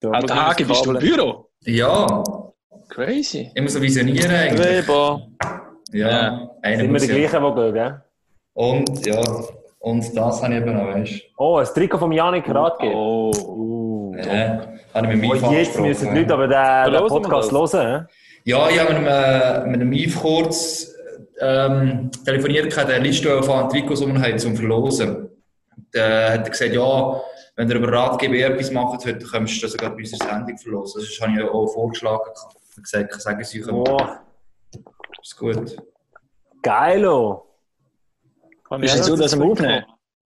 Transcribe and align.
Da 0.00 0.10
Auch 0.12 0.22
der 0.22 0.48
Hagi, 0.48 0.64
bist 0.64 0.84
du 0.86 0.92
im 0.92 0.98
Büro? 0.98 1.46
Ja, 1.64 2.24
Crazy. 2.88 3.50
ich 3.54 3.62
muss 3.62 3.74
so 3.74 3.82
visionieren 3.82 4.30
eigentlich. 4.30 4.66
Weber. 4.88 5.28
Ja, 5.92 6.08
Ja. 6.08 6.50
einer 6.62 6.76
sind 6.78 6.86
wir 6.86 6.92
muss 6.92 7.02
die 7.02 7.08
ja. 7.12 7.28
gleichen, 7.28 7.44
die 7.44 7.60
gehen, 7.60 7.74
gell? 7.74 8.00
Und, 8.54 9.06
ja, 9.06 9.22
und 9.80 10.16
das 10.16 10.42
habe 10.42 10.54
ich 10.54 10.60
eben 10.60 10.72
noch, 10.74 10.86
weißt 10.86 11.12
du. 11.12 11.18
Oh, 11.36 11.56
ein 11.58 11.66
Trikot 11.66 11.98
von 11.98 12.12
Janik 12.12 12.48
Radke. 12.48 12.86
Oh. 12.94 13.30
Uh. 13.34 14.16
Ja, 14.16 14.62
habe 14.94 15.12
ich 15.12 15.20
mit 15.20 15.30
Oh, 15.30 15.34
meinem 15.34 15.52
jetzt 15.52 15.78
müssen 15.78 16.14
die 16.14 16.20
Leute 16.20 16.34
aber 16.34 16.48
den, 16.48 16.92
den 16.94 17.02
wir 17.02 17.08
Podcast 17.08 17.52
das. 17.52 17.72
hören. 17.74 18.08
Ja, 18.44 18.68
ich 18.70 18.80
habe 18.80 18.94
mit 18.94 19.06
einem, 19.06 19.70
mit 19.70 19.80
einem 19.82 19.92
Yves 19.92 20.16
kurz 20.16 20.94
ähm, 21.40 22.10
telefoniert, 22.24 22.74
der 22.76 22.98
Liste 23.00 23.42
von 23.42 23.68
Trikots 23.68 24.00
um 24.00 24.20
haben 24.20 24.38
zum 24.38 24.56
Verlosen. 24.56 25.29
Der 25.94 26.32
hat 26.34 26.50
gesagt, 26.50 26.72
ja, 26.72 27.20
wenn 27.56 27.68
ihr 27.68 27.76
über 27.76 27.92
Ratgeber 27.92 28.34
etwas 28.36 28.70
macht, 28.70 29.04
heute 29.04 29.24
könntest 29.26 29.58
du 29.58 29.62
das 29.66 29.72
sogar 29.72 29.90
bei 29.90 29.96
unserer 29.98 30.28
Sendung 30.28 30.56
verlosen. 30.58 31.02
Das 31.02 31.20
habe 31.20 31.32
ich 31.40 31.48
auch 31.48 31.66
vorgeschlagen. 31.68 32.22
Ich 32.34 32.72
habe 32.72 32.82
gesagt, 32.82 33.22
sagen 33.22 33.44
Sie 33.44 33.64
euch, 33.64 33.70
Oh, 33.72 33.98
ist 35.20 35.36
gut. 35.36 35.76
geilo. 36.62 37.46
Kann 38.68 38.80
Bist 38.80 38.94
ich 38.94 39.00
du 39.00 39.06
so, 39.08 39.14
auch 39.14 39.18
dass 39.18 39.36
wir 39.38 39.44
aufnehmen? 39.44 39.84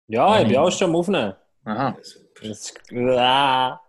Ja, 0.08 0.42
ich 0.42 0.48
bin 0.48 0.58
auch 0.58 0.72
schon 0.72 0.90
am 0.90 0.96
Aufnehmen. 0.96 1.34
Aha. 1.66 1.98
Super. 2.02 2.48
Das 2.48 2.50
ist, 2.50 2.80
ah. 3.18 3.80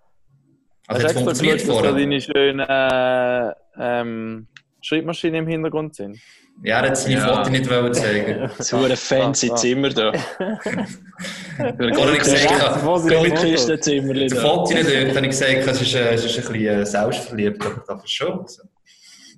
Also, 0.88 1.02
du 1.02 1.08
extra 1.08 1.24
funktioniert 1.24 1.68
dass 1.68 1.82
da 1.82 1.92
deine 1.92 2.20
schönen 2.20 2.60
äh, 2.68 3.54
ähm, 3.78 4.48
Schreibmaschinen 4.80 5.36
im 5.36 5.46
Hintergrund 5.46 5.94
sind? 5.94 6.18
Ja, 6.64 6.80
er 6.80 6.88
hat 6.90 6.96
seine 6.96 7.16
Ja. 7.16 7.36
Foto 7.36 7.50
nicht 7.50 7.68
wollen 7.68 7.92
zeigen. 7.92 8.50
So 8.58 8.76
ein 8.76 8.96
fancy 8.96 9.50
Ah, 9.50 9.54
ah. 9.54 9.56
Zimmer 9.56 9.88
da. 9.90 10.08
Oder 11.58 12.12
ich 12.12 12.18
gesagt, 12.20 12.84
Wo 12.84 12.96
sind 12.98 13.10
die 13.10 14.28
Fotos? 14.30 14.72
Nicht 14.72 14.86
dort, 14.86 15.16
habe 15.16 15.26
ich 15.26 15.30
gesagt, 15.30 15.66
es 15.66 15.80
ist, 15.82 15.94
äh, 15.94 16.14
es 16.14 16.24
ist 16.24 16.36
ein 16.38 16.52
bisschen 16.52 16.80
äh, 16.80 16.86
selbstverliebt, 16.86 17.64
aber 17.66 17.82
das 17.86 18.04
ist 18.04 18.12
schon. 18.12 18.40
Also. 18.40 18.62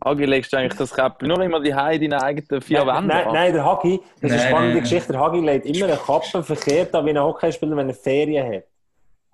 Agi, 0.01 0.24
legst 0.27 0.52
du 0.52 0.59
eigentlich 0.59 0.79
das 0.79 0.93
Käppchen 0.95 1.29
nur 1.29 1.40
immer 1.40 1.60
die 1.60 1.71
in 1.71 1.76
deinen 2.10 2.12
eigenen 2.15 2.60
vier 2.60 2.84
Nein, 2.84 2.96
Wände 2.96 3.09
nein, 3.09 3.27
an? 3.27 3.32
nein, 3.32 3.52
der 3.54 3.65
Hagi, 3.65 4.01
das 4.21 4.30
ist 4.30 4.32
eine 4.32 4.37
Nein, 4.37 4.49
spannende 4.51 4.74
nein. 4.74 4.82
Geschichte. 4.82 5.12
Der 5.12 5.21
Hagi 5.21 5.40
legt 5.40 5.66
immer 5.66 5.87
eine 5.87 5.96
Kappe 5.96 6.43
verkehrt 6.43 6.95
an 6.95 7.06
wie 7.06 7.10
ein 7.10 7.18
Hockeyspieler, 7.23 7.77
wenn 7.77 7.88
er 7.88 7.95
Ferien 7.95 8.54
hat. 8.54 8.65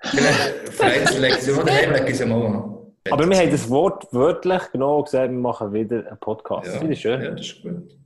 Vielleicht 0.03 1.19
legen 1.19 1.37
sie 1.41 1.51
mal 1.53 1.65
daheim, 1.65 1.93
legen 1.93 2.15
sie 2.15 2.25
mal 2.25 2.47
an. 2.47 2.80
Aber 3.11 3.29
wir 3.29 3.39
haben 3.39 3.51
das 3.51 3.71
Wort 3.71 4.07
wörtlich 4.13 4.61
genau 4.73 5.03
gesagt, 5.03 5.31
wir 5.31 5.39
machen 5.39 5.73
wieder 5.73 6.07
einen 6.07 6.19
Podcast. 6.19 6.67
Ja, 6.67 6.73
Das 6.73 6.79
finde 6.81 6.95
ich 6.95 7.01
schön. 7.01 7.23
Ja, 7.23 7.31
das 7.31 7.41
ist 7.41 7.63
gut. 7.63 7.97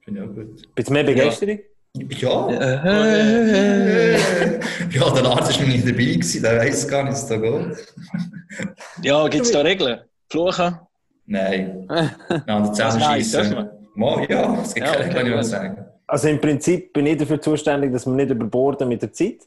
Finde 0.00 0.20
ich 0.20 0.28
auch 0.28 0.34
gut. 0.34 0.74
Bist 0.74 0.88
du 0.88 0.92
mehr 0.92 1.04
Begeisterung? 1.04 1.60
Ja. 1.94 2.48
Äh, 2.50 4.18
Ja, 4.90 5.10
der 5.10 5.22
Lars 5.22 5.54
war 5.58 5.60
noch 5.60 5.72
nicht 5.72 5.84
dabei, 5.86 6.04
gewesen, 6.04 6.42
der 6.42 6.58
weiß 6.58 6.88
gar 6.88 7.04
nicht, 7.04 7.12
was 7.12 7.28
da 7.28 7.36
geht. 7.36 7.94
Ja, 9.02 9.28
gibt 9.28 9.44
es 9.44 9.52
da 9.52 9.60
Regeln? 9.60 10.00
Fluchen? 10.30 10.78
Nein. 11.26 11.86
Nein, 12.46 12.74
schiessen. 12.74 13.50
dürfen 13.50 13.68
Mal, 13.94 14.26
ja, 14.30 14.58
es 14.62 14.74
gibt 14.74 14.86
Ja, 14.86 14.92
keine, 14.94 15.04
okay, 15.04 15.14
kann 15.14 15.26
ich 15.26 15.32
mal 15.32 15.36
gut. 15.42 15.44
sagen. 15.46 15.84
Also 16.06 16.28
im 16.28 16.40
Prinzip 16.40 16.92
bin 16.92 17.06
ich 17.06 17.18
dafür 17.18 17.40
zuständig, 17.40 17.92
dass 17.92 18.06
wir 18.06 18.12
nicht 18.14 18.30
überborden 18.30 18.88
mit 18.88 19.02
der 19.02 19.12
Zeit. 19.12 19.38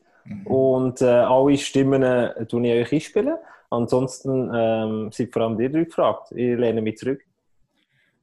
Und 0.46 1.02
äh, 1.02 1.06
alle 1.06 1.58
Stimmen 1.58 2.02
äh, 2.04 2.30
ich 2.42 2.54
euch 2.56 2.94
einspielen. 2.94 3.36
Ansonsten 3.76 4.52
ähm, 4.54 5.10
sind 5.12 5.32
vor 5.32 5.44
allem 5.44 5.58
die 5.58 5.70
drei 5.70 5.84
gefragt. 5.84 6.32
Ich 6.32 6.58
lehne 6.58 6.82
mich 6.82 6.98
zurück. 6.98 7.22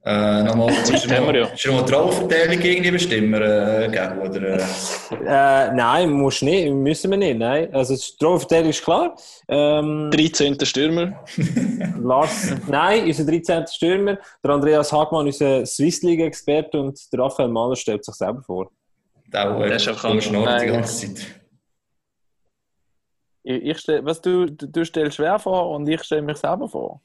Äh, 0.05 0.43
nochmal, 0.43 0.69
ist 0.73 1.09
haben 1.09 1.27
wir 1.27 1.39
ja. 1.39 1.47
noch 1.47 1.85
die 1.85 1.93
Rollverteilung 1.93 2.61
irgendwie 2.61 2.91
bestimmen, 2.91 3.41
äh, 3.41 3.89
geben, 3.89 4.19
oder? 4.19 4.59
Äh, 4.59 5.69
Äh, 5.69 5.71
nein, 5.73 6.09
musst 6.11 6.43
nicht, 6.43 6.69
müssen 6.73 7.11
wir 7.11 7.17
nicht. 7.17 7.37
Nein. 7.39 7.73
Also 7.73 7.95
die 7.95 8.01
Strafverteidigung 8.01 8.71
ist 8.71 8.83
klar. 8.83 9.15
Ähm, 9.47 10.11
13. 10.11 10.57
Stürmer. 10.65 11.23
Lars, 12.01 12.53
nein, 12.67 13.05
unser 13.05 13.23
13. 13.25 13.65
Stürmer. 13.67 14.17
Der 14.43 14.51
Andreas 14.51 14.91
Hagmann, 14.91 15.25
unser 15.27 15.65
Swiss 15.65 16.01
League-Experte 16.03 16.81
und 16.81 16.99
der 17.13 17.19
Raphael 17.21 17.47
Mahler 17.47 17.77
stellt 17.77 18.03
sich 18.03 18.15
selber 18.15 18.41
vor. 18.41 18.71
der, 19.31 19.57
Der 19.57 19.75
ist 19.77 19.87
auch 19.87 19.95
krank. 19.97 20.21
schnurrt 20.21 20.61
die 20.63 20.65
ganze 20.67 21.13
Zeit. 21.13 21.25
Ich, 23.43 23.61
ich 23.63 23.77
stell, 23.79 24.03
was 24.05 24.21
du, 24.21 24.45
du, 24.45 24.67
du 24.67 24.85
stellst 24.85 25.17
schwer 25.17 25.37
vor 25.39 25.69
und 25.71 25.87
ich 25.87 26.01
stelle 26.03 26.21
mich 26.21 26.37
selber 26.37 26.67
vor. 26.69 27.01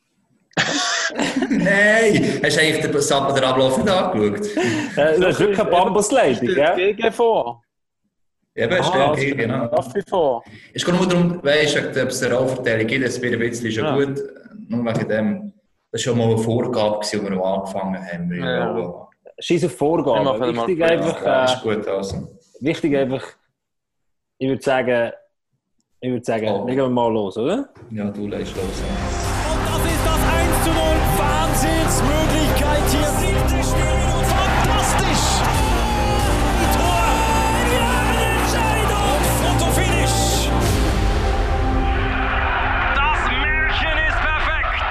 Nein! 1.51 2.41
Hast 2.43 2.57
du 2.57 2.61
eigentlich 2.61 2.81
den, 2.81 3.01
Sab- 3.01 3.35
den 3.35 3.45
Ablauf 3.45 3.77
nicht 3.79 3.89
angeschaut? 3.89 4.57
Äh, 4.97 5.21
das 5.21 5.31
ist 5.35 5.41
wirklich 5.41 5.61
eine 5.61 5.71
Bambusleitung, 5.71 6.49
gell? 6.49 6.75
Gegen 6.95 7.13
vor. 7.13 7.63
Eben, 8.55 8.75
Ah, 8.75 8.83
stimmt, 8.85 9.05
also- 9.05 9.37
genau. 9.37 9.65
Raffi 9.67 10.03
vor. 10.09 10.45
Es 10.75 10.85
geht 10.85 10.95
nur 10.95 11.07
darum, 11.09 11.43
weißt 11.43 11.77
du, 11.77 12.03
ob 12.03 12.09
es 12.09 12.23
eine 12.23 12.35
Rollverteilung 12.35 12.87
gibt, 12.87 13.05
es 13.07 13.21
wird 13.23 13.35
ein 13.35 13.39
bisschen 13.39 13.71
schon 13.73 13.85
Ja. 13.85 13.95
gut. 13.97 14.21
Nur 14.69 14.85
wegen 14.85 15.09
dem. 15.09 15.53
Das 15.91 16.05
war 16.07 16.13
schon 16.13 16.19
mal 16.19 16.27
eine 16.29 16.39
Vorgabe, 16.39 16.99
als 16.99 17.13
wir 17.13 17.21
angefangen 17.45 18.07
haben. 18.13 18.33
Ja. 18.35 18.79
ja. 18.79 19.09
Scheiß 19.41 19.65
auf 19.65 19.77
Vorgaben. 19.77 20.27
Wichtig 20.57 20.83
einfach, 20.85 21.25
Ja, 21.25 21.43
äh, 21.43 21.45
ist 21.55 21.63
gut, 21.63 21.87
also. 21.87 22.29
wichtig 22.61 22.97
einfach, 22.97 23.25
ich 24.39 24.49
würde 24.49 24.63
sagen, 24.63 25.13
ich 26.01 26.11
würde 26.11 26.25
sagen, 26.25 26.49
Oh. 26.49 26.67
legen 26.67 26.81
wir 26.83 26.89
mal 26.89 27.13
los, 27.13 27.37
oder? 27.37 27.69
Ja, 27.91 28.05
du 28.11 28.27
legst 28.29 28.55
los. 28.57 28.65
Das 28.65 29.85
ist 29.85 30.07
das 30.07 30.21
1 30.39 30.65
zu 30.65 30.71
0. 30.71 30.79
Wahnsinnsmöglichkeit 31.19 32.85
hier. 32.91 33.09
Siebte 33.19 33.65
Spielminute. 33.65 34.25
Fantastisch. 34.25 35.27
Ein 36.61 36.71
Tor. 36.77 37.05
Entscheidung. 38.39 39.21
Fotofinish. 39.43 40.51
Das 42.95 43.21
Märchen 43.43 43.99
ist 44.09 44.21
perfekt. 44.21 44.83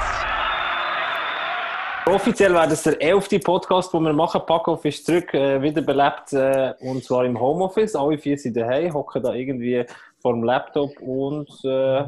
Offiziell 2.08 2.54
wäre 2.54 2.68
das 2.68 2.84
der 2.84 3.02
elfte 3.02 3.40
Podcast, 3.40 3.94
den 3.94 4.04
wir 4.04 4.14
machen. 4.14 4.42
Packoff 4.46 4.84
ist 4.86 5.06
zurück, 5.06 5.34
äh, 5.34 5.62
wiederbelebt, 5.62 6.34
äh, 6.34 6.74
und 6.82 7.04
zwar 7.04 7.26
im 7.26 7.40
Homeoffice. 7.40 7.96
Alle 7.96 8.18
vier 8.18 8.38
sind 8.38 8.56
daheim, 8.58 8.94
hocken 8.94 9.24
da 9.24 9.34
irgendwie 9.34 9.86
vor 10.22 10.34
dem 10.34 10.44
Laptop 10.44 11.00
und 11.00 11.50
äh, 11.64 12.06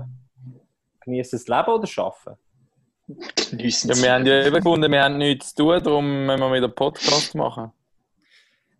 genießen 1.01 1.39
das 1.39 1.47
Leben 1.47 1.71
oder 1.71 1.89
arbeiten. 1.97 2.39
Geniessen 3.49 3.89
Ja, 3.89 3.95
wir 3.95 4.13
haben 4.13 4.25
ja 4.25 4.45
eben 4.45 4.55
gefunden, 4.55 4.91
wir 4.91 5.03
haben 5.03 5.17
nichts 5.17 5.55
zu 5.55 5.63
tun, 5.63 5.83
darum 5.83 6.25
müssen 6.25 6.39
wir 6.39 6.53
wieder 6.53 6.67
Podcast 6.67 7.33
machen. 7.33 7.71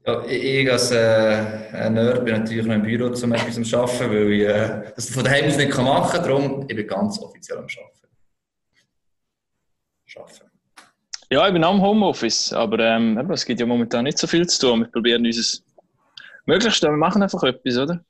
Ja, 0.06 0.23
ich, 0.25 0.72
als 0.72 0.91
äh, 0.91 1.69
ein 1.73 1.94
Nerd 1.94 2.23
bin 2.23 2.35
natürlich 2.35 2.66
noch 2.66 2.75
im 2.75 2.84
Büro 2.84 3.07
um 3.07 3.34
etwas 3.34 3.62
zu 3.62 3.78
arbeiten, 3.78 4.09
weil 4.09 4.31
ich 4.31 4.47
äh, 4.47 4.91
das 4.95 5.09
von 5.09 5.23
daheim 5.23 5.45
aus 5.45 5.57
nicht 5.57 5.72
kann 5.72 5.85
machen 5.85 6.12
kann. 6.12 6.23
Darum 6.23 6.66
ich 6.68 6.75
bin 6.75 6.88
ganz 6.88 7.19
offiziell 7.19 7.57
am 7.57 7.66
Arbeiten. 7.66 8.07
Arbeiten. 10.16 10.51
Ja, 11.31 11.45
ich 11.47 11.53
bin 11.53 11.63
am 11.63 11.81
Homeoffice, 11.81 12.53
aber 12.53 12.79
ähm, 12.79 13.18
es 13.31 13.45
gibt 13.45 13.59
ja 13.59 13.66
momentan 13.66 14.06
nicht 14.06 14.18
so 14.18 14.25
viel 14.25 14.47
zu 14.47 14.68
tun. 14.68 14.79
Wir 14.79 14.88
probieren 14.88 15.25
unser 15.25 15.59
Möglichstes. 16.45 16.89
Wir 16.89 16.95
machen 16.95 17.22
einfach 17.22 17.44
etwas, 17.44 17.78
oder? 17.78 18.03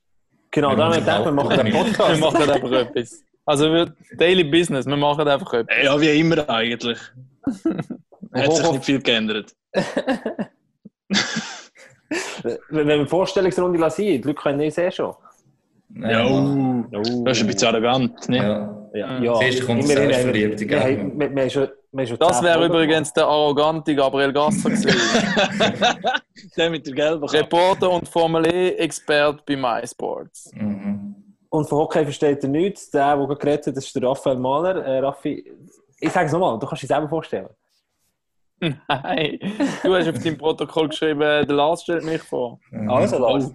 Genau, 0.52 0.74
da 0.74 0.84
haben 0.84 0.94
wir 0.94 0.96
machen 0.96 1.00
gedacht, 1.00 1.24
wir 1.24 1.32
machen 1.32 1.50
einen 1.60 1.74
auch- 1.74 1.84
Wir 1.86 1.92
Podcast. 1.92 2.20
machen 2.20 2.50
einfach 2.50 2.72
etwas. 2.96 3.24
Also 3.46 3.72
wir, 3.72 3.94
Daily 4.16 4.44
Business, 4.44 4.86
wir 4.86 4.96
machen 4.96 5.26
einfach 5.28 5.52
etwas. 5.54 5.76
Ja, 5.82 6.00
wie 6.00 6.18
immer 6.20 6.48
eigentlich. 6.48 6.98
Hat 8.32 8.52
sich 8.56 8.70
nicht 8.72 8.84
viel 8.84 9.00
geändert. 9.00 9.54
Wenn 12.70 12.86
wir 12.88 12.94
eine 12.94 13.06
Vorstellungsrunde 13.06 13.78
lassen, 13.78 14.02
die 14.02 14.16
Leute 14.18 14.34
können 14.34 14.58
nicht 14.58 14.74
sehen 14.74 14.90
schon. 14.92 15.14
Ja, 15.96 16.22
Mann. 16.28 16.84
uh, 16.92 17.24
das 17.24 17.38
ist 17.38 17.42
ein 17.44 17.46
bisschen 17.48 17.68
arrogant, 17.68 18.28
ne? 18.28 18.36
ja. 18.36 18.79
Ja, 18.92 19.06
Mhm. 19.18 19.24
ja. 19.24 19.34
Zuerst 19.34 19.66
kommt 19.66 19.84
Immerhin 19.84 20.08
das 20.08 20.22
Selbstverliebte, 20.22 20.66
gell? 20.66 21.12
wir, 21.14 21.36
wir 21.36 21.50
schon, 21.50 21.68
wir 21.92 22.16
Das 22.16 22.42
wäre 22.42 22.66
übrigens 22.66 23.12
der 23.12 23.26
arrogante 23.26 23.94
Gabriel 23.94 24.32
Gasser 24.32 24.70
gewesen. 24.70 24.98
Der 26.56 26.70
mit 26.70 26.86
der 26.86 26.94
gelben 26.94 27.20
Kappe. 27.26 27.32
Reporter 27.38 27.90
und 27.90 28.08
Formel 28.08 28.46
E-Expert 28.46 29.44
bei 29.46 29.56
MySports. 29.56 30.50
Mhm. 30.54 31.14
Und 31.50 31.68
von 31.68 31.78
Hockey 31.78 32.04
versteht 32.04 32.42
er 32.44 32.48
nichts. 32.48 32.90
Der, 32.90 33.16
der 33.16 33.36
geredet 33.36 33.66
hat, 33.66 33.76
das 33.76 33.84
ist 33.86 33.94
der 33.94 34.02
Raphael 34.04 34.38
Mahler. 34.38 34.84
Äh, 34.84 34.98
Raffi, 35.00 35.44
ich 36.00 36.10
sage 36.12 36.26
es 36.26 36.32
nochmal, 36.32 36.58
du 36.58 36.66
kannst 36.66 36.82
dich 36.82 36.88
selber 36.88 37.08
vorstellen. 37.08 37.48
Nein, 38.60 39.38
du 39.82 39.94
hast 39.94 40.08
auf 40.08 40.18
deinem 40.22 40.36
Protokoll 40.36 40.88
geschrieben, 40.88 41.20
der 41.20 41.46
Lars 41.46 41.82
stellt 41.82 42.04
mich 42.04 42.22
vor. 42.22 42.60
Mhm. 42.70 42.90
Also, 42.90 43.18
Lars. 43.18 43.50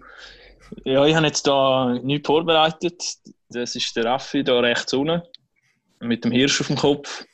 Ja, 0.84 1.06
ich 1.06 1.16
habe 1.16 1.28
jetzt 1.28 1.46
da 1.46 1.94
nichts 2.02 2.26
vorbereitet. 2.28 3.04
Das 3.50 3.76
ist 3.76 3.96
der 3.96 4.06
Raffi 4.06 4.44
da 4.44 4.60
rechts 4.60 4.94
unten. 4.94 5.22
Mit 6.00 6.24
dem 6.24 6.32
Hirsch 6.32 6.62
auf 6.62 6.68
dem 6.68 6.76
Kopf. 6.76 7.26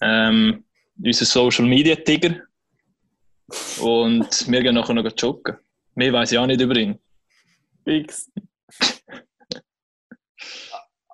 Ähm, 0.00 0.64
unser 1.02 1.24
Social 1.24 1.66
Media 1.66 1.94
Tiger. 1.96 2.42
Und 3.80 4.28
wir 4.50 4.62
gehen 4.62 4.74
nachher 4.74 4.94
noch 4.94 5.10
joggen. 5.16 5.56
Mehr 5.94 6.12
weiß 6.12 6.32
ich 6.32 6.38
auch 6.38 6.46
nicht 6.46 6.60
über 6.60 6.76
ihn. 6.76 6.98
Fix. 7.84 8.30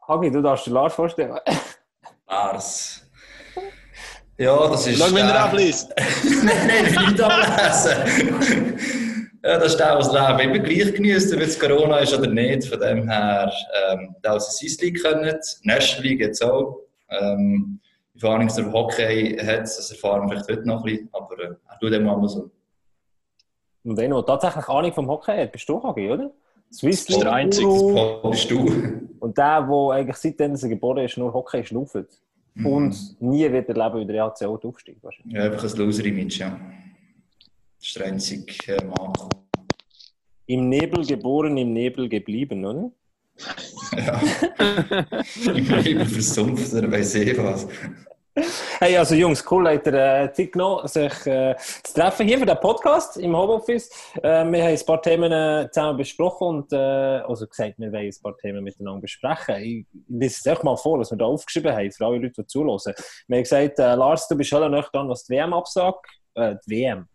Hagi, 0.08 0.30
du 0.30 0.42
darfst 0.42 0.66
dir 0.66 0.72
Lars 0.72 0.94
vorstellen. 0.94 1.38
Lars. 2.28 3.08
Ja, 4.36 4.68
das 4.68 4.86
ist. 4.86 4.98
Schau, 4.98 5.14
wenn 5.14 5.26
er 5.26 5.44
abliest. 5.44 5.92
nein, 6.42 6.66
nein, 6.66 6.86
ich 6.86 6.96
will 6.96 7.06
nicht 7.08 7.20
ablesen. 7.20 9.03
Ja, 9.44 9.58
das 9.58 9.73
ist 9.73 9.76
der, 9.76 9.99
was 9.99 10.11
das 10.11 10.38
Leben 10.38 10.55
immer 10.55 10.64
gleich 10.64 10.94
genießt, 10.94 11.35
ob 11.35 11.41
es 11.41 11.61
Corona 11.61 11.99
ist 11.99 12.19
oder 12.19 12.31
nicht. 12.31 12.67
Von 12.67 12.81
dem 12.81 13.06
her, 13.06 13.52
ähm, 13.91 14.17
der 14.25 14.37
aus 14.37 14.58
der 14.58 14.69
League 14.81 15.02
können, 15.02 15.38
National 15.64 16.02
League 16.02 16.20
jetzt 16.20 16.43
auch. 16.43 16.81
Ähm, 17.11 17.79
Erfahrung 18.14 18.49
der 18.49 18.73
Hockey 18.73 19.37
hat, 19.37 19.62
das 19.62 19.91
erfahren 19.91 20.23
wir 20.23 20.38
vielleicht 20.38 20.49
heute 20.49 20.67
noch 20.67 20.79
ein 20.79 20.85
bisschen, 20.85 21.08
aber 21.12 21.38
äh, 21.38 21.55
er 21.69 21.79
tut 21.79 21.93
dem 21.93 22.05
mal 22.05 22.26
so. 22.26 22.50
Und 23.85 23.96
wenn 23.99 24.12
du 24.12 24.23
tatsächlich 24.23 24.67
Ahnung 24.67 24.93
vom 24.94 25.08
Hockey 25.08 25.37
hat, 25.37 25.52
bist 25.52 25.69
du 25.69 25.82
Hagi, 25.82 26.11
oder? 26.11 26.31
Swiss 26.73 27.06
ist 27.06 27.20
der 27.20 27.32
Einzige. 27.32 27.69
Wo 27.69 28.31
bist 28.31 28.50
du? 28.50 28.64
Und 29.20 29.37
der, 29.37 29.61
der 29.61 29.91
eigentlich 29.91 30.17
seitdem 30.17 30.55
er 30.55 30.69
geboren 30.69 31.05
ist, 31.05 31.19
nur 31.19 31.35
Hockey 31.35 31.62
schnauft. 31.64 32.06
Und 32.64 33.20
nie 33.20 33.50
wird 33.52 33.69
er 33.69 33.75
leben, 33.75 34.00
wie 34.00 34.12
der 34.12 34.25
EHC 34.25 34.46
auch 34.46 34.64
aufsteigt. 34.64 35.00
Ja, 35.26 35.43
einfach 35.43 35.64
ein 35.64 35.76
Loser-Image, 35.76 36.38
ja. 36.38 36.58
Äh, 37.96 38.84
Makel. 38.84 39.28
Im 40.46 40.69
Nebel 40.69 41.04
geboren, 41.04 41.56
im 41.58 41.72
Nebel 41.72 42.08
geblieben, 42.08 42.64
oder? 42.64 42.90
Ja. 43.96 44.20
Im 45.52 45.69
Leben 45.82 46.06
versumpft 46.06 46.72
oder 46.72 46.90
weiss 46.90 47.14
ich 47.14 47.36
was. 47.36 47.66
Hey, 48.81 48.96
also 48.96 49.14
Jungs, 49.14 49.44
cool, 49.50 49.69
habt 49.69 49.86
ihr 49.86 49.92
äh, 49.94 50.32
Zeit 50.32 50.52
genommen, 50.52 50.88
sich 50.88 51.26
äh, 51.26 51.54
zu 51.82 51.94
treffen 51.94 52.26
hier 52.26 52.38
für 52.38 52.46
den 52.46 52.58
Podcast 52.58 53.16
im 53.19 53.36
Homeoffice. 53.36 53.90
Äh, 54.16 54.44
wir 54.44 54.62
haben 54.64 54.76
ein 54.76 54.86
paar 54.86 55.02
Themen 55.02 55.31
äh, 55.31 55.69
zusammen 55.70 55.98
besprochen 55.98 56.48
und 56.48 56.72
äh, 56.72 56.76
also 56.76 57.46
gesagt, 57.46 57.78
wir 57.78 57.92
wollen 57.92 58.06
ein 58.06 58.22
paar 58.22 58.36
Themen 58.38 58.64
miteinander 58.64 59.02
besprechen. 59.02 59.56
Ich 59.56 59.86
lese 60.08 60.40
es 60.40 60.46
euch 60.46 60.62
mal 60.64 60.76
vor, 60.76 60.98
was 60.98 61.12
wir 61.12 61.19
da 61.19 61.26
aufgeschrieben 61.26 61.72
haben, 61.72 61.92
für 61.92 62.06
alle 62.06 62.16
Leute, 62.16 62.42
die 62.42 62.46
zuhören. 62.46 62.94
Wir 63.28 63.36
haben 63.36 63.42
gesagt, 63.42 63.78
äh, 63.78 63.94
Lars, 63.94 64.26
du 64.26 64.36
bist 64.36 64.50
schon 64.50 64.72
noch 64.72 64.90
dran, 64.90 65.08
was 65.08 65.25
die 65.25 65.34
WM 65.34 65.52
absagt. 65.52 66.04
Äh, 66.34 66.56
die 66.66 66.70
WM. 66.70 67.06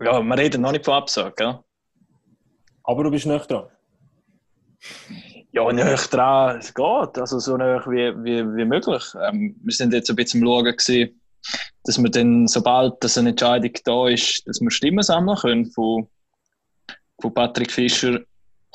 Ja, 0.00 0.20
wir 0.22 0.38
reden 0.38 0.62
noch 0.62 0.72
nicht 0.72 0.84
von 0.84 0.94
Absage, 0.94 1.32
gell? 1.36 1.58
Aber 2.84 3.04
du 3.04 3.10
bist 3.10 3.26
nicht 3.26 3.50
dran. 3.50 3.68
Ja, 5.52 5.72
näher 5.72 5.96
dran, 5.96 6.58
es 6.58 6.74
geht. 6.74 7.18
Also 7.18 7.38
so 7.38 7.56
näher 7.56 7.82
wie, 7.86 8.12
wie, 8.22 8.56
wie 8.56 8.64
möglich. 8.64 9.04
Ähm, 9.26 9.56
wir 9.62 9.74
sind 9.74 9.94
jetzt 9.94 10.10
ein 10.10 10.16
bisschen 10.16 10.42
am 10.42 10.48
Schauen, 10.48 10.64
gewesen, 10.64 11.20
dass 11.84 11.98
wir 11.98 12.10
dann, 12.10 12.46
sobald 12.46 13.02
das 13.02 13.16
eine 13.16 13.30
Entscheidung 13.30 13.72
da 13.84 14.08
ist, 14.08 14.46
dass 14.46 14.60
wir 14.60 14.70
Stimmen 14.70 15.02
sammeln 15.02 15.38
können 15.38 15.66
von, 15.70 16.08
von 17.20 17.32
Patrick 17.32 17.72
Fischer, 17.72 18.20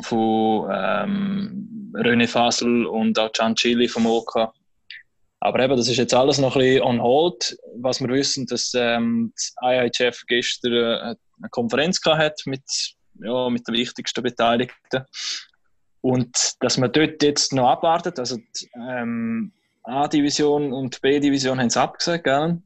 von 0.02 0.70
ähm, 0.74 1.94
René 1.94 2.28
Fasel 2.28 2.88
und 2.88 3.20
auch 3.20 3.32
Can 3.32 3.56
Chili 3.56 3.88
vom 3.88 4.08
OK. 4.08 4.52
Aber 5.44 5.60
eben, 5.60 5.76
das 5.76 5.88
ist 5.88 5.98
jetzt 5.98 6.14
alles 6.14 6.38
noch 6.38 6.56
ein 6.56 6.62
bisschen 6.62 6.84
on 6.84 7.02
hold. 7.02 7.58
Was 7.78 8.00
wir 8.00 8.08
wissen, 8.10 8.46
dass 8.46 8.74
ähm, 8.76 9.34
das 9.36 9.56
IIHF 9.64 10.24
gestern 10.28 10.74
äh, 10.74 11.16
eine 11.40 11.50
Konferenz 11.50 12.00
hat 12.06 12.42
mit, 12.46 12.64
ja, 13.16 13.50
mit 13.50 13.68
den 13.68 13.76
wichtigsten 13.76 14.22
Beteiligten. 14.22 15.04
Und 16.02 16.54
dass 16.60 16.78
man 16.78 16.92
dort 16.92 17.24
jetzt 17.24 17.54
noch 17.54 17.70
abwartet, 17.70 18.20
also 18.20 18.38
die 18.38 18.70
ähm, 18.76 19.52
A-Division 19.84 20.74
und 20.74 21.02
B-Division 21.02 21.60
haben 21.60 21.68
es 21.68 21.78
abgesagt, 21.78 22.24
gell? 22.24 22.62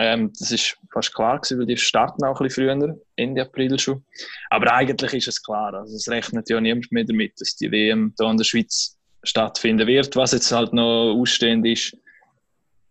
Ähm, 0.00 0.32
das 0.38 0.52
ist 0.52 0.76
fast 0.92 1.12
klar 1.12 1.40
gewesen, 1.40 1.58
weil 1.58 1.66
die 1.66 1.76
starten 1.76 2.24
auch 2.24 2.40
ein 2.40 2.46
bisschen 2.46 2.78
früher, 2.78 2.96
Ende 3.16 3.42
April 3.42 3.76
schon. 3.80 4.04
Aber 4.50 4.72
eigentlich 4.72 5.14
ist 5.14 5.26
es 5.26 5.42
klar, 5.42 5.74
also 5.74 5.96
es 5.96 6.08
rechnet 6.08 6.48
ja 6.48 6.60
niemand 6.60 6.92
mehr 6.92 7.04
damit, 7.04 7.40
dass 7.40 7.56
die 7.56 7.72
WM 7.72 8.14
hier 8.16 8.30
in 8.30 8.36
der 8.36 8.44
Schweiz 8.44 8.97
stattfinden 9.22 9.86
wird. 9.86 10.16
Was 10.16 10.32
jetzt 10.32 10.52
halt 10.52 10.72
noch 10.72 11.14
ausstehend 11.14 11.66
ist, 11.66 11.96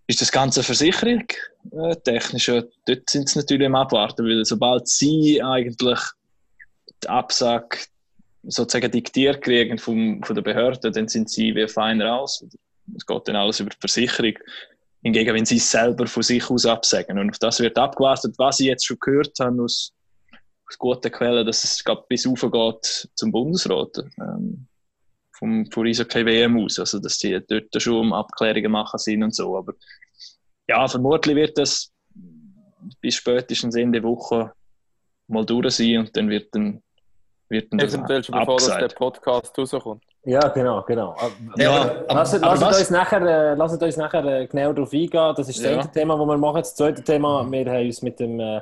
ist 0.08 0.22
das 0.22 0.32
ganze 0.32 0.64
Versicherung 0.64 1.24
äh, 1.72 1.96
technisch. 2.04 2.48
Ja, 2.48 2.64
dort 2.86 3.10
sind 3.10 3.30
sie 3.30 3.40
natürlich 3.40 3.68
am 3.68 3.76
Abwarten, 3.76 4.26
weil 4.26 4.46
sobald 4.46 4.88
sie 4.88 5.42
eigentlich 5.42 6.00
die 7.04 7.10
Absage 7.10 7.80
sozusagen 8.44 8.92
diktiert 8.92 9.42
kriegen 9.42 9.78
vom, 9.78 10.24
von 10.24 10.36
der 10.36 10.42
Behörde, 10.42 10.92
dann 10.92 11.08
sind 11.08 11.30
sie 11.30 11.54
wie 11.56 11.68
fein 11.68 12.02
raus. 12.02 12.44
Es 12.96 13.06
geht 13.06 13.28
dann 13.28 13.36
alles 13.36 13.60
über 13.60 13.70
die 13.70 13.78
Versicherung. 13.80 14.34
Hingegen, 15.04 15.36
wenn 15.36 15.46
sie 15.46 15.58
es 15.58 15.70
selber 15.70 16.08
von 16.08 16.24
sich 16.24 16.50
aus 16.50 16.66
absagen. 16.66 17.20
Und 17.20 17.30
auf 17.30 17.40
das 17.40 17.60
wird 17.60 17.78
abgewartet, 17.78 18.34
was 18.38 18.60
ich 18.60 18.68
jetzt 18.68 18.86
schon 18.86 18.98
gehört 19.00 19.38
habe 19.40 19.62
aus, 19.62 19.94
aus 20.68 20.78
guten 20.78 21.12
Quellen, 21.12 21.46
dass 21.46 21.64
es 21.64 21.84
glaub, 21.84 22.08
bis 22.08 22.24
geht 22.24 23.10
zum 23.14 23.32
Bundesrat. 23.32 24.04
Ähm, 24.20 24.68
vom, 25.38 25.70
von 25.72 25.88
Eishockey 25.88 26.26
WM 26.26 26.58
aus. 26.64 26.80
Also, 26.80 27.00
dass 27.00 27.18
die 27.18 27.40
dort 27.48 27.66
schon 27.82 27.96
um 28.00 28.14
Abklärungen 28.14 28.72
machen 28.72 28.98
sind 28.98 29.24
und 29.24 29.36
so. 29.36 29.58
Aber 29.58 29.74
ja, 30.68 30.88
vermutlich 30.88 31.36
wird 31.36 31.58
das 31.58 31.92
bis 33.02 33.16
spätestens 33.16 33.76
Ende 33.76 34.02
Woche 34.04 34.52
mal 35.28 35.46
durch 35.46 35.76
sein 35.76 36.00
und 36.00 36.16
dann 36.16 36.30
wird 36.30 36.54
dann, 36.56 36.82
wird 37.50 37.72
dann 37.72 37.80
Eventuell 37.80 38.24
schon 38.24 38.38
bevor 38.40 38.58
das 38.58 38.68
der. 38.78 38.88
Podcast 38.90 39.58
rauskommt. 39.58 40.04
Ja, 40.24 40.46
genau, 40.50 40.84
genau. 40.84 41.16
Ja, 41.58 41.82
aber, 41.82 42.06
Lasst, 42.14 42.36
aber 42.36 42.46
lasst, 42.48 42.62
was- 42.64 42.80
uns 42.80 42.90
nachher, 42.90 43.22
äh, 43.22 43.54
lasst 43.56 43.82
uns 43.82 43.98
nachher 43.98 44.26
äh, 44.26 44.48
genau 44.48 44.74
darauf 44.74 44.92
eingehen. 44.92 45.34
Das 45.36 45.48
ist 45.48 45.60
das 45.60 45.66
Ja. 45.72 45.80
eine 45.80 45.92
Thema, 45.92 46.18
das 46.18 46.26
wir 46.28 46.38
machen. 46.38 46.58
Das 46.58 46.76
zweite 46.76 47.02
Thema, 47.04 47.50
wir 47.50 47.66
haben 47.72 47.86
uns 47.86 48.02
mit 48.02 48.20
dem 48.20 48.40
äh, 48.40 48.62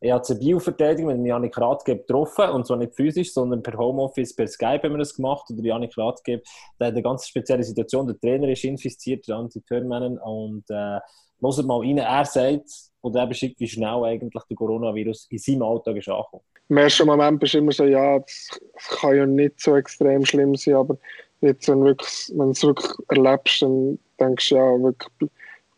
EAC 0.00 0.38
Bio-Verteidiger, 0.38 1.08
mit 1.08 1.16
dem 1.16 1.26
Janik 1.26 1.56
Rathgeb 1.58 2.06
getroffen. 2.06 2.50
Und 2.50 2.66
zwar 2.66 2.76
nicht 2.76 2.94
physisch, 2.94 3.32
sondern 3.32 3.62
per 3.62 3.78
Homeoffice, 3.78 4.34
per 4.34 4.46
Skype 4.46 4.82
haben 4.82 4.92
wir 4.92 4.98
das 4.98 5.14
gemacht. 5.14 5.48
Und 5.48 5.56
der 5.56 5.66
Janik 5.66 5.96
Rathgeb, 5.96 6.44
der 6.78 6.88
hat 6.88 6.94
eine 6.94 7.02
ganz 7.02 7.26
spezielle 7.26 7.64
Situation. 7.64 8.06
Der 8.06 8.18
Trainer 8.18 8.48
ist 8.48 8.64
infiziert, 8.64 9.26
der 9.26 9.36
Anti-Törmännen. 9.36 10.18
Und 10.18 10.64
äh, 10.70 11.00
hört 11.40 11.64
mal 11.64 11.80
rein, 11.80 11.98
er 11.98 12.24
sagt, 12.24 12.68
oder 13.02 13.20
er 13.20 13.26
beschreibt, 13.26 13.60
wie 13.60 13.68
schnell 13.68 14.04
eigentlich 14.04 14.42
der 14.44 14.56
Coronavirus 14.56 15.28
in 15.30 15.38
seinem 15.38 15.62
Alltag 15.62 15.96
ist 15.96 16.08
angekommen. 16.08 16.42
Im 16.68 16.76
ersten 16.78 17.06
Moment 17.06 17.38
bist 17.38 17.54
du 17.54 17.58
immer 17.58 17.72
so, 17.72 17.84
ja, 17.84 18.18
das 18.18 18.58
kann 18.98 19.16
ja 19.16 19.24
nicht 19.24 19.60
so 19.60 19.76
extrem 19.76 20.24
schlimm 20.26 20.56
sein, 20.56 20.74
aber 20.74 20.98
jetzt, 21.40 21.68
wenn, 21.68 21.84
wirklich, 21.84 22.32
du 22.34 22.50
es 22.50 22.62
wirklich 22.64 22.92
erlebst, 23.08 23.62
dann 23.62 23.98
denkst 24.18 24.48
du, 24.48 24.56
ja, 24.56 24.82
wirklich, 24.82 25.30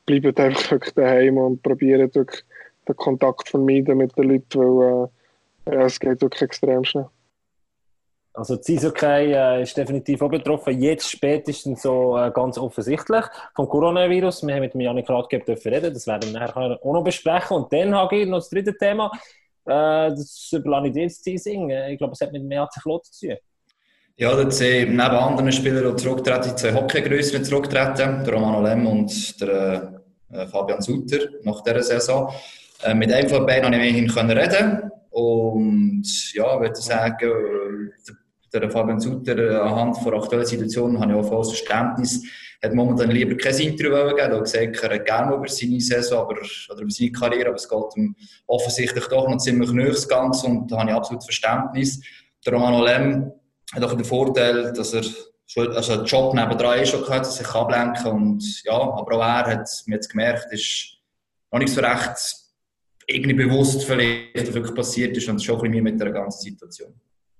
bleibt 0.06 0.40
einfach 0.40 0.70
wirklich 0.70 0.94
daheim 0.94 1.36
und 1.36 1.62
probiert 1.62 2.14
wirklich 2.14 2.42
den 2.88 2.96
Kontakt 2.96 3.48
vermeiden 3.48 3.98
mit 3.98 4.16
den 4.16 4.30
Leuten, 4.30 4.60
weil 4.60 5.08
äh, 5.66 5.74
ja, 5.74 5.86
es 5.86 6.00
geht 6.00 6.20
wirklich 6.20 6.42
extrem 6.42 6.84
schnell. 6.84 7.08
Also 8.38 8.54
das 8.54 8.68
Eishockey 8.68 9.32
äh, 9.32 9.62
ist 9.62 9.76
definitiv 9.76 10.22
auch 10.22 10.30
betroffen. 10.30 10.80
Jetzt 10.80 11.10
spätestens 11.10 11.82
so 11.82 12.16
äh, 12.16 12.30
ganz 12.30 12.56
offensichtlich 12.56 13.24
vom 13.54 13.68
Coronavirus. 13.68 14.46
Wir 14.46 14.54
haben 14.54 14.60
mit 14.60 14.74
Janik 14.76 15.06
dürfen 15.06 15.74
reden. 15.74 15.92
Das 15.92 16.06
werden 16.06 16.32
wir 16.32 16.40
nachher 16.40 16.78
auch 16.80 16.92
noch 16.92 17.02
besprechen. 17.02 17.56
Und 17.56 17.72
dann 17.72 17.94
habe 17.94 18.16
ich 18.16 18.28
noch 18.28 18.38
das 18.38 18.48
dritte 18.48 18.76
Thema. 18.76 19.10
Äh, 19.64 20.10
das 20.10 20.54
Planitätsteasing. 20.62 21.70
Äh, 21.70 21.92
Ich 21.92 21.98
glaube, 21.98 22.12
es 22.12 22.20
hat 22.20 22.32
mit 22.32 22.42
dem 22.42 22.50
EAC 22.50 22.70
Klotz 22.80 23.10
zu 23.10 23.26
tun. 23.26 23.36
Ja, 24.16 24.34
dort 24.34 24.52
sind 24.52 24.90
neben 24.90 25.00
anderen 25.00 25.52
Spielern, 25.52 25.96
die 25.96 26.02
zurücktreten, 26.02 26.56
zwei 26.56 26.74
Hockeygrößere 26.74 27.42
zurücktreten, 27.42 28.24
der 28.24 28.34
Romano 28.34 28.62
Lem 28.62 28.86
und 28.86 29.40
der 29.40 30.02
äh, 30.32 30.46
Fabian 30.46 30.80
Sutter 30.80 31.28
nach 31.42 31.60
dieser 31.62 31.82
Saison. 31.82 32.32
Äh, 32.82 32.94
mit 32.94 33.12
einem 33.12 33.28
von 33.28 33.46
beiden 33.46 33.64
konnte 33.64 33.78
ich 33.78 33.96
immerhin 33.96 34.30
reden 34.30 34.90
und 35.10 36.32
ja, 36.34 36.54
ich 36.54 36.60
würde 36.60 36.76
sagen, 36.76 37.28
äh, 37.28 38.12
der, 38.52 38.70
Fabian 38.70 39.00
Sutter 39.00 39.36
äh, 39.36 39.56
anhand 39.56 39.96
der 40.04 40.12
aktuellen 40.12 40.46
Situation 40.46 40.98
habe 41.00 41.12
ich 41.12 41.18
auch 41.18 41.28
volles 41.28 41.48
Verständnis, 41.48 42.22
hat 42.62 42.72
momentan 42.72 43.10
lieber 43.10 43.36
kein 43.36 43.58
Interview 43.58 43.92
wollen 43.92 44.16
geben, 44.16 44.30
er 44.30 44.36
hat 44.36 44.44
gesagt, 44.44 44.82
er 44.84 44.94
hat 44.94 45.06
gerne 45.06 45.34
über 45.34 45.48
seine 45.48 45.80
Saison 45.80 46.20
aber, 46.20 46.36
oder 46.70 46.80
über 46.82 46.90
seine 46.90 47.12
Karriere, 47.12 47.48
aber 47.48 47.56
es 47.56 47.68
geht 47.68 47.96
ihm 47.96 48.14
offensichtlich 48.46 49.06
doch 49.06 49.28
noch 49.28 49.38
ziemlich 49.38 49.72
nahe 49.72 49.94
Ganze 50.08 50.46
und 50.46 50.70
da 50.70 50.78
habe 50.78 50.90
ich 50.90 50.96
absolut 50.96 51.24
Verständnis. 51.24 52.00
Der 52.46 52.52
Romano 52.52 52.84
Lem 52.84 53.32
hat 53.74 53.84
auch 53.84 53.94
den 53.94 54.04
Vorteil, 54.04 54.72
dass 54.72 54.94
er 54.94 55.02
schon, 55.46 55.72
also 55.72 55.94
einen 55.94 56.04
Job 56.04 56.32
nebendran 56.34 56.78
eh 56.78 56.86
schon 56.86 57.02
gehabt, 57.02 57.26
dass 57.26 57.40
er 57.40 57.44
sich 57.44 57.54
ablenken 57.54 58.02
kann. 58.04 58.12
Und 58.12 58.62
ja, 58.64 58.72
aber 58.72 59.16
auch 59.16 59.20
er 59.20 59.46
hat 59.46 59.68
mir 59.86 59.96
jetzt 59.96 60.10
gemerkt, 60.10 60.52
ist 60.52 60.98
noch 61.50 61.58
nicht 61.58 61.72
so 61.72 61.80
recht 61.80 62.47
irgendwie 63.08 63.34
bewusst 63.34 63.84
vielleicht, 63.84 64.36
was 64.36 64.54
wirklich 64.54 64.74
passiert 64.74 65.16
ist 65.16 65.28
und 65.28 65.42
schon 65.42 65.56
ein 65.56 65.62
bisschen 65.62 65.84
mehr 65.84 65.92
mit 65.92 66.00
der 66.00 66.10
ganzen 66.10 66.42
Situation. 66.42 66.94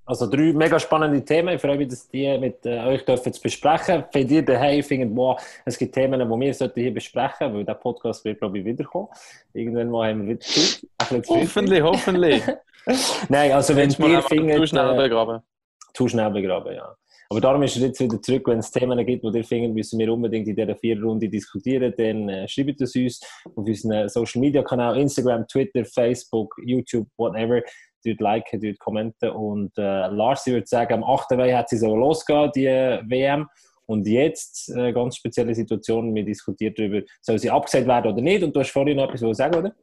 Also 0.06 0.26
drei 0.26 0.54
mega 0.54 0.80
spannende 0.80 1.22
Themen. 1.22 1.54
Ich 1.54 1.60
freue 1.60 1.76
mich, 1.76 1.88
dass 1.88 2.08
die 2.08 2.38
mit 2.38 2.64
äh, 2.64 2.78
euch 2.80 3.04
dürfen 3.04 3.30
zu 3.30 3.42
besprechen. 3.42 4.04
Wenn 4.10 4.26
ihr 4.26 4.42
daheim 4.42 4.82
findet, 4.82 5.14
boah, 5.14 5.36
es 5.66 5.76
gibt 5.76 5.94
Themen, 5.94 6.18
die 6.18 6.26
wir 6.26 6.54
sollten 6.54 6.80
hier 6.80 6.94
besprechen 6.94 7.52
weil 7.52 7.62
der 7.62 7.74
Podcast 7.74 8.24
wird, 8.24 8.38
glaube 8.38 8.58
ich, 8.58 8.64
wiederkommen. 8.64 9.08
Irgendwann 9.52 9.90
mal 9.90 10.08
haben 10.08 10.26
wir 10.26 10.36
wieder 10.36 10.40
Zeit. 10.40 10.82
Hoffentlich, 11.28 11.82
hoffentlich. 11.82 12.42
Nein, 13.28 13.52
also 13.52 13.76
wenn 13.76 13.90
ihr 13.90 14.06
einfach 14.06 14.30
zu 14.30 14.36
findet... 14.36 14.68
schnell 14.70 14.94
äh, 14.94 14.96
begraben. 14.96 15.42
zu 15.92 16.08
schnell 16.08 16.30
begraben, 16.30 16.74
ja. 16.74 16.96
Aber 17.30 17.42
darum 17.42 17.62
ist 17.62 17.76
er 17.76 17.88
jetzt 17.88 18.00
wieder 18.00 18.22
zurück, 18.22 18.48
wenn 18.48 18.60
es 18.60 18.70
Themen 18.70 19.04
gibt, 19.04 19.22
die 19.22 19.36
ihr 19.36 19.44
findet, 19.44 19.74
müssen 19.74 19.98
wir 19.98 20.10
unbedingt 20.10 20.48
in 20.48 20.56
dieser 20.56 20.76
vier 20.76 21.02
Runde 21.02 21.28
diskutieren. 21.28 21.92
Dann 21.96 22.28
äh, 22.30 22.48
schreibt 22.48 22.80
es 22.80 22.96
uns 22.96 23.20
auf 23.44 23.66
unseren 23.66 24.08
Social 24.08 24.40
Media 24.40 24.62
Kanal, 24.62 24.98
Instagram, 24.98 25.46
Twitter, 25.46 25.84
Facebook, 25.84 26.54
YouTube, 26.64 27.06
whatever. 27.18 27.60
Dort 28.02 28.20
liken, 28.20 28.60
dort 28.62 28.78
kommenten. 28.78 29.30
Und 29.30 29.76
äh, 29.76 30.06
Lars, 30.06 30.46
ich 30.46 30.54
würde 30.54 30.66
sagen, 30.66 30.94
am 30.94 31.04
8. 31.04 31.32
Mai 31.32 31.52
hat 31.52 31.68
sie 31.68 31.76
so 31.76 31.94
losgehen, 31.94 32.50
die 32.54 32.66
äh, 32.66 33.02
WM. 33.06 33.46
Und 33.84 34.06
jetzt, 34.06 34.70
äh, 34.74 34.92
ganz 34.92 35.16
spezielle 35.16 35.54
Situation, 35.54 36.14
wir 36.14 36.24
diskutieren 36.24 36.74
darüber, 36.76 37.02
soll 37.20 37.38
sie 37.38 37.50
abgesagt 37.50 37.86
werden 37.86 38.12
oder 38.12 38.22
nicht. 38.22 38.42
Und 38.42 38.56
du 38.56 38.60
hast 38.60 38.70
vorhin 38.70 38.96
noch 38.96 39.12
etwas 39.12 39.36
sagen, 39.36 39.56
oder? 39.56 39.74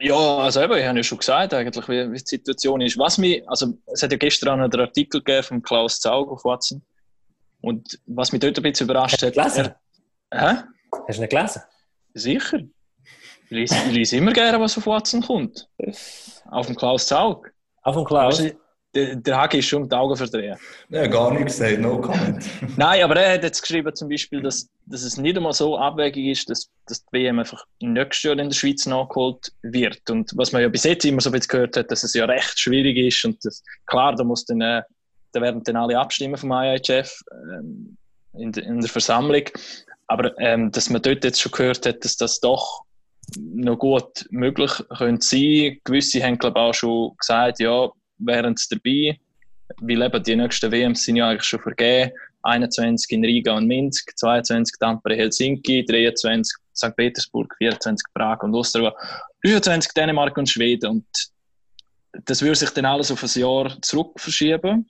Ja, 0.00 0.38
also 0.38 0.62
eben, 0.62 0.78
ich 0.78 0.86
habe 0.86 0.98
ja 0.98 1.02
schon 1.02 1.18
gesagt, 1.18 1.52
eigentlich, 1.52 1.86
wie, 1.88 2.08
die 2.10 2.18
Situation 2.18 2.80
ist. 2.80 2.96
Was 2.98 3.18
mich, 3.18 3.46
also 3.48 3.74
es 3.86 4.02
hat 4.02 4.10
ja 4.10 4.16
gestern 4.16 4.60
einen 4.60 4.80
Artikel 4.80 5.22
gegeben 5.22 5.42
von 5.42 5.62
Klaus 5.62 6.00
Zaug 6.00 6.30
auf 6.30 6.44
Watson. 6.44 6.82
Und 7.60 8.00
was 8.06 8.32
mich 8.32 8.40
dort 8.40 8.58
ein 8.58 8.62
bisschen 8.62 8.86
überrascht 8.86 9.22
hat. 9.22 9.36
Hast 9.36 9.58
du 9.58 9.62
gelesen? 9.62 9.74
Hä? 10.32 10.62
Hast 11.06 11.18
du 11.18 11.20
nicht 11.20 11.30
gelesen? 11.30 11.62
Sicher. 12.14 12.60
Ich 13.44 13.50
lese, 13.50 13.74
ich 13.88 13.92
lese 13.92 14.16
immer 14.16 14.32
gerne, 14.32 14.58
was 14.58 14.78
auf 14.78 14.86
Watson 14.86 15.20
kommt. 15.20 15.68
Auf 16.50 16.66
dem 16.66 16.76
Klaus 16.76 17.06
Zaug. 17.06 17.52
Auch 17.82 17.94
von 17.94 18.04
Klaus? 18.04 18.40
Also, 18.40 18.54
der, 18.94 19.16
der 19.16 19.36
Hagi 19.38 19.58
ist 19.58 19.66
schon 19.66 19.82
um 19.84 19.88
die 19.88 19.94
Augen 19.94 20.16
verdrehen. 20.16 20.56
Ja, 20.88 21.06
gar 21.06 21.32
nichts 21.32 21.58
gesagt, 21.58 21.80
no 21.80 22.00
comment. 22.00 22.44
Nein, 22.76 23.02
aber 23.04 23.16
er 23.16 23.34
hat 23.34 23.44
jetzt 23.44 23.62
geschrieben, 23.62 23.94
zum 23.94 24.08
Beispiel, 24.08 24.42
dass, 24.42 24.68
dass 24.86 25.02
es 25.02 25.16
nicht 25.16 25.36
einmal 25.36 25.52
so 25.52 25.78
abwegig 25.78 26.26
ist, 26.26 26.50
dass, 26.50 26.68
dass 26.86 27.04
die 27.06 27.12
WM 27.12 27.38
einfach 27.38 27.64
nächstes 27.80 28.24
Jahr 28.24 28.38
in 28.38 28.48
der 28.48 28.54
Schweiz 28.56 28.86
nachgeholt 28.86 29.52
wird. 29.62 30.08
Und 30.10 30.32
was 30.36 30.52
man 30.52 30.62
ja 30.62 30.68
bis 30.68 30.84
jetzt 30.84 31.04
immer 31.04 31.20
so 31.20 31.30
ein 31.30 31.34
bisschen 31.34 31.50
gehört 31.50 31.76
hat, 31.76 31.90
dass 31.90 32.02
es 32.02 32.14
ja 32.14 32.24
recht 32.24 32.58
schwierig 32.58 32.96
ist. 32.96 33.24
Und 33.24 33.44
das, 33.44 33.62
klar, 33.86 34.14
da, 34.16 34.24
muss 34.24 34.44
dann, 34.44 34.60
äh, 34.60 34.82
da 35.32 35.40
werden 35.40 35.62
dann 35.62 35.76
alle 35.76 35.98
abstimmen 35.98 36.36
vom 36.36 36.50
IHF 36.50 37.20
ähm, 37.32 37.96
in, 38.34 38.50
der- 38.52 38.64
in 38.64 38.80
der 38.80 38.90
Versammlung. 38.90 39.44
Aber 40.08 40.36
ähm, 40.40 40.72
dass 40.72 40.90
man 40.90 41.00
dort 41.02 41.22
jetzt 41.22 41.40
schon 41.40 41.52
gehört 41.52 41.86
hat, 41.86 42.04
dass 42.04 42.16
das 42.16 42.40
doch 42.40 42.82
noch 43.38 43.76
gut 43.78 44.26
möglich 44.30 44.72
könnte 44.98 45.24
sein. 45.24 45.78
Gewisse 45.84 46.20
haben, 46.24 46.36
glaube 46.38 46.58
ich, 46.58 46.64
auch 46.64 46.74
schon 46.74 47.16
gesagt, 47.16 47.60
ja, 47.60 47.88
wären 48.20 48.56
sie 48.56 48.76
dabei. 48.76 49.20
Weil 49.80 50.02
eben 50.02 50.22
die 50.22 50.36
nächsten 50.36 50.72
WMs 50.72 51.04
sind 51.04 51.16
ja 51.16 51.28
eigentlich 51.28 51.44
schon 51.44 51.60
vergeben. 51.60 52.12
21 52.42 53.10
in 53.12 53.24
Riga 53.24 53.56
und 53.56 53.66
Minsk, 53.66 54.16
22 54.16 54.78
Tampere, 54.78 55.16
Helsinki, 55.16 55.84
23 55.84 56.56
St. 56.74 56.96
Petersburg, 56.96 57.54
24 57.58 58.06
Prag 58.14 58.42
und 58.42 58.54
Ostrava, 58.54 58.94
23 59.44 59.92
Dänemark 59.92 60.36
und 60.38 60.48
Schweden. 60.48 60.90
Und 60.90 61.06
das 62.24 62.42
würde 62.42 62.56
sich 62.56 62.70
dann 62.70 62.86
alles 62.86 63.10
auf 63.10 63.22
ein 63.22 63.40
Jahr 63.40 63.80
zurück 63.82 64.18
verschieben. 64.18 64.88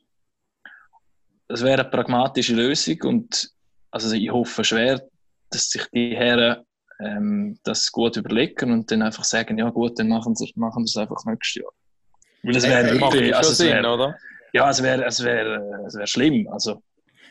Das 1.48 1.62
wäre 1.62 1.80
eine 1.80 1.90
pragmatische 1.90 2.54
Lösung 2.54 2.98
und 3.02 3.50
also 3.90 4.14
ich 4.14 4.30
hoffe 4.30 4.62
schwer, 4.62 5.02
dass 5.50 5.70
sich 5.70 5.84
die 5.92 6.14
Herren 6.14 6.64
ähm, 7.00 7.58
das 7.64 7.90
gut 7.90 8.16
überlegen 8.16 8.72
und 8.72 8.90
dann 8.90 9.02
einfach 9.02 9.24
sagen, 9.24 9.58
ja 9.58 9.68
gut, 9.70 9.98
dann 9.98 10.08
machen 10.08 10.36
sie 10.36 10.52
machen 10.54 10.84
es 10.84 10.96
einfach 10.96 11.24
nächstes 11.24 11.62
Jahr. 11.62 11.72
Weil 12.42 12.52
das 12.54 12.64
wäre 12.68 13.00
wirklich, 13.00 13.34
also 13.36 13.50
es 13.50 13.58
Sinn, 13.58 13.68
wäre, 13.68 13.88
oder? 13.88 14.16
ja, 14.52 14.70
es 14.70 14.82
wäre, 14.82 15.04
es 15.04 15.22
wäre, 15.22 15.82
es 15.86 15.94
wäre 15.94 16.06
schlimm. 16.06 16.48
Also, 16.50 16.82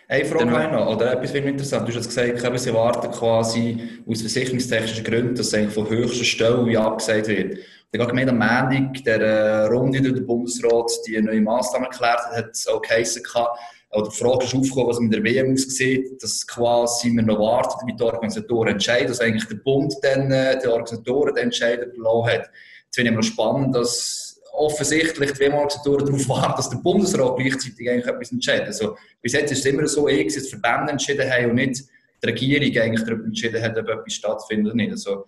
Eine 0.08 0.25
Frage 0.25 0.46
Dann- 0.46 0.72
noch, 0.72 0.96
oder 0.96 1.13
etwas 1.13 1.32
finde 1.32 1.50
ich 1.50 1.54
interessant. 1.54 1.88
Du 1.88 1.94
hast 1.94 2.06
jetzt 2.06 2.16
gesagt, 2.16 2.60
sie 2.60 2.74
warten 2.74 3.12
quasi 3.12 4.01
aus 4.08 4.22
versicherungstechnischen 4.22 5.04
Gründen, 5.04 5.36
dass 5.36 5.48
es 5.48 5.54
eigentlich 5.54 5.74
von 5.74 5.89
höchster 5.89 6.25
Stelle 6.25 6.66
wie 6.66 6.78
abgesagt 6.78 7.28
wird. 7.28 7.54
Und 7.56 7.60
ich 7.92 8.00
habe 8.00 8.10
gemeint, 8.12 8.30
am 8.30 8.38
Montag, 8.38 9.04
der 9.04 9.22
äh, 9.22 9.66
Runde 9.66 10.01
durch 10.01 10.13
den 10.16 10.25
Bundesrat, 10.28 10.92
die 11.08 11.20
neue 11.22 11.42
Massnahmen 11.42 11.86
erklärt 11.86 12.20
hat, 12.20 12.36
hat 12.38 12.50
es 12.51 12.68
auch 12.68 12.82
geheißen 12.82 13.24
gehabt, 13.24 13.58
oder 13.92 14.10
die 14.10 14.16
Frage 14.18 14.46
ist 14.46 14.54
aufgekommen, 14.54 14.88
was 14.89 15.00
mit 15.00 15.13
der 15.13 15.24
WM 15.24 15.54
aussieht, 15.54 16.22
dass 16.22 16.46
quasi 16.46 17.12
wir 17.12 17.24
noch 17.24 17.39
warten, 17.39 17.74
damit 17.82 18.00
die 18.00 18.04
Organisatoren 18.04 18.74
entscheiden, 18.74 19.08
dass 19.08 19.20
eigentlich 19.20 19.48
der 19.48 19.56
Bund 19.56 19.96
dann 20.04 20.32
äh, 20.32 20.60
die 20.62 20.68
Organisatoren 20.68 21.34
den 21.34 21.46
Entscheid 21.46 21.82
überlassen 21.84 22.38
hat. 22.39 22.50
Jetzt 22.86 22.96
finde 22.96 23.10
ich 23.10 23.13
immer 23.13 23.22
noch 23.22 23.28
spannend, 23.28 23.75
dass 23.75 24.28
offensichtlich 24.53 25.32
die 25.34 25.39
WM-Organisatoren 25.39 26.06
darauf 26.06 26.29
warten, 26.29 26.53
dass 26.58 26.70
der 26.70 26.77
Bundesrat 26.77 27.38
gleichzeitig 27.38 27.89
eigentlich 27.89 28.08
etwas 28.08 28.32
entscheidet. 28.32 28.68
Also, 28.68 28.96
bis 29.22 29.34
jetzt 29.34 29.51
ist 29.51 29.60
es 29.60 29.65
immer 29.65 29.88
so, 29.88 30.08
ich, 30.08 30.34
dass 30.34 30.44
die 30.44 30.50
Verbände 30.50 30.91
entschieden 30.91 31.29
haben 31.29 31.50
und 31.51 31.56
nicht 31.56 31.84
die 32.24 32.27
Regierung 32.27 32.84
eigentlich 32.84 33.06
darüber 33.06 33.25
entschieden 33.25 33.62
hat, 33.62 33.77
ob 33.77 33.88
etwas 33.88 34.13
stattfindet 34.13 34.68
oder 34.68 34.75
nicht. 34.75 34.91
Also, 34.91 35.25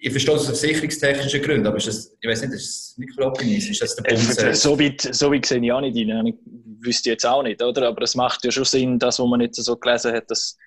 ich 0.00 0.10
verstehe 0.10 0.34
das 0.34 0.50
aus 0.50 0.60
versicherungstechnischen 0.60 1.40
Gründen, 1.40 1.66
aber 1.66 1.78
ist 1.78 1.86
das, 1.86 2.14
ich 2.20 2.28
weiß 2.28 2.42
nicht, 2.42 2.52
ist 2.52 2.90
das 2.90 2.98
Mikrooptimismus? 2.98 3.70
Ist 3.70 3.80
das 3.82 3.96
der 3.96 4.02
Bund 4.02 4.28
Äh, 4.28 4.32
selbst? 4.32 4.62
so, 4.62 4.78
weit, 4.78 5.00
so 5.00 5.32
weit 5.32 5.46
sehe 5.46 5.64
ich 5.64 5.72
auch 5.72 5.80
nicht 5.80 5.96
rein. 5.96 6.26
Ich 6.26 6.34
wüsste 6.80 7.08
jetzt 7.10 7.24
auch 7.24 7.42
nicht, 7.42 7.62
oder? 7.62 7.88
Aber 7.88 8.02
es 8.02 8.14
macht 8.14 8.44
ja 8.44 8.50
schon 8.50 8.64
Sinn, 8.66 8.98
das, 8.98 9.18
was 9.18 9.26
man 9.26 9.40
jetzt 9.40 9.56
so 9.64 9.76
gelesen 9.76 10.12
hat, 10.12 10.30
dass, 10.30 10.58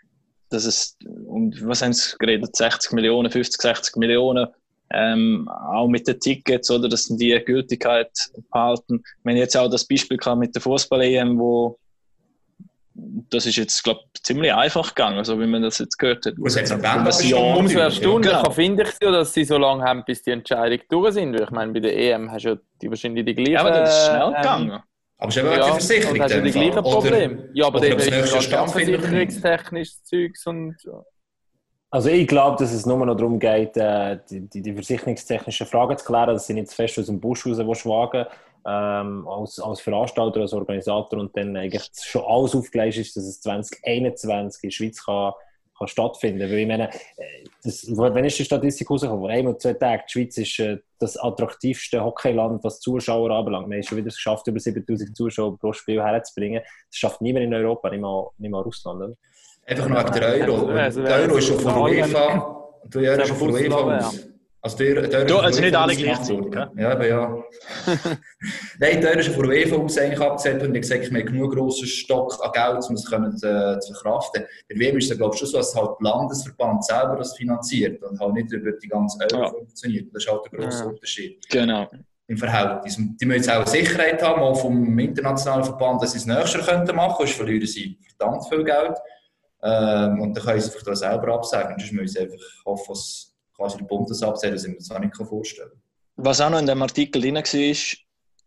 dass 0.50 0.66
es, 0.66 0.98
und 1.28 1.64
was 1.68 1.84
haben 1.84 1.94
sie 1.94 2.16
geredet, 2.18 2.56
60 2.56 2.94
Millionen, 2.94 3.30
50, 3.30 3.62
60 3.62 3.96
Millionen, 3.98 4.48
ähm, 4.92 5.48
auch 5.50 5.88
mit 5.88 6.08
den 6.08 6.20
Tickets, 6.20 6.72
oder, 6.72 6.88
dass 6.90 7.06
die 7.08 7.40
Gültigkeit 7.46 8.10
behalten. 8.52 9.04
Haben 9.26 9.36
jetzt 9.38 9.58
auch 9.58 9.70
das 9.70 9.86
Beispiel 9.86 10.18
gehabt 10.18 10.40
mit 10.40 10.56
der 10.56 10.62
Fußball-EM, 10.62 11.38
wo 11.40 11.78
das 13.30 13.46
ist 13.46 13.58
jetzt, 13.58 13.84
glaube 13.84 14.00
ich, 14.16 14.24
ziemlich 14.24 14.52
einfach 14.52 14.96
gegangen, 14.96 15.24
so 15.24 15.40
wie 15.40 15.46
man 15.46 15.62
das 15.62 15.78
jetzt 15.78 15.98
gehört 15.98 16.26
hat. 16.26 16.34
Was 16.38 16.56
um 16.56 16.64
ein 16.80 16.86
abgestimmt? 16.86 17.30
Jahr- 17.32 17.58
Umso 17.58 17.78
erstaunlicher 17.80 18.38
Genau. 18.42 18.52
finde 18.52 18.84
ich 18.84 18.90
ja, 19.02 19.12
dass 19.12 19.34
sie 19.34 19.44
so 19.44 19.58
lange 19.60 19.84
haben, 19.84 20.04
bis 20.04 20.24
die 20.24 20.32
Entscheidung 20.32 20.80
durch 20.90 21.14
sind. 21.14 21.34
Weil 21.36 21.44
ich 21.44 21.52
meine, 21.52 21.74
bei 21.74 21.80
der 21.80 21.96
EM 21.96 22.32
hast 22.32 22.46
du 22.46 22.50
ja 22.50 22.58
die 22.82 22.90
wahrscheinlich 22.90 23.24
die 23.26 23.36
gleichen. 23.36 23.52
Ja, 23.52 23.60
aber 23.60 23.70
das 23.70 23.96
ist 24.00 24.08
schnell 24.08 24.22
ähm, 24.28 24.34
gegangen. 24.34 24.84
Aber 25.20 25.30
es 25.30 25.36
ist 25.36 25.44
eben 25.44 25.52
Ja, 25.52 25.66
und 25.66 25.72
Versicherung. 25.82 26.20
hast 26.22 26.34
du 26.36 26.42
die 26.42 26.52
gleichen 26.52 26.84
Probleme. 26.84 27.50
Ja, 27.54 27.66
aber 27.68 27.80
dann 27.82 27.92
ist 28.00 28.08
es 28.08 28.12
nicht. 28.36 28.50
versicherungstechnisches 28.50 30.04
Zeugs 30.04 30.48
und 30.48 30.76
Also 31.90 32.10
ich 32.10 32.28
glaube, 32.28 32.58
dass 32.58 32.74
es 32.74 32.86
nur 32.86 33.06
noch 33.06 33.16
darum 33.16 33.40
geht, 33.40 33.78
äh, 33.78 34.20
die, 34.30 34.42
die, 34.42 34.62
die 34.62 34.74
versicherungstechnischen 34.74 35.68
Fragen 35.68 35.98
zu 35.98 36.06
klären. 36.06 36.34
Das 36.34 36.46
sind 36.46 36.58
jetzt 36.58 36.74
fest 36.74 37.00
aus 37.00 37.06
dem 37.06 37.22
Busch 37.22 37.46
raus, 37.46 37.58
die 37.58 37.66
wagen, 37.66 38.26
ähm, 38.66 39.26
als, 39.26 39.58
als 39.60 39.80
Veranstalter, 39.80 40.42
als 40.42 40.52
Organisator 40.52 41.20
und 41.20 41.36
dann 41.38 41.56
eigentlich 41.56 41.90
schon 42.04 42.26
alles 42.26 42.54
aufgelegt 42.56 42.98
ist, 42.98 43.16
dass 43.16 43.24
es 43.24 43.40
2021 43.40 44.64
in 44.64 44.70
der 44.70 44.74
Schweiz 44.74 45.06
kann, 45.06 45.32
kann 45.78 45.88
stattfinden 45.88 46.40
kann. 46.42 46.52
Weil 46.52 46.58
ich 46.60 46.68
meine, 46.68 46.90
äh, 46.90 47.46
das, 47.64 47.88
wenn 47.88 48.26
ist 48.26 48.38
die 48.38 48.44
Statistik 48.44 48.90
rausgekommen? 48.90 49.22
Vor 49.22 49.50
oder 49.50 49.58
zwei 49.58 49.74
Tagen, 49.74 50.04
die 50.10 50.12
Schweiz 50.12 50.38
ist 50.38 50.60
äh, 50.60 50.80
das 51.00 51.16
attraktivste 51.16 52.04
Hockeyland, 52.04 52.62
was 52.66 52.82
Zuschauer 52.82 53.32
anbelangt. 53.32 53.70
Wir 53.70 53.78
haben 53.78 53.84
schon 53.84 53.98
wieder 53.98 54.10
es 54.10 54.16
geschafft, 54.16 54.46
über 54.48 54.60
7000 54.60 55.16
Zuschauer 55.16 55.58
pro 55.58 55.72
Spiel 55.72 56.04
herzubringen. 56.04 56.64
Das 56.64 56.98
schafft 56.98 57.22
niemand 57.22 57.46
in 57.46 57.54
Europa, 57.54 57.90
nicht 57.90 58.02
mal, 58.02 58.30
nicht 58.38 58.52
mal 58.52 58.62
Russland. 58.62 59.02
Oder? 59.02 59.14
Einfach 59.70 59.88
noch 59.90 60.04
wegen 60.06 60.14
der 60.14 60.48
Euro. 60.48 60.68
Also 60.70 61.04
der 61.04 61.16
Euro 61.18 61.38
ist 61.38 61.48
schon 61.48 61.60
von 61.60 61.78
UEFA. 61.78 62.56
Der 62.86 63.12
Euro 63.12 63.22
ist 63.22 63.28
schon 63.28 63.38
von 63.38 63.52
UEFA. 63.52 64.12
Also 64.60 64.78
der, 64.78 65.08
der 65.08 65.26
Du, 65.26 65.38
also 65.38 65.62
nicht 65.62 65.76
alle 65.76 65.96
gleichzeitig. 65.96 66.56
Ja, 66.76 66.92
aber 66.92 67.08
ja. 67.08 67.44
Nein, 68.80 69.02
der 69.02 69.10
Euro 69.12 69.20
ist 69.20 69.30
von 69.30 69.46
UEFA 69.46 69.76
aus 69.76 69.98
eigentlich 69.98 70.62
und 70.64 70.76
ich 70.76 70.82
gesagt, 70.82 71.12
wir 71.12 71.20
haben 71.20 71.26
genug 71.28 71.54
grossen 71.54 71.88
Stock 71.88 72.34
an 72.44 72.52
Geld, 72.52 72.86
um 72.90 72.96
es 72.96 73.06
können, 73.10 73.34
äh, 73.36 73.80
zu 73.80 73.94
verkraften. 73.94 74.44
Bei 74.70 74.80
WM 74.80 74.98
ist 74.98 75.12
es, 75.12 75.18
glaube 75.18 75.36
ich, 75.36 75.40
schon 75.40 75.50
so, 75.50 75.58
dass 75.58 75.76
halt 75.76 75.92
der 76.02 76.10
Landesverband 76.12 76.84
selber 76.86 77.16
das 77.18 77.36
finanziert 77.38 78.02
und 78.04 78.20
halt 78.20 78.34
nicht 78.34 78.52
über 78.52 78.72
die 78.72 78.88
ganze 78.88 79.18
Euro 79.32 79.44
Ja. 79.44 79.50
funktioniert. 79.50 80.08
Das 80.14 80.24
ist 80.24 80.32
halt 80.32 80.42
der 80.52 80.60
grosse 80.60 80.84
Ja. 80.84 80.90
Unterschied. 80.90 81.50
Genau. 81.50 81.88
im 82.30 82.38
Verhältnis. 82.38 82.98
Und 82.98 83.16
Die 83.22 83.26
müssen 83.26 83.38
jetzt 83.38 83.50
auch 83.50 83.66
Sicherheit 83.66 84.22
haben, 84.22 84.42
auch 84.42 84.60
vom 84.60 85.00
internationalen 85.00 85.64
Verband, 85.64 86.02
dass 86.02 86.12
sie 86.12 86.18
es 86.18 86.26
nächstes 86.26 86.56
Jahr 86.68 86.76
machen 86.76 86.86
könnten, 86.86 87.16
sonst 87.20 87.32
verlieren 87.36 87.66
sie 87.68 87.98
verdammt 88.18 88.46
viel 88.50 88.66
Geld. 88.66 88.98
Ähm, 89.64 90.22
und 90.22 90.38
dann 90.38 90.44
können 90.44 90.62
sie 90.62 90.72
da 90.86 90.96
selber 90.96 91.34
absagen. 91.34 91.78
Sonst 91.78 91.94
müssen 91.94 92.14
sie 92.14 92.20
einfach 92.20 92.38
hoffen, 92.66 92.94
dass 92.94 93.36
quasi 93.56 93.78
der 93.78 93.86
Bund 93.86 94.10
das 94.10 94.22
absagt, 94.22 94.54
was 94.54 94.64
ich 94.64 94.70
mir 94.70 94.78
das 94.78 94.92
auch 94.92 95.00
nicht 95.00 95.16
vorstellen 95.16 95.70
kann. 95.70 96.26
Was 96.26 96.42
auch 96.42 96.50
noch 96.50 96.60
in 96.60 96.66
dem 96.66 96.82
Artikel 96.82 97.22
drin 97.22 97.36
war, 97.36 97.54
ist, 97.54 97.98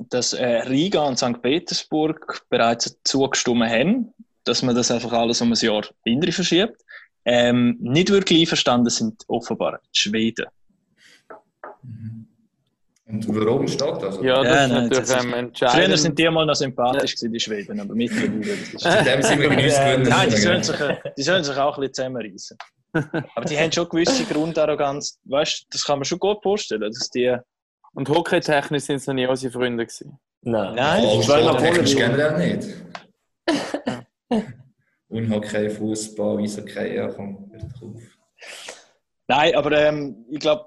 dass 0.08 0.32
äh, 0.32 0.44
Riga 0.68 1.02
und 1.02 1.18
St. 1.18 1.42
Petersburg 1.42 2.42
bereits 2.48 2.96
zugestimmt 3.04 3.68
haben, 3.68 4.14
dass 4.44 4.62
man 4.62 4.74
das 4.74 4.90
einfach 4.90 5.12
alles 5.12 5.40
um 5.40 5.52
ein 5.52 5.58
Jahr 5.58 5.84
hinterher 6.04 6.32
verschiebt. 6.32 6.82
Ähm, 7.24 7.76
nicht 7.80 8.10
wirklich 8.10 8.40
einverstanden 8.40 8.90
sind 8.90 9.24
offenbar 9.28 9.80
die 9.94 9.98
Schweden. 9.98 10.46
Und 13.12 13.26
warum 13.28 13.66
steht 13.66 13.80
das? 14.00 14.00
ja, 14.00 14.10
das 14.10 14.22
Ja, 14.22 14.40
ist 14.42 14.44
nein, 14.44 14.68
natürlich 14.70 14.98
das 14.98 15.08
ist- 15.10 15.14
ähm, 15.24 15.30
Früher 15.30 15.38
entscheidend. 15.38 15.98
sind 15.98 16.18
die 16.18 16.30
mal 16.30 16.46
noch 16.46 16.54
sympathisch 16.54 17.14
gewesen, 17.16 17.32
die 17.32 17.40
Schweden, 17.40 17.80
aber 17.80 17.94
mittlerweile 17.94 18.34
In 18.34 19.04
dem 19.04 19.22
sind 19.22 19.40
wir 19.40 19.50
uns 19.50 19.78
gewöhnt. 19.78 20.08
Nein, 20.08 20.30
die 20.30 20.36
sollen, 20.36 20.62
sich, 20.62 20.76
die 21.16 21.22
sollen 21.22 21.44
sich 21.44 21.56
auch 21.56 21.76
ein 21.76 21.80
bisschen 21.80 21.94
zusammenreißen. 21.94 22.56
Aber 23.36 23.44
die 23.44 23.56
haben 23.58 23.70
schon 23.70 23.88
gewisse 23.88 24.24
Grundarroganz. 24.24 25.18
Weißt 25.24 25.60
du, 25.62 25.66
das 25.70 25.84
kann 25.84 25.98
man 26.00 26.04
schon 26.04 26.18
gut 26.18 26.42
vorstellen, 26.42 26.90
dass 26.92 27.08
die. 27.10 27.36
Und 27.94 28.08
hockeytechnisch 28.08 28.82
sind 28.84 28.96
es 28.96 29.06
noch 29.06 29.14
nie 29.14 29.26
unsere 29.26 29.52
Freunde 29.52 29.84
gewesen. 29.86 30.18
Nein. 30.42 30.74
Nein, 30.74 31.04
Oh, 31.04 31.10
das 31.16 31.20
ist 31.20 31.26
zweimal 31.26 31.56
technisch 31.56 31.94
gewonnen. 31.96 32.16
generell 32.16 32.56
nicht. 32.56 32.68
Unhockey, 35.08 35.70
Fußball, 35.70 36.38
Eishockey, 36.42 36.94
ja, 36.96 37.08
komm, 37.08 37.50
hört 37.52 37.64
auf. 37.82 38.02
Nein, 39.28 39.54
aber 39.54 39.72
ähm, 39.72 40.24
ich 40.30 40.38
glaube, 40.40 40.66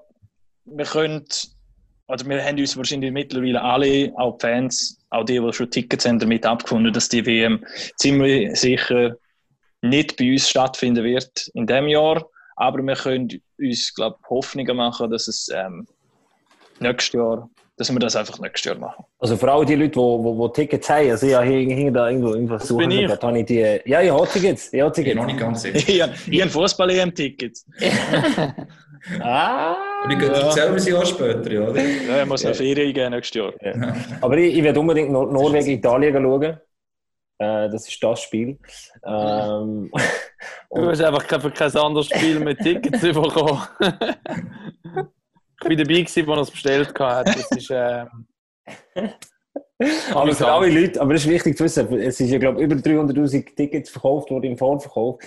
wir 0.66 0.84
können, 0.86 1.24
also 2.06 2.28
wir 2.28 2.44
haben 2.44 2.58
uns 2.58 2.76
wahrscheinlich 2.76 3.12
mittlerweile 3.12 3.62
alle, 3.62 4.12
auch 4.16 4.36
die 4.38 4.46
Fans, 4.46 4.98
auch 5.10 5.24
die, 5.24 5.40
die 5.40 5.52
schon 5.52 5.70
Tickets 5.70 6.06
haben, 6.06 6.18
damit 6.18 6.44
abgefunden, 6.44 6.92
dass 6.92 7.08
die 7.08 7.24
WM 7.24 7.64
ziemlich 7.96 8.58
sicher 8.58 9.16
nicht 9.82 10.16
bei 10.16 10.32
uns 10.32 10.48
stattfinden 10.48 11.04
wird 11.04 11.50
in 11.54 11.66
diesem 11.66 11.88
Jahr. 11.88 12.24
Aber 12.56 12.82
wir 12.82 12.94
können 12.94 13.28
uns, 13.58 13.92
glaube 13.94 14.16
ich, 14.20 14.30
Hoffnungen 14.30 14.76
machen, 14.76 15.10
dass 15.10 15.28
es 15.28 15.48
ähm, 15.52 15.86
nächstes 16.78 17.14
Jahr, 17.14 17.50
dass 17.76 17.90
wir 17.90 17.98
das 17.98 18.16
einfach 18.16 18.38
nächstes 18.38 18.64
Jahr 18.64 18.78
machen. 18.78 19.04
Also 19.18 19.36
vor 19.36 19.48
allem 19.48 19.66
die 19.66 19.74
Leute, 19.74 19.90
die, 19.90 20.22
die, 20.22 20.38
die 20.38 20.52
Tickets 20.52 20.90
haben, 20.90 21.10
also 21.10 21.26
ich 21.26 21.34
habe 21.34 21.46
hier, 21.46 21.74
hier 21.74 21.90
da 21.90 22.08
irgendwo 22.08 22.34
irgendwas 22.34 22.68
bin 22.76 22.90
ich. 22.90 23.06
Dort 23.08 23.24
habe 23.24 23.40
ich 23.40 23.46
die, 23.46 23.80
ja, 23.86 24.02
ich 24.02 24.10
habe 24.10 24.28
Tickets. 24.28 24.72
Ich 24.72 24.80
habe 24.80 24.90
Ich 24.90 24.94
bin 24.94 25.04
Tickets. 25.04 25.16
noch 25.16 25.26
nicht 25.26 25.38
ganz 25.38 25.62
sicher. 25.62 25.78
ich 25.88 26.02
habe 26.02 26.12
ich 26.30 26.40
habe 26.40 26.50
Fußball-EM-Tickets. 26.50 27.66
Ah, 29.20 29.76
Und 30.04 30.10
ich 30.12 30.18
gehe 30.18 30.52
selber 30.52 30.76
ein 30.76 30.84
Jahr 30.86 31.04
später, 31.06 31.52
ja, 31.52 31.60
oder? 31.62 31.82
Ja, 31.82 32.16
er 32.16 32.26
muss 32.26 32.42
noch 32.44 32.54
Ferien 32.54 32.92
gehen 32.94 33.10
nächstes 33.10 33.36
Jahr. 33.38 33.52
Aber 34.20 34.36
ich, 34.38 34.56
ich 34.56 34.62
werde 34.62 34.80
unbedingt 34.80 35.10
Nor 35.10 35.30
Norwegen, 35.30 35.70
Italien 35.70 36.14
schauen. 36.14 36.60
Äh, 37.38 37.68
das 37.68 37.88
ist 37.88 38.02
das 38.02 38.22
Spiel. 38.22 38.58
Ähm, 39.04 39.90
Du 40.70 40.86
hast 40.88 41.00
einfach 41.00 41.26
kein, 41.26 41.40
für 41.40 41.50
kein 41.50 41.74
anderes 41.76 42.06
Spiel 42.06 42.40
mit 42.40 42.58
Tickets 42.58 43.00
bekommen. 43.02 43.62
ich 43.80 45.68
war 45.68 45.76
dabei, 45.76 46.02
gewesen, 46.02 46.28
als 46.28 46.38
er 46.38 46.42
es 46.42 46.50
bestellt 46.50 47.00
hat. 47.00 47.28
Das 47.28 47.50
ist, 47.52 47.70
ähm, 47.70 48.26
aber 50.12 50.34
für 50.34 50.46
alle 50.46 50.70
Leute, 50.70 51.00
aber 51.00 51.14
es 51.14 51.24
ist 51.24 51.30
wichtig 51.30 51.56
zu 51.56 51.64
wissen, 51.64 51.98
es 51.98 52.20
ist 52.20 52.30
ja, 52.30 52.38
glaube 52.38 52.58
ich, 52.60 52.64
über 52.64 52.76
300.000 52.76 53.54
Tickets 53.56 53.90
verkauft 53.90 54.30
worden 54.30 54.44
im 54.52 54.58
Vorverkauf. 54.58 55.18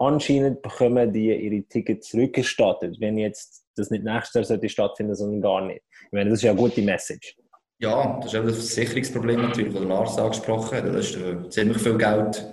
Anscheinend 0.00 0.62
bekommen 0.62 1.12
die 1.12 1.30
ihre 1.30 1.62
Tickets 1.64 2.08
zurückgestattet, 2.08 2.96
wenn 3.00 3.18
jetzt 3.18 3.66
das 3.76 3.90
nicht 3.90 4.02
nächstes 4.02 4.34
Jahr 4.34 4.44
sollte 4.44 4.68
stattfinden, 4.70 5.14
sondern 5.14 5.42
gar 5.42 5.60
nicht. 5.66 5.82
Ich 6.06 6.12
meine, 6.12 6.30
das 6.30 6.38
ist 6.38 6.42
ja 6.44 6.52
eine 6.52 6.58
gute 6.58 6.80
Message. 6.80 7.36
Ja, 7.80 8.16
das 8.16 8.32
ist 8.32 8.34
eben 8.34 8.46
das 8.46 8.56
Versicherungsproblem 8.56 9.42
natürlich, 9.42 9.74
das 9.74 9.84
Lars 9.84 10.18
angesprochen 10.18 10.78
hat. 10.78 10.86
Das 10.86 11.10
ist 11.10 11.16
äh, 11.16 11.48
ziemlich 11.50 11.82
viel 11.82 11.98
Geld 11.98 12.46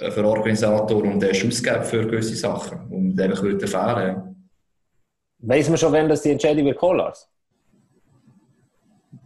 äh, 0.00 0.10
für 0.10 0.24
Organisator 0.26 1.02
und 1.02 1.20
der 1.20 1.30
ist 1.30 1.46
ausgegeben 1.46 1.84
für 1.84 2.06
gewisse 2.06 2.36
Sachen. 2.36 2.78
Und 2.90 3.18
einfach 3.18 3.42
würde 3.42 3.66
fehlen. 3.66 4.50
Weiß 5.38 5.70
man 5.70 5.78
schon, 5.78 5.92
wenn 5.92 6.10
das 6.10 6.20
die 6.20 6.30
Entscheidung 6.30 6.66
wird 6.66 6.76
kommen, 6.76 6.98
Lars? 6.98 7.26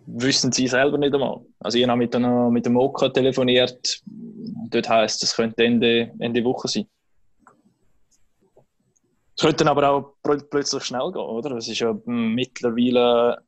Wissen 0.06 0.52
sie 0.52 0.68
selber 0.68 0.98
nicht 0.98 1.14
einmal. 1.14 1.40
Also 1.58 1.78
ich 1.78 1.88
habe 1.88 1.98
mit, 1.98 2.14
einer, 2.14 2.48
mit 2.48 2.64
dem 2.64 2.76
Oka 2.76 3.08
telefoniert. 3.08 4.02
Dort 4.70 4.88
heisst 4.88 5.22
es, 5.22 5.34
könnte 5.34 5.64
Ende, 5.64 6.12
Ende 6.18 6.44
Woche 6.44 6.68
sein. 6.68 6.86
Es 9.36 9.42
könnte 9.42 9.64
dann 9.64 9.68
aber 9.68 9.88
auch 9.90 10.14
pl- 10.22 10.44
plötzlich 10.50 10.84
schnell 10.84 11.10
gehen, 11.12 11.22
oder? 11.22 11.56
Es 11.56 11.68
ist 11.68 11.78
ja 11.78 11.96
mittlerweile, 12.04 13.38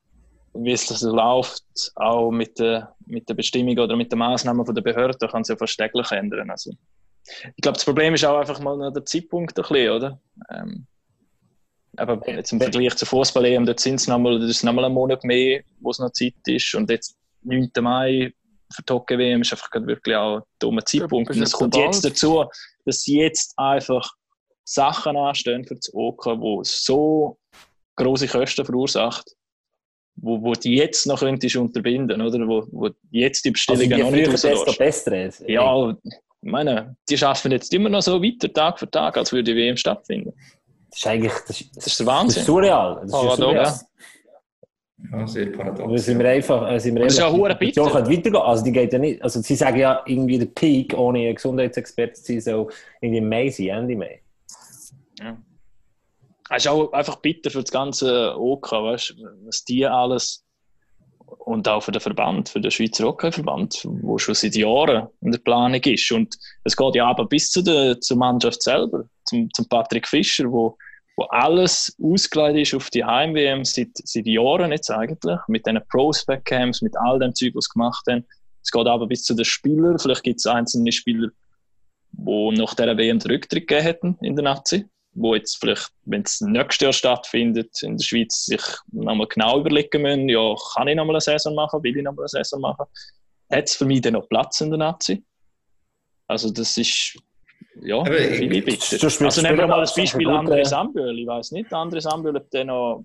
wie 0.55 0.73
es 0.73 0.87
das 0.87 1.03
läuft, 1.03 1.65
auch 1.97 2.31
mit 2.31 2.59
der, 2.59 2.95
mit 3.07 3.29
der 3.29 3.35
Bestimmung 3.35 3.79
oder 3.79 3.97
mit 3.97 4.11
den 4.11 4.19
Maßnahmen 4.19 4.65
der 4.75 4.83
Behörden 4.83 5.29
kann 5.29 5.43
es 5.43 5.49
ja 5.49 5.57
fast 5.57 5.77
täglich 5.77 6.11
ändern. 6.11 6.51
Also, 6.51 6.73
ich 7.57 7.63
glaube, 7.63 7.77
das 7.77 7.85
Problem 7.85 8.15
ist 8.15 8.25
auch 8.25 8.39
einfach 8.39 8.61
mal 8.61 8.77
noch 8.77 8.93
der 8.93 9.05
Zeitpunkt 9.05 9.59
ein 9.59 9.63
bisschen, 9.63 9.91
oder? 9.91 10.21
Ähm, 10.51 10.87
aber 11.97 12.29
jetzt 12.29 12.53
im 12.53 12.61
Vergleich 12.61 12.97
zu 12.97 13.07
Fußball-EM, 13.07 13.67
dort 13.67 13.79
sind 13.81 13.97
es 13.97 14.09
nochmal, 14.09 14.41
das 14.41 14.51
ist 14.51 14.65
nochmal 14.65 14.87
einen 14.87 14.95
Monat 14.95 15.23
mehr, 15.23 15.63
wo 15.81 15.91
es 15.91 15.99
noch 15.99 16.11
Zeit 16.11 16.35
ist. 16.47 16.75
Und 16.75 16.91
jetzt 16.91 17.17
9. 17.43 17.71
Mai 17.81 18.33
für 18.75 18.83
die 18.83 18.93
Hockey-WM 18.93 19.43
ist 19.43 19.53
einfach 19.53 19.71
gerade 19.71 19.87
wirklich 19.87 20.17
auch 20.17 20.37
ein 20.39 20.43
dummer 20.59 20.85
Zeitpunkt. 20.85 21.31
Und 21.31 21.43
es 21.43 21.53
kommt 21.53 21.73
bald. 21.75 21.85
jetzt 21.87 22.05
dazu, 22.05 22.45
dass 22.85 23.07
jetzt 23.07 23.55
einfach 23.57 24.11
Sachen 24.65 25.17
anstehen 25.17 25.65
für 25.65 25.75
das 25.75 25.91
OK, 25.93 26.27
wo 26.27 26.63
so 26.65 27.39
große 27.97 28.27
Kosten 28.29 28.65
verursacht, 28.65 29.31
wo, 30.17 30.41
wo 30.43 30.53
die 30.53 30.77
jetzt 30.77 31.07
noch 31.07 31.21
könntest 31.21 31.57
unterbinden, 31.57 32.21
oder? 32.21 32.39
Wo, 32.47 32.67
wo 32.71 32.89
jetzt 33.11 33.45
die 33.45 33.51
Also 33.51 33.53
Bestellungen 33.53 33.97
je 33.99 34.03
noch 34.05 34.11
nicht 34.11 34.25
früher, 34.27 34.33
desto 34.33 34.49
rauslässt. 34.71 34.79
besser. 34.79 35.51
Ja, 35.51 35.91
ich 35.91 36.51
meine, 36.51 36.97
die 37.09 37.17
schaffen 37.19 37.53
jetzt 37.53 37.73
immer 37.75 37.89
noch 37.89 38.03
so 38.03 38.23
weiter, 38.23 38.53
Tag 38.53 38.79
für 38.79 38.91
Tag, 38.91 39.17
als 39.17 39.33
würde 39.33 39.53
die 39.53 39.57
WM 39.57 39.77
stattfinden. 39.77 40.33
Das 40.91 40.99
ist 41.01 41.07
eigentlich 41.07 41.33
das 41.49 41.61
ist, 41.61 41.77
Das 41.77 41.87
ist 41.87 42.01
der 42.01 42.07
das 42.07 42.15
Wahnsinn. 42.15 42.41
ist 42.41 42.47
surreal. 42.47 42.95
Das 42.97 43.05
ist 43.05 43.37
surreal. 43.37 43.81
Ja, 45.11 45.27
sehr 45.27 45.49
Aber 45.49 45.73
paradox. 45.75 46.05
sind 46.05 46.19
wir 46.19 46.29
einfach, 46.29 46.71
äh, 46.71 46.79
sind 46.79 46.95
wir 46.95 47.05
das 47.05 47.15
ist 47.15 47.19
ja 47.19 47.31
bitter. 47.31 47.91
könnte 47.91 48.11
weitergehen. 48.11 48.37
Also 48.37 48.65
die 48.65 48.73
geht 48.73 48.93
ja 48.93 48.99
nicht, 48.99 49.23
also 49.23 49.41
sie 49.41 49.57
sagen 49.57 49.79
ja 49.79 50.03
irgendwie 50.07 50.39
der 50.39 50.47
Peak, 50.47 50.95
ohne 50.97 51.29
ein 51.29 51.35
Gesundheitsexperte 51.35 52.15
zu 52.15 52.33
sein, 52.33 52.41
soll 52.41 52.73
irgendwie 53.01 53.19
im 53.19 53.29
Mai 53.29 53.51
sein, 53.51 53.69
Ende 53.69 53.97
Mai. 53.97 54.21
Ja. 55.21 55.37
Es 56.51 56.65
ist 56.65 56.69
auch 56.69 56.93
einfach 56.93 57.17
bitter 57.17 57.51
für 57.51 57.63
das 57.63 57.71
ganze 57.71 58.39
OK, 58.39 58.71
weißt 58.71 59.11
du, 59.19 59.47
was 59.47 59.65
die 59.65 59.85
alles 59.87 60.45
und 61.39 61.69
auch 61.69 61.83
für 61.83 61.93
den 61.93 62.01
Verband, 62.01 62.49
für 62.49 62.61
den 62.61 62.71
Schweizer 62.71 63.05
Hockeyverband, 63.05 63.87
wo 64.03 64.19
schon 64.19 64.35
seit 64.35 64.55
Jahren 64.55 65.09
in 65.21 65.33
der 65.33 65.39
Planung 65.39 65.81
ist. 65.81 66.11
Und 66.13 66.37
es 66.65 66.77
geht 66.77 66.95
ja 66.95 67.07
aber 67.07 67.27
bis 67.27 67.51
zu 67.51 67.63
der, 67.63 68.01
zur 68.01 68.17
Mannschaft 68.17 68.63
selber, 68.63 69.05
zum, 69.25 69.49
zum 69.53 69.69
Patrick 69.69 70.07
Fischer, 70.07 70.51
wo, 70.51 70.77
wo 71.17 71.25
alles 71.25 71.97
ausgelegt 72.03 72.59
ist 72.59 72.75
auf 72.75 72.91
die 72.91 73.05
Heim-WM 73.05 73.65
seit, 73.65 73.91
seit 73.95 74.27
Jahren 74.27 74.73
jetzt 74.73 74.91
eigentlich, 74.91 75.39
mit 75.47 75.67
diesen 75.67 75.81
Prospect-Camps, 75.89 76.83
mit 76.83 76.97
all 76.97 77.19
dem 77.19 77.35
Zeug, 77.35 77.55
was 77.55 77.67
sie 77.67 77.73
gemacht 77.73 78.05
haben. 78.09 78.25
Es 78.63 78.71
geht 78.71 78.87
aber 78.87 79.07
bis 79.07 79.23
zu 79.23 79.35
den 79.35 79.45
Spielern. 79.45 79.99
Vielleicht 79.99 80.23
gibt 80.23 80.41
es 80.41 80.47
einzelne 80.47 80.91
Spieler, 80.91 81.29
die 82.13 82.51
nach 82.57 82.75
dieser 82.75 82.97
WM 82.97 83.19
den 83.19 83.31
Rücktritt 83.31 83.69
gegeben 83.69 83.85
hätten 83.85 84.19
in 84.23 84.35
der 84.35 84.45
Nazi, 84.45 84.87
wo 85.13 85.35
jetzt 85.35 85.59
vielleicht, 85.61 85.91
wenn 86.05 86.23
es 86.23 86.41
nächstes 86.41 86.81
Jahr 86.81 86.93
stattfindet, 86.93 87.83
in 87.83 87.97
der 87.97 88.05
Schweiz 88.05 88.47
sich 88.47 88.63
nochmal 88.91 89.29
genau 89.29 89.61
überlegen 89.61 90.03
müssen, 90.03 90.29
ja, 90.29 90.55
kann 90.75 90.89
ich 90.89 90.97
nochmal 90.97 91.17
eine 91.17 91.21
Saison 91.21 91.55
machen, 91.55 91.83
will 91.83 91.97
ich 91.97 92.03
nochmal 92.03 92.25
eine 92.25 92.29
Saison 92.29 92.61
machen? 92.61 92.87
Hat 93.53 93.69
es 93.69 93.77
für 93.77 93.85
mich 93.85 94.01
dann 94.01 94.15
noch 94.15 94.29
Platz 94.29 94.61
in 94.61 94.71
der 94.71 94.79
Nazi? 94.79 95.23
Also 96.27 96.51
das 96.51 96.77
ist, 96.77 97.19
ja, 97.83 97.99
Aber 97.99 98.19
ich- 98.19 98.37
viel 98.39 98.49
du 98.63 98.71
spielst 98.71 99.23
Also 99.23 99.43
nehmen 99.43 99.59
wir 99.59 99.67
mal 99.67 99.81
das 99.81 99.95
Beispiel 99.95 100.29
André 100.29 100.65
Samböhl. 100.65 101.19
Ich 101.19 101.27
weiß 101.27 101.53
nicht, 101.53 101.73
André 101.73 102.01
Samböhl, 102.01 102.37
ob 102.37 102.51
der 102.51 102.65
noch, 102.65 103.05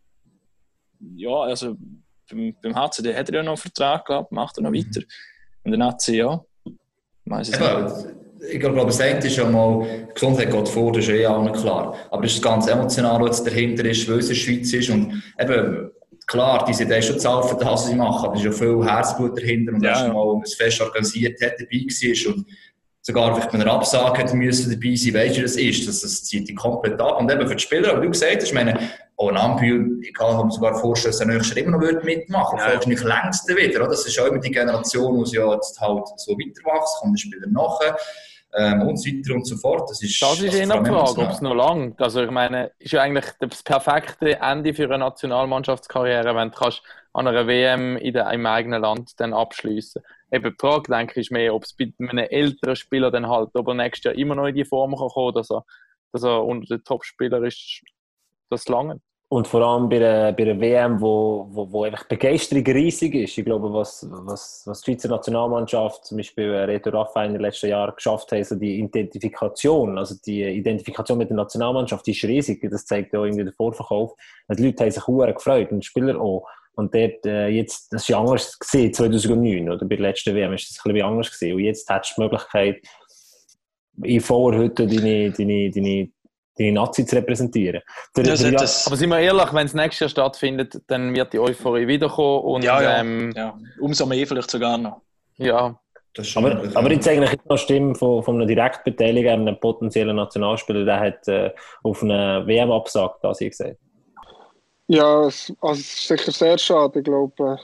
ja, 1.15 1.35
also 1.41 1.75
beim, 2.29 2.55
beim 2.61 2.75
HCD 2.75 3.15
hat 3.15 3.29
er 3.29 3.35
ja 3.35 3.43
noch 3.43 3.51
einen 3.51 3.57
Vertrag 3.57 4.05
gehabt, 4.05 4.31
macht 4.31 4.57
er 4.57 4.63
noch 4.63 4.73
weiter. 4.73 5.01
In 5.63 5.71
der 5.71 5.79
Nazi, 5.79 6.17
ja. 6.17 6.43
Weiß 7.25 7.49
ich 7.49 7.59
nicht. 7.59 7.69
Eben, 7.69 7.93
ich 8.51 8.59
glaube, 8.59 8.85
das 8.85 9.01
eine 9.01 9.19
ist 9.19 9.35
ja 9.35 9.49
mal, 9.49 9.85
die 10.09 10.13
Gesundheit 10.13 10.51
geht 10.51 10.69
vor, 10.69 10.91
das 10.93 11.03
ist 11.03 11.09
eh 11.09 11.25
allen 11.25 11.51
klar. 11.51 11.95
Aber 12.09 12.23
es 12.23 12.33
ist 12.35 12.41
ganz 12.43 12.67
emotional, 12.67 13.19
was 13.21 13.43
dahinter 13.43 13.83
ist, 13.85 14.07
weil 14.09 14.19
es 14.19 14.29
in 14.29 14.35
der 14.35 14.35
Schweiz 14.41 14.73
ist. 14.73 14.89
Und 14.89 15.21
eben, 15.37 15.91
klar, 16.25 16.63
diese 16.65 16.83
Idee 16.83 16.99
ist 16.99 17.07
schon 17.07 17.19
zahlt 17.19 17.45
für 17.45 17.55
das, 17.57 17.65
was 17.67 17.87
sie 17.87 17.95
machen, 17.95 18.25
aber 18.25 18.35
es 18.35 18.39
ist 18.39 18.45
ja 18.45 18.51
viel 18.53 18.83
Herzblut 18.85 19.37
dahinter 19.37 19.73
und 19.73 19.83
Ja, 19.83 19.89
erst 19.89 20.03
ja. 20.07 20.13
mal 20.13 20.35
ein 20.35 20.45
Fest 20.45 20.79
organisiert 20.81 21.41
hat, 21.41 21.53
dabei 21.59 21.85
war 21.85 22.33
und 22.35 22.45
sogar 23.09 23.33
vielleicht 23.33 23.51
bei 23.51 23.59
einer 23.59 23.71
Absage 23.71 24.19
hätte 24.19 24.35
müssen 24.35 24.71
dabei 24.71 24.95
sein, 24.95 25.13
weißt 25.15 25.37
du, 25.37 25.41
das 25.41 25.55
ist, 25.55 25.87
das, 25.87 26.01
das 26.01 26.23
zieht 26.23 26.47
die 26.47 26.53
komplett 26.53 27.01
ab. 27.01 27.19
Und 27.19 27.31
eben 27.31 27.47
für 27.47 27.55
die 27.55 27.63
Spieler, 27.63 27.99
wie 27.99 28.05
du 28.05 28.11
gesagt 28.11 28.35
hast, 28.35 28.43
ich 28.43 28.53
meine, 28.53 28.77
auch 29.17 29.29
ein 29.29 29.37
Ampel, 29.37 29.99
ich 30.01 30.13
kann 30.13 30.45
mir 30.45 30.51
sogar 30.51 30.79
vorstellen, 30.79 31.11
dass 31.11 31.19
er 31.19 31.25
nächstes 31.25 31.57
Jahr 31.57 31.65
immer 31.65 31.77
noch 31.77 32.03
mitmachen 32.03 32.59
würde. 32.59 32.69
Ja. 32.69 32.75
Wahrscheinlich 32.75 33.03
längst 33.03 33.47
wieder, 33.49 33.79
oder? 33.81 33.89
Das 33.89 34.05
ist 34.05 34.19
auch 34.19 34.27
immer 34.27 34.39
die 34.39 34.51
Generation, 34.51 35.23
die 35.23 35.35
ja 35.35 35.51
jetzt 35.53 35.81
halt 35.81 36.07
so 36.17 36.33
weiterwächst, 36.33 36.97
kommt 36.99 37.17
der 37.17 37.21
Spieler 37.21 37.47
nachher 37.47 37.97
ähm, 38.55 38.81
und 38.81 38.97
so 38.97 39.09
weiter 39.09 39.35
und 39.35 39.45
so 39.45 39.57
fort. 39.57 39.89
Das 39.89 40.01
ist, 40.01 40.21
Das 40.21 40.39
ist 40.55 40.59
also 40.59 40.73
allem 40.73 40.83
die 40.83 40.89
Frage, 40.89 41.21
ob 41.21 41.29
es 41.31 41.41
noch 41.41 41.53
langt. 41.53 42.01
Also 42.01 42.23
ich 42.23 42.31
meine, 42.31 42.71
ist 42.79 42.91
ja 42.91 43.01
eigentlich 43.01 43.25
das 43.39 43.63
perfekte 43.63 44.39
Ende 44.39 44.73
für 44.73 44.85
eine 44.85 44.99
Nationalmannschaftskarriere, 44.99 46.35
wenn 46.35 46.51
du 46.51 46.57
kannst 46.57 46.81
an 47.13 47.27
einer 47.27 47.47
WM 47.47 47.97
in 47.97 48.13
der, 48.13 48.31
im 48.31 48.45
eigenen 48.45 48.81
Land 48.81 49.19
dann 49.19 49.33
abschließen. 49.33 50.01
Eben 50.31 50.51
die 50.51 50.55
Frage, 50.59 50.91
denke 50.91 51.19
ich, 51.19 51.27
ist 51.27 51.31
mehr, 51.31 51.53
ob 51.53 51.63
es 51.63 51.73
bei 51.73 51.91
einem 51.99 52.17
älteren 52.17 52.75
Spieler 52.75 53.11
dann 53.11 53.27
halt, 53.27 53.49
ob 53.53 53.67
er 53.67 53.73
nächstes 53.73 54.05
Jahr 54.05 54.15
immer 54.15 54.35
noch 54.35 54.45
in 54.45 54.55
die 54.55 54.65
Form 54.65 54.95
kann 54.95 55.09
kommen, 55.09 55.33
dass 55.33 55.49
er, 55.49 55.63
dass 56.11 56.23
er 56.23 56.43
unter 56.43 56.77
den 56.77 56.83
Top-Spieler 56.83 57.41
ist, 57.43 57.81
das 58.49 58.67
lange. 58.67 58.99
Und 59.31 59.47
vor 59.47 59.61
allem 59.61 59.87
bei 59.89 59.97
einer, 59.97 60.33
bei 60.33 60.41
einer 60.41 60.59
WM, 60.59 60.99
wo, 60.99 61.47
wo, 61.51 61.71
wo 61.71 61.83
einfach 61.83 62.03
Begeisterung 62.05 62.63
riesig 62.65 63.13
ist. 63.13 63.37
Ich 63.37 63.45
glaube, 63.45 63.71
was, 63.71 64.07
was, 64.09 64.63
was 64.65 64.81
die 64.81 64.91
Schweizer 64.91 65.09
Nationalmannschaft, 65.09 66.05
zum 66.05 66.17
Beispiel 66.17 66.45
äh, 66.45 66.63
Reto 66.63 66.89
Raffa 66.89 67.23
in 67.25 67.33
den 67.33 67.41
letzten 67.43 67.69
Jahren 67.69 67.93
geschafft 67.93 68.31
hat, 68.31 68.43
so 68.47 68.55
die 68.55 68.79
Identifikation, 68.79 69.99
also 69.99 70.15
die 70.25 70.43
Identifikation 70.43 71.19
mit 71.19 71.29
der 71.29 71.37
Nationalmannschaft, 71.37 72.07
die 72.07 72.11
ist 72.11 72.23
riesig. 72.23 72.67
Das 72.71 72.87
zeigt 72.87 73.15
auch 73.15 73.23
irgendwie 73.23 73.43
der 73.43 73.53
Vorverkauf. 73.53 74.13
Und 74.47 74.57
die 74.57 74.65
Leute 74.65 74.83
haben 74.83 74.91
sich 74.91 75.03
sehr 75.03 75.33
gefreut 75.33 75.71
und 75.71 75.83
die 75.83 75.87
Spieler 75.87 76.19
auch. 76.19 76.47
Und 76.73 76.95
dort, 76.95 77.23
äh, 77.27 77.49
jetzt, 77.49 77.93
das 77.93 78.07
ja 78.07 78.19
anders 78.19 78.57
gesehen, 78.57 78.91
2009, 78.91 79.69
oder 79.69 79.85
bei 79.85 79.95
der 79.95 80.07
letzten 80.07 80.33
WM 80.33 80.53
ist 80.53 80.71
das 80.71 80.83
ein 80.83 80.91
bisschen 80.91 81.07
anders 81.07 81.29
gesehen. 81.29 81.55
Und 81.55 81.59
jetzt 81.59 81.87
hättest 81.87 82.17
du 82.17 82.21
die 82.21 82.23
Möglichkeit, 82.23 82.81
in 84.01 84.21
voller 84.21 84.57
Hütte 84.57 84.87
deine, 84.87 85.29
deine, 85.31 85.69
deine, 85.69 86.09
deine 86.59 86.73
Nazi 86.73 87.05
zu 87.05 87.15
repräsentieren. 87.15 87.81
Der, 88.15 88.23
Das, 88.23 88.41
der, 88.41 88.51
das, 88.51 88.85
Aber 88.87 88.97
sind 88.97 89.09
wir 89.09 89.19
ehrlich, 89.19 89.53
wenn 89.53 89.65
es 89.65 89.73
nächstes 89.73 89.99
Jahr 89.99 90.09
stattfindet, 90.09 90.81
dann 90.87 91.15
wird 91.15 91.33
die 91.33 91.39
Euphorie 91.39 91.87
wiederkommen 91.87 92.43
und 92.43 92.63
ja, 92.63 92.81
ja, 92.81 92.99
Ähm, 92.99 93.31
ja. 93.35 93.57
Umso 93.79 94.05
mehr 94.05 94.27
vielleicht 94.27 94.51
sogar 94.51 94.77
noch. 94.77 95.01
ja, 95.37 95.79
Aber, 96.35 96.61
aber 96.75 96.91
jetzt 96.91 97.07
eigentlich 97.07 97.39
noch 97.45 97.57
Stimmen 97.57 97.95
von, 97.95 98.21
von 98.23 98.35
einem 98.35 98.47
Direktbeteiligten, 98.47 99.47
einem 99.47 99.59
potenziellen 99.59 100.17
Nationalspieler, 100.17 100.83
der 100.83 100.99
hat 100.99 101.27
äh, 101.27 101.51
auf 101.83 102.03
eine 102.03 102.43
WM 102.45 102.71
abgesagt, 102.71 103.23
das 103.23 103.39
ich 103.41 103.51
gesagt. 103.51 103.77
Ja, 104.87 105.27
es, 105.27 105.53
also 105.61 105.79
es 105.79 105.93
ist 105.93 106.07
sicher 106.07 106.31
sehr 106.31 106.57
schade. 106.57 106.99
Ich 106.99 107.05
glaube, 107.05 107.33
äh, 107.43 107.57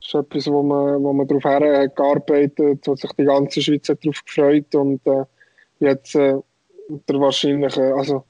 es 0.00 0.06
ist 0.06 0.14
etwas, 0.14 0.46
wo 0.46 0.62
man, 0.62 1.02
wo 1.02 1.12
man 1.12 1.26
darauf 1.26 1.44
hergearbeitet 1.44 2.58
hat, 2.58 2.86
wo 2.86 2.96
sich 2.96 3.10
die 3.18 3.24
ganze 3.24 3.60
Schweiz 3.60 3.88
hat 3.88 4.04
darauf 4.04 4.24
gefreut 4.24 4.74
und 4.74 5.06
äh, 5.06 5.24
jetzt 5.80 6.14
äh, 6.14 6.36
der 6.88 7.20
wahrscheinliche, 7.20 7.94
also 7.94 8.24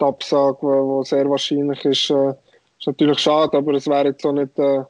die 0.00 0.04
Absage, 0.04 0.62
wo 0.62 1.02
sehr 1.04 1.28
wahrscheinlich 1.28 1.84
ist, 1.84 2.10
äh, 2.10 2.30
ist 2.78 2.86
natürlich 2.86 3.18
schade, 3.18 3.56
aber 3.56 3.74
es 3.74 3.86
wäre 3.86 4.08
jetzt 4.08 4.24
auch 4.26 4.32
nicht 4.32 4.58
äh, 4.58 4.82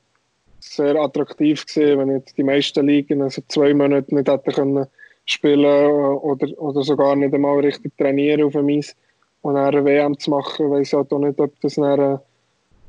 sehr 0.61 0.97
attraktiv 0.97 1.67
gewesen, 1.67 1.99
wenn 1.99 2.11
jetzt 2.11 2.37
die 2.37 2.45
meisten 2.45 2.87
Ligen 2.87 3.23
also 3.23 3.43
zwei 3.49 3.75
Monate 3.75 4.15
nicht 4.15 4.29
hätten 4.29 4.53
können 4.53 4.87
spielen 5.25 5.65
äh, 5.65 5.89
oder, 5.89 6.47
oder 6.61 6.83
sogar 6.83 7.17
nicht 7.17 7.35
einmal 7.35 7.61
richtig 7.61 7.97
trainieren 7.97 8.45
auf 8.45 8.53
dem 8.53 8.69
Eis 8.69 8.97
und 9.43 9.57
eine 9.57 9.85
WM 9.85 10.19
zu 10.19 10.31
machen, 10.31 10.71
weiß 10.71 10.89
ich 10.89 10.95
halt 10.95 11.13
auch 11.13 11.19
nicht, 11.19 11.39
ob 11.39 11.61
das 11.61 11.75
dann, 11.75 12.01
äh, 12.01 12.15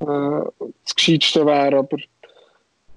äh, 0.06 0.46
das 0.84 0.96
Gescheitste 0.96 1.46
wäre. 1.46 1.78
Aber 1.80 1.98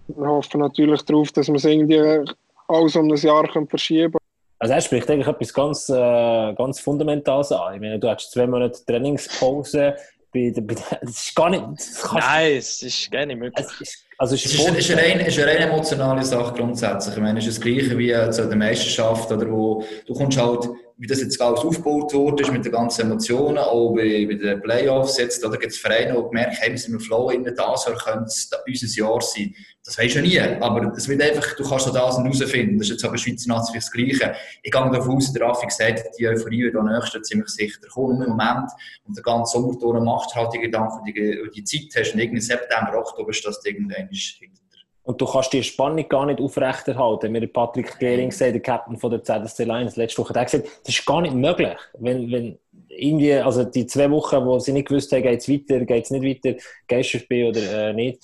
wir 0.09 0.27
hoffen 0.29 0.61
natürlich 0.61 1.03
darauf, 1.03 1.33
dass 1.33 1.49
wir 1.49 1.57
es 1.57 1.65
irgendwie 1.65 2.25
alles 2.69 2.97
um 2.97 3.11
ein 3.11 3.17
Jahr 3.17 3.49
können 3.49 3.67
verschieben 3.67 4.13
können. 4.13 4.26
Also 4.59 4.73
er 4.75 4.81
spricht 4.81 5.11
eigentlich 5.11 5.27
etwas 5.27 5.53
ganz, 5.53 5.89
äh, 5.89 6.55
ganz 6.55 6.81
Fundamentales 6.81 7.53
an. 7.53 7.75
Ich 7.75 7.81
meine, 7.81 7.99
du 7.99 8.09
hast 8.09 8.31
zwei 8.31 8.47
Monate 8.47 8.79
Trainingspause. 8.87 9.95
Bei, 10.33 10.51
der- 10.55 10.63
bei, 10.63 10.75
der- 10.75 10.99
das 11.03 11.11
ist 11.27 11.35
gar 11.35 11.51
nicht... 11.51 11.63
Das 11.77 12.13
Nein, 12.13 12.57
es 12.57 12.83
ist 12.83 13.11
gar 13.11 13.25
nicht 13.27 13.39
möglich. 13.39 13.67
es 13.67 13.81
ist, 13.81 13.99
also 14.19 14.35
es 14.35 14.45
Es 14.45 14.55
ist, 14.55 14.61
ist, 14.61 14.69
es 14.71 14.79
ist, 14.79 14.91
eine 14.93 15.03
rein, 15.03 15.21
es 15.21 15.29
ist 15.37 15.43
eine 15.43 15.53
rein 15.53 15.69
emotionale 15.69 16.25
Sache 16.25 16.55
grundsätzlich. 16.55 17.15
Ich 17.17 17.23
meine, 17.23 17.39
es 17.39 17.47
ist 17.47 17.59
das 17.59 17.65
Gleiche 17.65 17.97
wie 17.99 18.11
äh, 18.11 18.31
zu 18.31 18.47
der 18.47 18.57
Meisterschaft, 18.57 19.31
oder 19.31 19.51
wo 19.51 19.85
du 20.07 20.15
kommst 20.15 20.39
halt, 20.39 20.69
wie 20.99 21.07
das 21.07 21.21
jetzt 21.21 21.41
alles 21.41 21.61
aufgebaut 21.61 22.15
wurde, 22.15 22.43
ist 22.43 22.53
mit 22.53 22.65
den 22.65 22.73
ganzen 22.73 23.03
Emotionen, 23.03 23.59
auch 23.59 23.95
bei, 23.95 24.27
bei 24.27 24.35
den 24.35 24.63
Playoffs 24.63 25.19
jetzt, 25.19 25.45
oder 25.45 25.59
gibt 25.59 25.73
es 25.73 25.79
Vereine, 25.79 26.15
die 26.15 26.23
gemerkt 26.23 26.63
haben, 26.63 26.73
wir 26.73 26.79
sind 26.79 26.95
im 26.95 27.01
Flow 27.01 27.31
innen, 27.31 27.55
das 27.55 27.87
Jahr 27.87 27.97
könnte 27.97 28.25
es 28.25 28.51
unser 28.67 28.99
Jahr 28.99 29.21
sein. 29.21 29.55
Das 29.85 29.99
weisst 29.99 30.17
du 30.17 30.23
nie, 30.23 30.41
aber 30.41 30.93
es 30.97 31.07
wird 31.07 31.23
einfach, 31.23 31.55
du 31.55 31.69
kannst 31.69 31.85
so 31.85 31.93
das 31.93 32.19
herausfinden. 32.19 32.77
Das 32.79 32.89
ist 32.89 32.95
jetzt 32.95 33.05
aber 33.05 33.17
Schweizer 33.17 33.49
Nazi 33.49 33.73
das 33.73 33.89
Gleiche. 33.93 34.35
Ich 34.63 34.73
gehe 34.73 34.91
davon 34.91 35.17
aus, 35.17 35.33
der 35.33 35.43
Raffi 35.47 35.67
gesagt 35.67 36.01
hat, 36.01 36.19
die 36.19 36.27
Euphorie 36.27 36.65
wird 36.65 36.75
am 36.75 36.87
nächsten 36.87 37.23
ziemlich 37.23 37.49
sicher 37.51 37.79
kommen. 37.93 38.21
Im 38.21 38.31
Moment, 38.31 38.69
und 39.05 39.17
der 39.17 39.23
ganze 39.23 39.53
Sommer 39.53 39.77
du 39.79 40.35
halt 40.35 40.53
die 40.55 40.59
Gedanken, 40.59 41.05
die, 41.05 41.51
die 41.55 41.63
Zeit 41.63 42.01
hast, 42.01 42.15
und 42.15 42.21
irgendwie 42.21 42.41
September, 42.41 42.99
Oktober 42.99 43.31
ist 43.31 43.47
das 43.47 43.65
irgendwann 43.65 44.09
hinter. 44.09 44.66
Und 45.07 45.21
du 45.21 45.27
kannst 45.27 45.53
die 45.53 45.63
Spannung 45.63 46.09
gar 46.09 46.27
nicht 46.27 46.41
aufrechterhalten. 46.41 47.31
Mir 47.31 47.43
hat 47.43 47.53
Patrick 47.53 47.99
Gehring 47.99 48.31
gesagt, 48.31 48.55
der 48.55 48.61
Captain 48.61 48.99
von 48.99 49.11
der 49.11 49.23
ZSC 49.23 49.65
Lions, 49.65 49.97
letzte 49.97 50.21
Woche, 50.21 50.33
der 50.33 50.43
hat 50.43 50.51
gesagt, 50.51 50.69
das 50.85 50.95
ist 50.95 51.07
gar 51.07 51.23
nicht 51.23 51.35
möglich. 51.35 51.77
Wenn, 51.99 52.31
wenn 52.33 52.59
irgendwie, 52.89 53.35
also 53.35 53.63
die 53.63 53.87
zwei 53.87 54.11
Wochen, 54.11 54.45
wo 54.45 54.59
sie 54.59 54.73
nicht 54.73 54.89
gewusst 54.89 55.13
haben, 55.13 55.23
geht 55.23 55.41
es 55.41 55.49
weiter, 55.49 55.85
geht 55.85 56.05
es 56.05 56.11
nicht 56.11 56.45
weiter, 56.45 56.59
Geisterspiel 56.89 57.47
oder 57.47 57.91
äh, 57.91 57.93
nicht, 57.93 58.21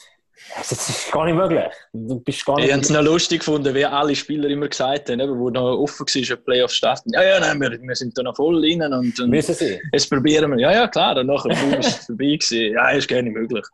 das 0.58 0.72
ist 0.88 1.12
gar 1.12 1.24
nicht 1.24 1.36
möglich. 1.36 1.62
Du 1.92 2.18
bist 2.18 2.44
gar 2.44 2.58
Ich 2.58 2.64
habe 2.64 2.78
nicht... 2.78 2.90
es 2.90 2.90
noch 2.90 3.02
lustig 3.02 3.38
gefunden, 3.40 3.72
wie 3.74 3.84
alle 3.84 4.16
Spieler 4.16 4.48
immer 4.48 4.66
gesagt 4.66 5.08
haben, 5.08 5.20
eben, 5.20 5.38
wo 5.38 5.50
noch 5.50 5.78
offen 5.78 6.04
war, 6.04 6.36
ob 6.36 6.44
Playoffs 6.44 6.74
starten. 6.74 7.12
Ja, 7.14 7.22
ja, 7.22 7.38
nein, 7.38 7.60
wir, 7.60 7.80
wir 7.80 7.94
sind 7.94 8.18
da 8.18 8.24
noch 8.24 8.34
voll 8.34 8.58
rein 8.58 8.82
und, 8.92 9.20
und 9.20 9.30
Müssen 9.30 9.54
sie. 9.54 9.80
jetzt 9.92 10.10
probieren 10.10 10.50
wir. 10.50 10.58
Ja, 10.58 10.72
ja, 10.72 10.88
klar, 10.88 11.16
und 11.16 11.26
nachher 11.26 11.78
ist 11.78 12.00
es 12.00 12.06
vorbei 12.06 12.24
gewesen. 12.24 12.72
Ja, 12.72 12.90
ist 12.90 13.06
gar 13.06 13.22
nicht 13.22 13.34
möglich. 13.34 13.64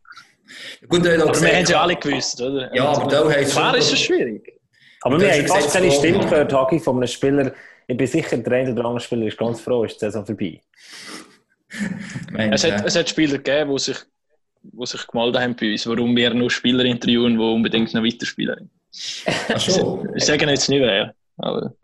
Gut, 0.88 1.04
er 1.06 1.14
Aber 1.14 1.26
wir 1.26 1.32
gesagt, 1.32 1.54
haben 1.54 1.64
es 1.64 1.70
ja 1.70 1.82
alle 1.82 1.96
gewusst, 1.96 2.40
oder? 2.40 2.74
Ja, 2.74 2.84
aber 2.84 3.08
da 3.08 3.28
heisst 3.28 3.52
Klar 3.52 3.76
ist 3.76 3.92
es 3.92 4.00
schwierig. 4.00 4.58
Aber 5.02 5.20
wir 5.20 5.30
haben 5.30 5.42
gesagt, 5.42 5.62
fast 5.62 5.74
keine 5.74 5.90
Stimme 5.90 6.20
gehört, 6.20 6.52
Hagi, 6.52 6.78
von 6.80 6.96
einem 6.96 7.06
Spieler. 7.06 7.52
Ich 7.87 7.96
bin 7.96 8.06
sicher, 8.06 8.37
der 8.37 8.52
eine 8.52 8.72
oder 8.72 8.84
andere 8.84 9.00
Spieler 9.00 9.26
ist 9.26 9.38
ganz 9.38 9.61
froh, 9.61 9.84
ist 9.84 9.94
die 9.94 10.00
Saison 10.00 10.24
vorbei. 10.26 10.61
Es 12.37 12.64
hat, 12.64 12.84
es 12.84 12.96
hat 12.96 13.08
Spieler 13.08 13.38
gegeben, 13.38 13.70
die 13.72 13.78
sich, 13.78 13.98
die 14.62 14.87
sich 14.87 15.06
gemeldet 15.06 15.40
haben 15.40 15.56
bei 15.56 15.72
uns, 15.72 15.87
warum 15.87 16.16
wir 16.16 16.34
nur 16.34 16.50
Spieler 16.50 16.84
interviewen, 16.84 17.34
die 17.34 17.44
unbedingt 17.44 17.94
noch 17.94 18.02
weiterspielen. 18.02 18.70
ach 19.48 19.61
schon. 19.61 20.08
Ich 20.16 20.24
sage 20.24 20.46
jetzt 20.46 20.68
nicht 20.68 20.80
wer. 20.80 21.14
Aber 21.37 21.74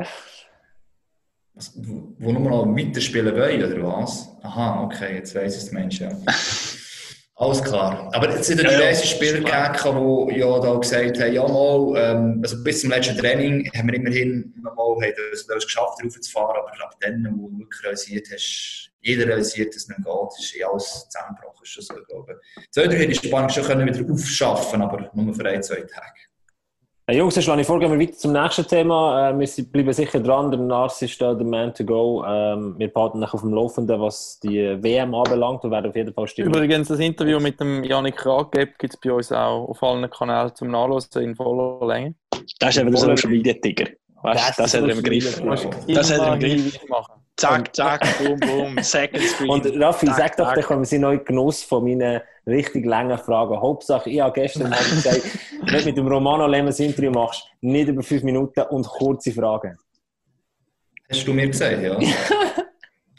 Wo 2.18 2.32
nur 2.32 2.50
noch 2.50 2.76
weiterspielen 2.76 3.34
wollen, 3.34 3.64
oder 3.64 3.86
was? 3.86 4.28
Aha, 4.42 4.82
okay, 4.82 5.16
jetzt 5.16 5.34
weiss 5.34 5.56
ich 5.56 5.62
es, 5.62 5.72
Mensch, 5.72 6.00
ja. 6.00 6.10
Alles 7.36 7.62
klar. 7.62 8.10
Aber 8.12 8.28
es 8.28 8.46
sind 8.46 8.62
ja 8.62 8.70
Ja, 8.70 8.72
ja, 8.72 8.78
diverse 8.78 9.06
Spieler 9.06 9.38
gegeben, 9.38 10.28
die 10.28 10.38
ja 10.38 10.58
da 10.60 10.74
gesagt 10.76 11.20
haben, 11.20 11.32
ja 11.32 11.48
mal, 11.48 11.94
ähm, 11.96 12.40
also 12.42 12.62
bis 12.62 12.80
zum 12.80 12.90
letzten 12.90 13.16
Training 13.18 13.68
haben 13.76 13.88
wir 13.88 13.94
immerhin 13.94 14.54
mal 14.62 14.72
haben 14.76 15.14
das, 15.32 15.44
das 15.46 15.64
geschafft, 15.64 15.98
raufzufahren, 16.04 16.56
aber 16.56 16.70
ab 16.84 16.94
dann, 17.00 17.26
wo 17.36 17.48
du 17.48 17.58
wirklich 17.58 17.82
realisiert 17.82 18.28
hast, 18.32 18.90
jeder 19.00 19.26
realisiert, 19.26 19.74
dass 19.74 19.82
es 19.82 19.88
nicht 19.88 20.04
geht, 20.04 20.38
ist 20.38 20.56
eh 20.56 20.64
alles 20.64 21.08
zusammengebrochen, 21.08 21.64
ist 21.64 21.76
das 21.76 21.86
so, 21.86 21.98
ich 21.98 22.06
glaube. 22.06 22.40
Zwei, 22.70 22.86
drei 22.86 22.98
hätte 22.98 23.20
die 23.20 23.28
Spannung 23.28 23.48
schon 23.50 23.64
können 23.64 23.86
wieder 23.92 24.12
aufschaffen 24.12 24.82
aber 24.82 25.10
nur 25.12 25.34
für 25.34 25.44
ein, 25.44 25.62
zwei 25.62 25.80
Tage. 25.80 26.20
Äh, 27.06 27.18
Jungs, 27.18 27.34
dann 27.34 27.42
schlage 27.42 27.60
ich 27.60 27.66
vor, 27.66 27.78
gehen 27.78 27.92
wir 27.92 28.00
weiter 28.00 28.16
zum 28.16 28.32
nächsten 28.32 28.66
Thema. 28.66 29.30
Äh, 29.30 29.38
wir 29.38 29.64
bleiben 29.66 29.92
sicher 29.92 30.20
dran. 30.20 30.50
Der 30.50 30.58
Nars 30.58 31.02
ist 31.02 31.20
da 31.20 31.34
der 31.34 31.46
Man 31.46 31.74
to 31.74 31.84
go. 31.84 32.24
Ähm, 32.26 32.76
wir 32.78 32.88
behalten 32.90 33.18
nachher 33.18 33.34
auf 33.34 33.42
dem 33.42 33.52
Laufenden, 33.52 34.00
was 34.00 34.40
die 34.40 34.82
WM 34.82 35.14
anbelangt 35.14 35.62
und 35.64 35.70
werden 35.70 35.90
auf 35.90 35.96
jeden 35.96 36.14
Fall 36.14 36.26
stimmen. 36.26 36.48
Übrigens, 36.48 36.88
das 36.88 36.98
Interview 37.00 37.40
mit 37.40 37.60
dem 37.60 37.84
Janik 37.84 38.24
Raggeb 38.24 38.78
gibt 38.78 38.94
es 38.94 39.00
bei 39.00 39.12
uns 39.12 39.30
auch 39.32 39.68
auf 39.68 39.82
allen 39.82 40.08
Kanälen 40.08 40.54
zum 40.54 40.70
Nachlesen 40.70 41.22
in 41.22 41.36
voller 41.36 41.86
Länge. 41.86 42.14
das 42.58 42.70
ist 42.70 42.78
eben 42.78 42.90
der 42.90 43.00
Social 43.00 43.30
Media 43.30 43.52
Tiger. 43.52 43.90
Weißt, 44.22 44.58
das, 44.58 44.72
Das 44.72 44.74
hat 44.74 44.82
er 44.84 44.88
ist 44.88 44.98
im 44.98 45.04
Griff. 45.04 45.42
Das 45.86 46.10
hat 46.10 46.20
er 46.20 46.32
im 46.34 46.40
Griff. 46.40 46.80
Zack, 47.36 47.74
zack, 47.74 48.00
boom, 48.18 48.38
boom, 48.40 48.78
second 48.82 49.22
screen. 49.24 49.50
Und 49.50 49.66
Raffi, 49.82 50.06
sag 50.06 50.36
doch, 50.36 50.46
tack. 50.46 50.54
dann 50.54 50.64
kommen 50.64 50.84
Sie 50.84 50.98
noch 50.98 51.10
in 51.10 51.18
den 51.18 51.24
Genuss 51.26 51.64
von 51.64 51.82
meinen 51.84 52.20
richtig 52.46 52.84
langen 52.86 53.18
Fragen. 53.18 53.60
Hauptsache, 53.60 54.10
ich 54.10 54.20
habe 54.20 54.32
gestern 54.32 54.70
mal 54.70 54.78
gesagt, 54.78 55.22
wenn 55.66 55.80
du 55.80 55.84
mit 55.86 55.96
dem 55.96 56.06
Romano 56.06 56.46
Lemmens 56.46 56.80
Interview 56.80 57.10
machst, 57.10 57.44
nicht 57.60 57.88
über 57.88 58.02
fünf 58.02 58.22
Minuten 58.22 58.60
und 58.70 58.86
kurze 58.86 59.32
Fragen. 59.32 59.76
Hast 61.10 61.26
du 61.26 61.32
mir 61.32 61.48
gesagt, 61.48 61.82
ja? 61.82 61.98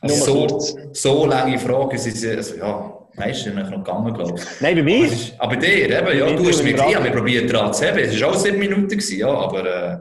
Also 0.02 0.48
so, 0.48 0.60
so 0.92 1.26
lange 1.26 1.58
Fragen 1.58 1.98
sind 1.98 2.16
sie, 2.16 2.30
also 2.30 2.56
ja, 2.58 3.08
meistens 3.16 3.56
noch 3.56 3.72
gegangen, 3.72 4.14
glaube 4.14 4.36
ich. 4.38 4.62
Nein, 4.62 4.76
bei 4.76 4.82
Aber, 4.82 4.84
mir? 4.84 5.06
ist, 5.06 5.34
aber 5.40 5.56
dir, 5.56 5.90
eben, 5.90 6.20
ja, 6.20 6.36
du 6.36 6.48
hast 6.48 6.64
mir 6.64 6.74
gesagt, 6.74 6.90
ich 6.92 6.96
habe 6.96 7.12
probiert 7.12 7.52
dran 7.52 7.74
zu 7.74 7.88
haben. 7.88 7.98
Es 7.98 8.22
war 8.22 8.30
auch 8.30 8.36
sieben 8.36 8.60
Minuten, 8.60 8.90
gewesen, 8.90 9.18
ja, 9.18 9.30
aber 9.30 9.66
äh, 9.66 9.98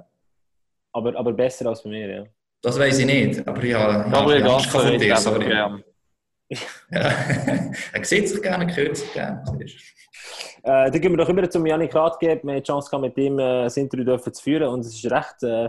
Aber, 0.93 1.17
aber 1.17 1.33
besser 1.33 1.67
als 1.67 1.83
bei 1.83 1.89
mir, 1.89 2.09
ja. 2.17 2.25
das 2.61 2.79
weiß 2.79 2.99
ich 2.99 3.07
nicht. 3.07 3.49
Aber 3.49 3.63
ich 3.63 3.73
habe, 3.73 4.05
ich 4.09 4.15
habe 4.15 4.53
Angst 4.53 4.67
vor 4.67 4.85
dir, 4.85 5.17
sorry. 5.17 5.47
gern. 5.47 5.83
Ja. 6.49 6.59
er 7.93 8.05
sieht 8.05 8.29
sich 8.29 8.43
gerne, 8.43 8.75
hört 8.75 8.97
sich 8.97 9.13
gerne. 9.13 9.43
Äh, 10.63 10.91
dann 10.91 11.01
gehen 11.01 11.13
wir 11.13 11.19
doch 11.19 11.29
über 11.29 11.49
zum 11.51 11.67
Janik 11.67 11.95
Rathgeb. 11.95 12.43
Wir 12.43 12.53
haben 12.53 12.63
die 12.63 12.67
Chance 12.67 12.99
mit 12.99 13.17
ihm 13.19 13.39
äh, 13.39 13.65
das 13.65 13.77
Interview 13.77 14.17
zu 14.17 14.43
führen 14.43 14.69
und 14.69 14.81
es 14.81 14.95
ist 14.95 15.11
recht, 15.11 15.43
äh, 15.43 15.69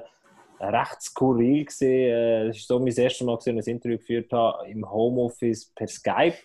recht 0.59 1.01
skurril. 1.01 1.65
Äh, 1.81 2.47
es 2.47 2.57
ist 2.57 2.67
so 2.67 2.79
mein 2.79 2.93
erstes 2.93 3.21
Mal, 3.21 3.35
dass 3.35 3.47
ich 3.47 3.53
ein 3.53 3.59
Interview 3.59 3.97
geführt 3.97 4.31
habe 4.31 4.69
im 4.69 4.89
Homeoffice 4.89 5.65
per 5.75 5.88
Skype. 5.88 6.38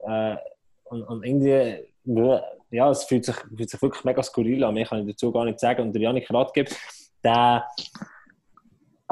Äh, 0.00 0.36
und, 0.84 1.02
und 1.04 1.24
irgendwie, 1.24 1.78
ja, 2.70 2.90
es 2.90 3.04
fühlt 3.04 3.24
sich, 3.24 3.36
fühlt 3.36 3.70
sich 3.70 3.80
wirklich 3.80 4.04
mega 4.04 4.22
skurril 4.22 4.64
an. 4.64 4.74
Mehr 4.74 4.86
kann 4.86 5.06
ich 5.06 5.14
dazu 5.14 5.30
gar 5.30 5.44
nicht 5.44 5.60
sagen. 5.60 5.82
Und 5.82 5.92
der 5.92 6.02
Janik 6.02 6.28
Rathgeb, 6.32 6.70
der 7.22 7.66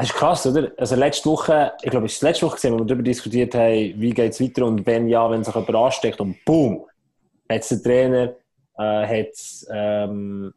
das 0.00 0.08
ist 0.08 0.16
krass, 0.16 0.46
oder? 0.46 0.72
Also 0.78 0.96
letzte 0.96 1.28
Woche, 1.28 1.72
ich 1.82 1.90
glaube, 1.90 2.06
es 2.06 2.14
ist 2.14 2.22
letzte 2.22 2.46
Woche, 2.46 2.56
gewesen, 2.56 2.72
wo 2.72 2.78
wir 2.78 2.86
darüber 2.86 3.02
diskutiert 3.02 3.54
haben, 3.54 3.94
wie 4.00 4.10
geht 4.10 4.32
es 4.32 4.40
weiter 4.40 4.64
und 4.64 4.86
wenn 4.86 5.08
ja, 5.08 5.30
wenn 5.30 5.44
sich 5.44 5.54
jemand 5.54 5.74
ansteckt 5.74 6.20
und 6.20 6.42
boom, 6.46 6.86
hat 7.50 7.70
der 7.70 7.82
Trainer, 7.82 8.34
äh, 8.78 9.22
hat, 9.22 9.66
ähm, 9.70 10.54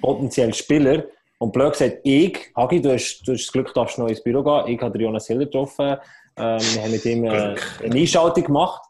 potenziell 0.00 0.54
Spieler 0.54 1.04
und 1.38 1.52
blöd 1.52 1.72
gesagt, 1.72 1.98
ich, 2.02 2.50
Hagi, 2.56 2.80
du 2.80 2.92
hast, 2.94 3.20
du 3.26 3.32
hast 3.32 3.44
das 3.44 3.52
Glück, 3.52 3.74
darfst 3.74 3.98
noch 3.98 4.08
ins 4.08 4.22
Büro 4.22 4.42
gehen, 4.42 4.74
ich 4.74 4.80
habe 4.80 4.98
Jonas 4.98 5.26
Hiller 5.26 5.44
getroffen, 5.44 5.96
ähm, 6.38 6.58
wir 6.58 6.82
haben 6.82 6.90
mit 6.92 7.04
ihm 7.04 7.24
äh, 7.24 7.56
eine 7.84 8.00
Einschaltung 8.00 8.44
gemacht 8.44 8.82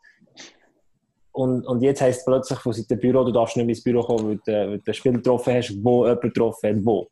und, 1.32 1.66
und 1.66 1.82
jetzt 1.82 2.00
heisst 2.02 2.20
es 2.20 2.24
plötzlich 2.24 2.60
von 2.60 2.72
Seiten 2.72 3.00
Büro, 3.00 3.24
du 3.24 3.32
darfst 3.32 3.56
nicht 3.56 3.66
mehr 3.66 3.74
ins 3.74 3.82
Büro 3.82 4.02
kommen, 4.02 4.28
weil 4.28 4.36
du, 4.36 4.52
weil 4.52 4.78
du 4.78 4.84
einen 4.86 4.94
Spieler 4.94 5.16
getroffen 5.16 5.54
hast, 5.54 5.74
wo 5.82 6.04
jemand 6.04 6.22
getroffen 6.22 6.70
hat, 6.70 6.84
wo. 6.84 7.08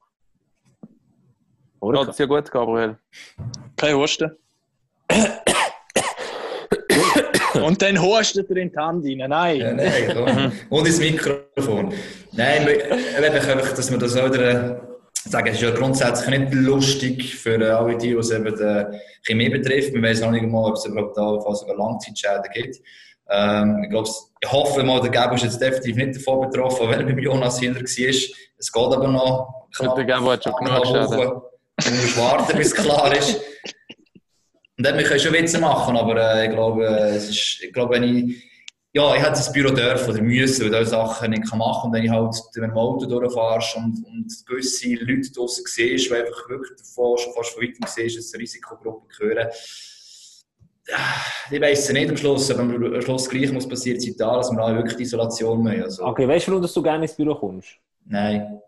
Oder? 1.84 2.00
Geht 2.00 2.10
es 2.10 2.18
ja 2.18 2.26
gut, 2.26 2.50
Gabriel. 2.50 2.96
Kein 3.76 3.94
Husten. 3.96 4.36
Und 7.62 7.80
dann 7.82 8.00
hustet 8.02 8.50
er 8.50 8.56
in 8.56 8.70
die 8.70 8.76
Hand 8.76 9.04
rein. 9.04 9.28
Nein. 9.28 9.56
Ja, 9.60 9.72
nein, 9.72 10.12
komm. 10.12 10.52
Und 10.78 10.86
ins 10.86 10.98
Mikrofon. 10.98 11.92
Nein, 12.32 12.66
wir- 12.66 12.90
ich 12.96 13.16
will 13.18 13.24
einfach, 13.24 13.72
dass 13.74 13.90
wir 13.90 13.98
das 13.98 14.16
auch 14.16 14.32
wieder 14.32 14.80
sagen, 15.26 15.46
es 15.48 15.54
ist 15.56 15.62
ja 15.62 15.70
grundsätzlich 15.70 16.38
nicht 16.38 16.52
lustig 16.54 17.34
für 17.36 17.60
äh, 17.60 17.70
alle 17.70 17.96
die, 17.96 18.16
was 18.16 18.30
eben 18.30 18.44
die 18.54 18.98
Chemie 19.22 19.48
betrifft. 19.48 19.94
Wir 19.94 20.02
wissen 20.02 20.24
noch 20.24 20.32
nicht 20.32 20.46
mal, 20.46 20.68
ob 20.68 20.74
es 20.74 20.84
überhaupt 20.84 21.16
da 21.16 21.38
falls 21.40 21.60
sogar 21.60 21.76
Langzeitschäden 21.76 22.42
gibt. 22.52 22.76
Ähm, 23.30 23.82
ich, 23.84 23.90
glaube, 23.90 24.08
ich 24.40 24.52
hoffe 24.52 24.82
mal, 24.82 25.00
der 25.00 25.10
Gabo 25.10 25.34
ist 25.36 25.44
jetzt 25.44 25.60
definitiv 25.60 25.96
nicht 25.96 26.16
davon 26.16 26.50
betroffen, 26.50 26.90
wenn 26.90 27.00
er 27.00 27.06
beim 27.06 27.18
Jonas 27.18 27.58
Hiller 27.60 27.76
war. 27.76 27.84
Es 27.86 28.72
geht 28.72 28.82
aber 28.82 29.08
noch. 29.08 29.68
Der 29.96 30.04
Gabo 30.04 30.30
hat 30.32 30.44
schon 30.44 30.52
genug 30.56 30.86
Schäden. 30.86 31.40
Du 31.84 31.90
musst 31.90 32.16
warten, 32.16 32.56
bis 32.56 32.68
es 32.68 32.74
klar 32.74 33.16
ist. 33.16 33.40
Und 34.76 34.84
dann, 34.86 34.98
wir 34.98 35.04
können 35.04 35.20
schon 35.20 35.32
Witze 35.32 35.58
machen, 35.58 35.96
aber 35.96 36.16
äh, 36.16 36.46
ich 36.46 36.50
glaube, 36.50 36.86
äh, 36.86 37.16
es 37.16 37.28
ist, 37.28 37.62
ich 37.62 37.72
glaube, 37.72 37.94
wenn 37.94 38.02
ich, 38.02 38.42
ja, 38.92 39.14
ich 39.14 39.20
hätte 39.20 39.32
das 39.32 39.52
Büro 39.52 39.72
dürfen 39.72 40.10
oder 40.10 40.22
müssen, 40.22 40.72
weil 40.72 40.82
ich 40.82 40.88
Sachen 40.88 41.30
nicht 41.30 41.54
machen 41.54 41.58
kann. 41.58 41.90
Und 41.90 41.92
wenn 41.92 42.04
ich 42.04 42.10
halt 42.10 42.34
mit 42.54 42.64
dem 42.64 42.76
Auto 42.76 43.06
durchfahre 43.06 43.62
und, 43.76 44.04
und 44.04 44.46
gewisse 44.46 44.94
Leute 44.94 45.30
draussen 45.32 45.64
siehst, 45.66 46.10
die 46.10 46.14
einfach 46.14 46.48
wirklich 46.48 46.78
davon, 46.78 47.18
schon 47.18 47.34
fast 47.34 47.50
von 47.50 47.62
weitem 47.62 47.86
siehst, 47.86 48.18
dass 48.18 48.34
eine 48.34 48.42
Risikogruppe 48.42 49.06
gehören. 49.16 49.48
Ich 51.50 51.60
weiss 51.60 51.84
es 51.84 51.92
nicht 51.92 52.10
am 52.10 52.16
Schluss, 52.16 52.50
aber 52.50 52.62
am 52.62 53.00
Schluss 53.02 53.28
gleich 53.28 53.50
muss 53.52 53.68
passieren, 53.68 54.00
seit 54.00 54.20
da, 54.20 54.36
dass 54.36 54.50
wir 54.50 54.58
alle 54.58 54.76
wirklich 54.76 54.96
die 54.96 55.02
Isolation 55.04 55.62
machen. 55.62 55.82
Also, 55.82 56.04
Okay, 56.04 56.28
weißt 56.28 56.46
du, 56.46 56.50
warum 56.52 56.62
dass 56.62 56.72
du 56.72 56.82
gerne 56.82 57.04
ins 57.04 57.14
Büro 57.14 57.34
kommst? 57.34 57.68
Nein. 58.04 58.60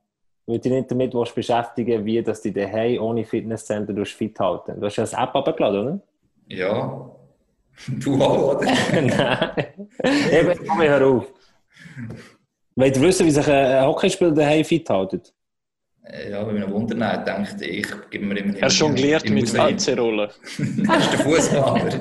Weil 0.47 0.57
du 0.59 0.63
dich 0.63 0.73
nicht 0.73 0.91
damit 0.91 1.13
willst 1.15 1.35
beschäftigen 1.35 2.05
wie 2.05 2.23
dass 2.23 2.41
du 2.43 2.53
dich 2.53 2.63
daheim 2.65 3.01
ohne 3.03 3.25
Fitnesscenter 3.25 4.05
fit 4.07 4.39
halten. 4.39 4.79
Du 4.81 4.87
hast 4.87 4.97
ja 4.97 5.03
das 5.03 5.13
App 5.13 5.35
abgeladen, 5.35 5.81
oder? 5.81 6.01
Ja. 6.49 7.11
Du 7.89 8.15
auch, 8.23 8.57
oder? 8.57 8.67
Nein. 8.93 9.91
Eben, 10.33 10.67
komm, 10.67 10.81
hör 10.81 11.07
auf. 11.07 11.27
Wollt 12.75 12.97
ihr 12.97 13.03
wissen, 13.03 13.27
wie 13.27 13.31
sich 13.31 13.47
ein 13.49 13.85
Hockeyspieler 13.87 14.31
daheim 14.33 14.65
fit 14.65 14.89
hält? 14.89 15.35
Äh, 16.05 16.31
Ja, 16.31 16.43
bei 16.45 16.51
einem 16.53 16.73
Wunder 16.73 16.95
denkt 17.19 17.61
ich, 17.61 17.87
gebe 18.11 18.25
mir 18.25 18.39
immer 18.39 18.57
Er 18.57 18.69
jongliert 18.69 19.29
mit. 19.29 19.53
WC-Rollen. 19.53 20.29
Das 20.29 20.59
ist 20.59 21.13
der 21.13 21.19
Fußballer. 21.21 22.01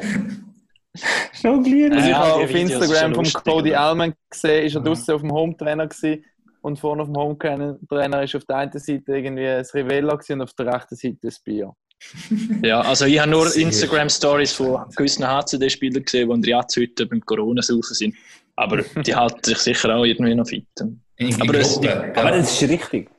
Jonglieren? 1.43 1.93
Also 1.93 2.09
ich 2.09 2.15
habe 2.15 2.33
auf 2.43 2.55
Instagram 2.55 3.13
vom 3.15 3.23
lustig, 3.25 3.43
Cody? 3.43 3.75
Allman 3.75 4.13
gesehen, 4.29 4.65
ist 4.65 4.75
er 4.75 4.81
Mhm. 4.81 4.85
draußen 4.85 5.13
auf 5.15 5.21
dem 5.21 5.31
Home-Trainer 5.33 5.87
gewesen. 5.87 6.23
Und 6.65 6.79
vorne 6.79 7.03
auf 7.03 7.07
dem 7.09 7.15
Home-Trainer 7.15 8.23
ist 8.23 8.35
auf 8.35 8.43
der 8.45 8.55
einen 8.55 8.71
Seite 8.71 9.15
irgendwie 9.15 9.47
ein 9.47 9.63
Rivella 9.71 10.17
und 10.29 10.41
auf 10.41 10.53
der 10.53 10.73
rechten 10.73 10.95
Seite 10.95 11.27
ein 11.27 11.33
Bier. 11.43 11.71
Ja, 12.63 12.81
also 12.81 13.05
ich 13.05 13.19
habe 13.19 13.29
nur. 13.29 13.55
Instagram-Stories 13.55 14.53
von 14.53 14.83
gewissen 14.95 15.27
HCD-Spielern 15.27 16.03
gesehen, 16.03 16.27
die 16.27 16.33
in 16.33 16.41
der 16.41 16.49
Jahrzeit 16.49 16.95
beim 17.07 17.21
Corona-Saufen 17.21 17.93
sind. 17.93 18.15
Aber 18.55 18.81
die 18.81 19.13
halten 19.15 19.43
sich 19.43 19.59
sicher 19.59 19.95
auch 19.95 20.05
irgendwie 20.05 20.33
noch 20.33 20.47
fit. 20.47 20.65
In, 20.81 21.29
in 21.29 21.39
Aber 21.43 21.53
es- 21.59 21.73
Gruppen. 21.75 22.15
Aber 22.15 22.31
das 22.31 22.59
ist 22.59 22.67
richtig. 22.67 23.11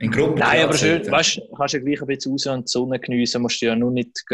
In 0.00 0.10
Gruppen. 0.10 0.40
Nein, 0.40 0.64
aber 0.64 0.74
schön, 0.74 1.08
weißt 1.08 1.36
du, 1.36 1.54
kannst 1.56 1.74
ja 1.74 1.80
gleich 1.80 2.00
ein 2.00 2.06
bisschen 2.08 2.32
raus 2.32 2.46
und 2.46 2.68
die 2.68 2.70
Sonne 2.72 2.98
geniessen, 2.98 3.42
musst 3.42 3.62
du 3.62 3.66
ja 3.66 3.76
nur 3.76 3.92
nicht 3.92 4.24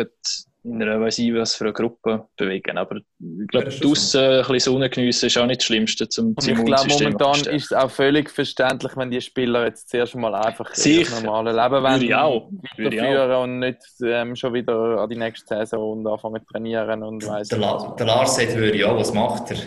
in 0.65 0.83
einer, 0.83 0.99
weiss 0.99 1.19
ich 1.19 1.35
was 1.35 1.55
für 1.55 1.65
eine 1.65 1.73
Gruppe 1.75 2.27
bewegen. 2.37 2.79
Aber 2.79 2.97
ich 2.97 3.05
glaube, 3.49 3.53
Ja, 3.53 3.65
das 3.65 3.75
ist 3.75 3.81
schon 3.81 3.89
draussen 3.91 4.21
ein 4.21 4.39
bisschen 4.39 4.61
Sonne 4.61 4.91
geniessen 4.91 5.27
ist 5.27 5.37
auch 5.39 5.47
nicht 5.47 5.61
das 5.61 5.67
Schlimmste 5.67 6.09
zum 6.09 6.35
Und 6.35 6.49
ich 6.49 6.65
glaube, 6.65 6.89
momentan 6.89 7.55
ist 7.55 7.67
es 7.67 7.73
auch 7.73 7.91
völlig 7.91 8.31
verständlich, 8.31 8.97
wenn 8.97 9.11
die 9.11 9.21
Spieler 9.21 9.67
jetzt 9.67 9.91
zuerst 9.91 10.15
mal 10.15 10.35
einfach 10.35 10.71
ihr 10.71 10.77
Sicher. 10.77 11.21
normales 11.21 11.55
Leben 11.55 11.83
Würde 11.83 12.05
ich 12.05 12.15
auch. 12.15 12.51
Ich 12.79 12.85
weiterführen 12.85 13.37
und 13.43 13.59
nicht 13.59 13.79
ähm, 14.03 14.35
schon 14.37 14.55
wieder 14.55 15.01
an 15.01 15.09
die 15.11 15.17
nächste 15.17 15.55
Saison 15.55 15.99
und 15.99 16.07
anfangen 16.07 16.41
zu 16.41 16.53
trainieren 16.53 17.03
und 17.03 17.27
weiss 17.27 17.49
Der, 17.49 17.59
La 17.59 17.95
der 17.99 18.07
Lars 18.07 18.37
sagt, 18.37 18.57
würde, 18.57 18.79
ja, 18.79 18.97
was 18.97 19.13
macht 19.13 19.51
er? 19.51 19.59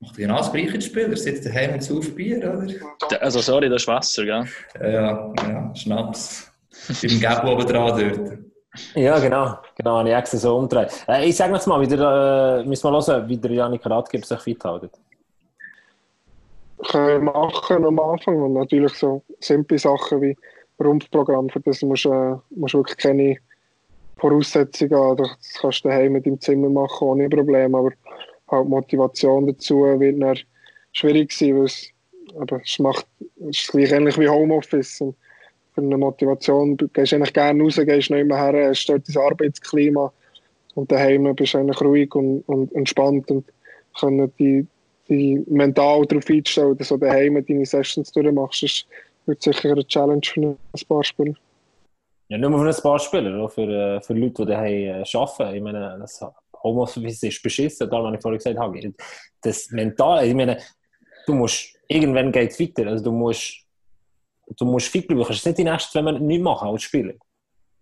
Macht 0.00 0.18
er 0.18 0.26
genau 0.26 0.36
das 0.36 0.52
gleiche 0.52 0.80
Spiel? 0.82 1.04
Er 1.08 1.16
sitzt 1.16 1.46
daheim 1.46 1.74
und 1.74 1.82
sauft 1.82 2.14
Bier, 2.14 2.38
oder? 2.38 3.20
Also 3.22 3.40
sorry, 3.40 3.70
das 3.70 3.82
ist 3.82 3.88
Wasser, 3.88 4.24
gell? 4.26 4.44
Ja, 4.82 5.32
ja, 5.48 5.74
Schnaps. 5.74 6.52
Beim 7.02 7.20
Gabo 7.20 7.52
oben 7.52 7.66
dran 7.66 7.98
dort. 7.98 8.38
Ja, 8.94 9.18
genau. 9.18 9.58
Genau, 9.76 9.98
habe 9.98 10.10
ich 10.10 10.26
so 10.30 10.56
umgedreht. 10.56 11.04
Äh, 11.08 11.28
ich 11.28 11.36
sage 11.36 11.54
jetzt 11.54 11.66
mal, 11.66 11.80
wie 11.80 11.86
der, 11.86 12.62
äh, 12.64 12.68
müssen 12.68 12.90
wir 12.90 13.06
hören, 13.06 13.28
wie 13.28 13.36
der 13.36 13.50
Janik 13.50 13.86
Radgeber 13.86 14.26
sich 14.26 14.40
fit 14.40 14.64
hält. 14.64 14.90
können 16.90 17.24
machen 17.24 17.84
am 17.84 17.98
Anfang 17.98 18.42
und 18.42 18.54
natürlich 18.54 18.94
so 18.94 19.22
simple 19.40 19.78
Sachen 19.78 20.22
wie 20.22 20.36
Rumpfprogramm, 20.82 21.48
für 21.50 21.60
das 21.60 21.82
musst 21.82 22.04
du 22.04 22.10
äh, 22.10 22.38
wirklich 22.56 22.96
keine 22.96 23.36
Voraussetzungen 24.16 24.94
haben. 24.94 25.16
Das 25.18 25.54
kannst 25.60 25.84
du 25.84 25.88
daheim 25.88 26.12
mit 26.12 26.26
im 26.26 26.40
Zimmer 26.40 26.68
machen, 26.68 27.08
ohne 27.08 27.28
Probleme, 27.28 27.78
aber 27.78 27.90
halt 28.48 28.68
Motivation 28.68 29.46
dazu 29.46 29.82
wird 30.00 30.20
dann 30.20 30.38
schwierig 30.92 31.32
sein, 31.32 31.56
weil 31.56 31.64
es, 31.64 31.88
aber 32.38 32.60
es 32.62 32.78
macht 32.78 33.06
es 33.48 33.60
ist 33.60 33.68
gleich 33.70 33.92
ähnlich 33.92 34.18
wie 34.18 34.28
Homeoffice. 34.28 35.00
Und 35.00 35.16
für 35.74 35.80
eine 35.80 35.98
Motivation, 35.98 36.76
du 36.76 36.88
gehst 36.88 37.12
eigentlich 37.12 37.32
gerne 37.32 37.62
raus, 37.62 37.76
gehst 37.76 38.10
nicht 38.10 38.26
mehr 38.26 38.38
her, 38.38 38.68
hast 38.68 38.86
dort 38.86 39.08
dein 39.08 39.22
Arbeitsklima 39.22 40.12
und 40.74 40.90
daheim 40.90 41.34
bist 41.34 41.54
du 41.54 41.58
eigentlich 41.58 41.80
ruhig 41.80 42.14
und, 42.14 42.42
und 42.46 42.72
entspannt 42.74 43.30
und 43.30 43.44
können 43.98 44.32
die 44.38 44.66
die 45.08 45.44
mental 45.48 46.06
darauf 46.06 46.28
einzustellen, 46.30 46.76
dass 46.78 46.88
du 46.88 46.96
daheim 46.96 47.44
deine 47.44 47.66
Sessions 47.66 48.10
durchmachst, 48.12 48.62
ist 48.62 48.86
wird 49.26 49.42
sicher 49.42 49.72
eine 49.72 49.86
Challenge 49.86 50.20
für 50.22 50.40
ein 50.40 50.86
paar 50.88 51.04
Spieler. 51.04 51.34
Ja, 52.28 52.38
nicht 52.38 52.48
nur 52.48 52.58
für 52.60 52.68
ein 52.68 52.82
paar 52.82 52.98
Spieler, 52.98 53.42
auch 53.42 53.50
für, 53.50 53.68
äh, 53.68 54.00
für 54.00 54.14
Leute, 54.14 54.44
die 54.44 54.52
daheim 54.52 55.02
äh, 55.02 55.16
arbeiten. 55.16 55.56
Ich 55.56 55.62
meine, 55.62 55.96
das 55.98 56.24
Homeoffice 56.62 57.22
ist 57.22 57.42
beschissen, 57.42 57.88
da 57.88 58.02
was 58.02 58.14
ich 58.14 58.20
vorhin 58.20 58.38
gesagt 58.38 58.58
habe. 58.58 58.94
Das 59.42 59.70
Mental, 59.70 60.26
ich 60.26 60.34
meine, 60.34 60.58
du 61.26 61.34
musst, 61.34 61.74
irgendwann 61.88 62.32
geht 62.32 62.50
es 62.50 62.60
weiter. 62.60 62.88
Also 62.88 63.04
du 63.04 63.12
musst, 63.12 63.63
du 64.56 64.64
musst 64.64 64.88
fit 64.88 65.06
bleiben. 65.06 65.20
Du 65.20 65.26
kannst 65.26 65.44
nicht 65.44 65.58
die 65.58 65.64
nächsten 65.64 65.92
zwei 65.92 66.02
Monate 66.02 66.24
nicht 66.24 66.42
machen 66.42 66.68
als 66.68 66.82
Spieler. 66.82 67.14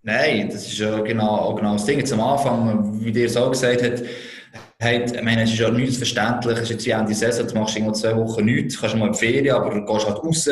Nein, 0.03 0.49
das 0.51 0.67
ist 0.67 0.79
ja 0.79 1.01
genau, 1.01 1.55
genau 1.55 1.75
das 1.75 1.85
Ding. 1.85 2.13
Am 2.13 2.21
Anfang, 2.21 3.01
wie 3.01 3.13
dir 3.13 3.27
es 3.27 3.37
auch 3.37 3.51
gesagt 3.51 3.83
hat, 3.83 4.03
hat, 4.81 5.15
ich 5.15 5.23
meine, 5.23 5.45
es 5.45 5.53
ist 5.53 5.61
ja 5.61 5.71
nichts 5.71 5.97
verständlich, 5.97 6.57
es 6.57 6.63
ist 6.65 6.71
jetzt 6.71 6.87
wie 6.87 6.91
Ende 6.91 7.15
Saison, 7.15 7.47
du 7.47 7.55
machst 7.55 7.77
irgendwo 7.77 7.95
zwei 7.95 8.17
Wochen 8.17 8.45
nichts, 8.45 8.81
kannst 8.81 8.97
mal 8.97 9.07
in 9.07 9.13
die 9.13 9.19
Ferien, 9.19 9.55
aber 9.55 9.71
du 9.71 9.85
gehst 9.85 10.07
halt 10.07 10.19
raus, 10.19 10.49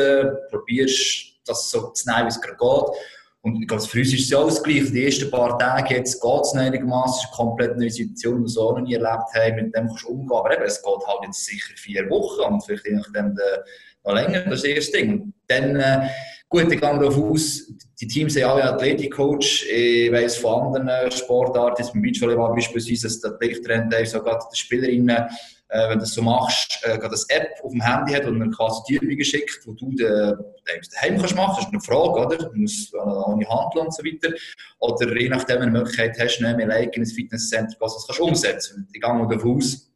probierst 0.49 1.31
das 1.45 1.69
so 1.69 1.89
zu 1.89 2.09
nehmen, 2.09 2.25
wie 2.25 2.29
es 2.29 2.41
gerade 2.41 2.57
geht. 2.57 2.97
Und 3.43 3.61
ich 3.61 3.67
glaube, 3.67 3.83
für 3.83 3.99
uns 3.99 4.13
ist 4.13 4.21
es 4.21 4.29
ja 4.29 4.37
alles 4.37 4.61
gleich. 4.61 4.91
Die 4.91 5.03
ersten 5.03 5.31
paar 5.31 5.57
Tage 5.57 5.95
jetzt 5.95 6.21
geht 6.21 6.41
es 6.41 6.53
einigermaßen, 6.53 7.15
es 7.15 7.23
ist 7.23 7.27
eine 7.27 7.35
komplett 7.35 7.77
neue 7.77 7.89
Situation, 7.89 8.37
die 8.37 8.43
wir 8.43 8.49
so 8.49 8.71
noch 8.71 8.81
nie 8.81 8.93
erlebt 8.93 9.33
haben, 9.33 9.55
mit 9.55 9.75
dem 9.75 9.87
kannst 9.87 10.03
du 10.03 10.09
umgehen. 10.09 10.37
Aber 10.37 10.53
eben, 10.53 10.63
es 10.63 10.81
geht 10.81 11.07
halt 11.07 11.19
jetzt 11.23 11.45
sicher 11.45 11.73
vier 11.75 12.09
Wochen 12.09 12.53
und 12.53 12.63
vielleicht 12.63 12.85
nachdem 12.91 13.31
äh, 13.31 13.57
noch 14.03 14.13
länger, 14.13 14.41
das 14.41 14.63
ist 14.63 14.63
das 14.63 14.71
erste 14.71 14.97
Ding. 14.97 15.33
Dann, 15.47 15.75
äh, 15.75 16.09
gut, 16.49 16.63
ich 16.63 16.69
gehe 16.69 16.79
davon 16.79 17.31
aus, 17.31 17.71
die 17.99 18.07
Teams 18.07 18.35
haben 18.35 18.51
alle 18.51 18.63
Athletikcoach. 18.63 19.67
Ich 19.71 20.11
weiss 20.11 20.37
von 20.37 20.75
anderen 20.75 21.11
Sportarten, 21.11 21.85
beim 21.93 22.01
Beachvolleyball 22.01 22.53
beispielsweise, 22.53 23.03
dass 23.03 23.21
der 23.21 23.31
Athletiktrainer 23.31 24.05
sogar 24.05 24.39
den 24.39 24.55
Spielerinnen, 24.55 25.27
äh, 25.69 25.89
wenn 25.89 25.99
du 25.99 25.99
das 25.99 26.13
so 26.13 26.23
machst, 26.23 26.79
äh, 26.83 26.97
gerade 26.97 27.11
das 27.11 27.29
App 27.29 27.51
auf 27.63 27.71
dem 27.71 27.81
Handy 27.81 28.13
hat 28.13 28.25
und 28.25 28.39
dann 28.39 28.51
quasi 28.51 28.81
die 28.89 28.95
Übungen 28.95 29.23
schickt, 29.23 29.61
wo 29.65 29.73
du 29.73 29.91
den, 29.91 29.97
den 29.97 30.81
daheim 30.93 31.17
kannst 31.17 31.35
machen. 31.35 31.55
Das 31.57 31.65
ist 31.65 31.71
eine 31.71 31.81
Frage, 31.81 32.25
oder? 32.25 32.37
Du 32.37 32.59
musst 32.59 32.93
ohne 32.95 33.47
handeln 33.47 33.85
und 33.85 33.93
so 33.93 34.03
weiter. 34.03 34.33
Oder 34.79 35.15
je 35.17 35.29
nachdem, 35.29 35.61
wenn 35.61 35.61
du 35.61 35.67
eine 35.67 35.79
Möglichkeit 35.79 36.17
hast, 36.19 36.41
nicht 36.41 36.57
mehr 36.57 36.69
ein 36.69 37.05
Fitnesscenter, 37.05 37.75
was 37.79 37.95
du 37.97 38.07
kannst 38.07 38.19
umsetzen. 38.19 38.87
Ich 38.91 38.99
gehe 38.99 39.13
mal 39.13 39.27
davon 39.27 39.57
aus, 39.57 39.91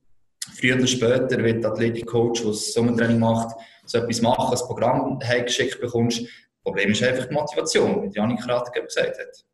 früher 0.57 0.75
oder 0.75 0.87
später 0.87 1.43
wird 1.43 1.63
der 1.63 1.71
Athletikcoach, 1.71 2.41
der 2.41 2.51
das 2.51 2.71
Sommertraining 2.71 3.19
macht, 3.19 3.55
so 3.85 3.97
etwas 3.99 4.21
machen, 4.21 4.53
ein 4.57 4.65
Programm 4.67 5.19
heimgeschickt 5.23 5.79
bekommst. 5.79 6.21
Das 6.21 6.29
Problem 6.63 6.91
ist 6.91 7.03
einfach 7.03 7.25
die 7.27 7.33
Motivation, 7.33 8.03
wie 8.03 8.15
Janik 8.15 8.41
gerade 8.41 8.69
gesagt 8.71 9.19
hat. 9.19 9.45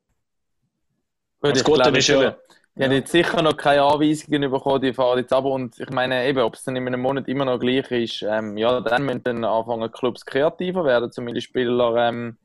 Gut, 1.41 1.51
Das 1.51 1.57
ich 1.59 1.63
Gute 1.63 1.89
ist 1.97 2.07
ja- 2.07 2.37
Die 2.77 2.83
haben 2.85 2.91
jetzt 2.93 3.11
sicher 3.11 3.41
noch 3.41 3.57
keine 3.57 3.83
Anweisungen 3.83 4.49
bekommen, 4.49 4.81
die 4.81 4.93
fahren 4.93 5.19
jetzt 5.19 5.33
aber. 5.33 5.49
Und 5.51 5.77
ich 5.77 5.89
meine, 5.89 6.25
eben, 6.25 6.39
ob 6.39 6.53
es 6.55 6.63
dann 6.63 6.77
in 6.77 6.87
einem 6.87 7.01
Monat 7.01 7.27
immer 7.27 7.43
noch 7.43 7.59
gleich 7.59 7.91
ist, 7.91 8.21
ähm, 8.21 8.55
ja, 8.57 8.79
dann 8.79 9.03
müssen 9.05 9.23
dann 9.23 9.43
anfangen, 9.43 9.91
Clubs 9.91 10.25
kreativer 10.25 10.85
werden, 10.85 11.11
zumindest 11.11 11.47
Spieler 11.47 11.97
ähm, 11.97 12.37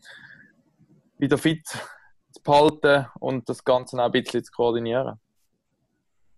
wieder 1.18 1.38
fit 1.38 1.64
zu 2.33 2.42
behalten 2.42 3.07
und 3.20 3.49
das 3.49 3.62
Ganze 3.64 3.96
auch 3.99 4.07
ein 4.07 4.11
bisschen 4.12 4.42
zu 4.42 4.51
koordinieren. 4.51 5.20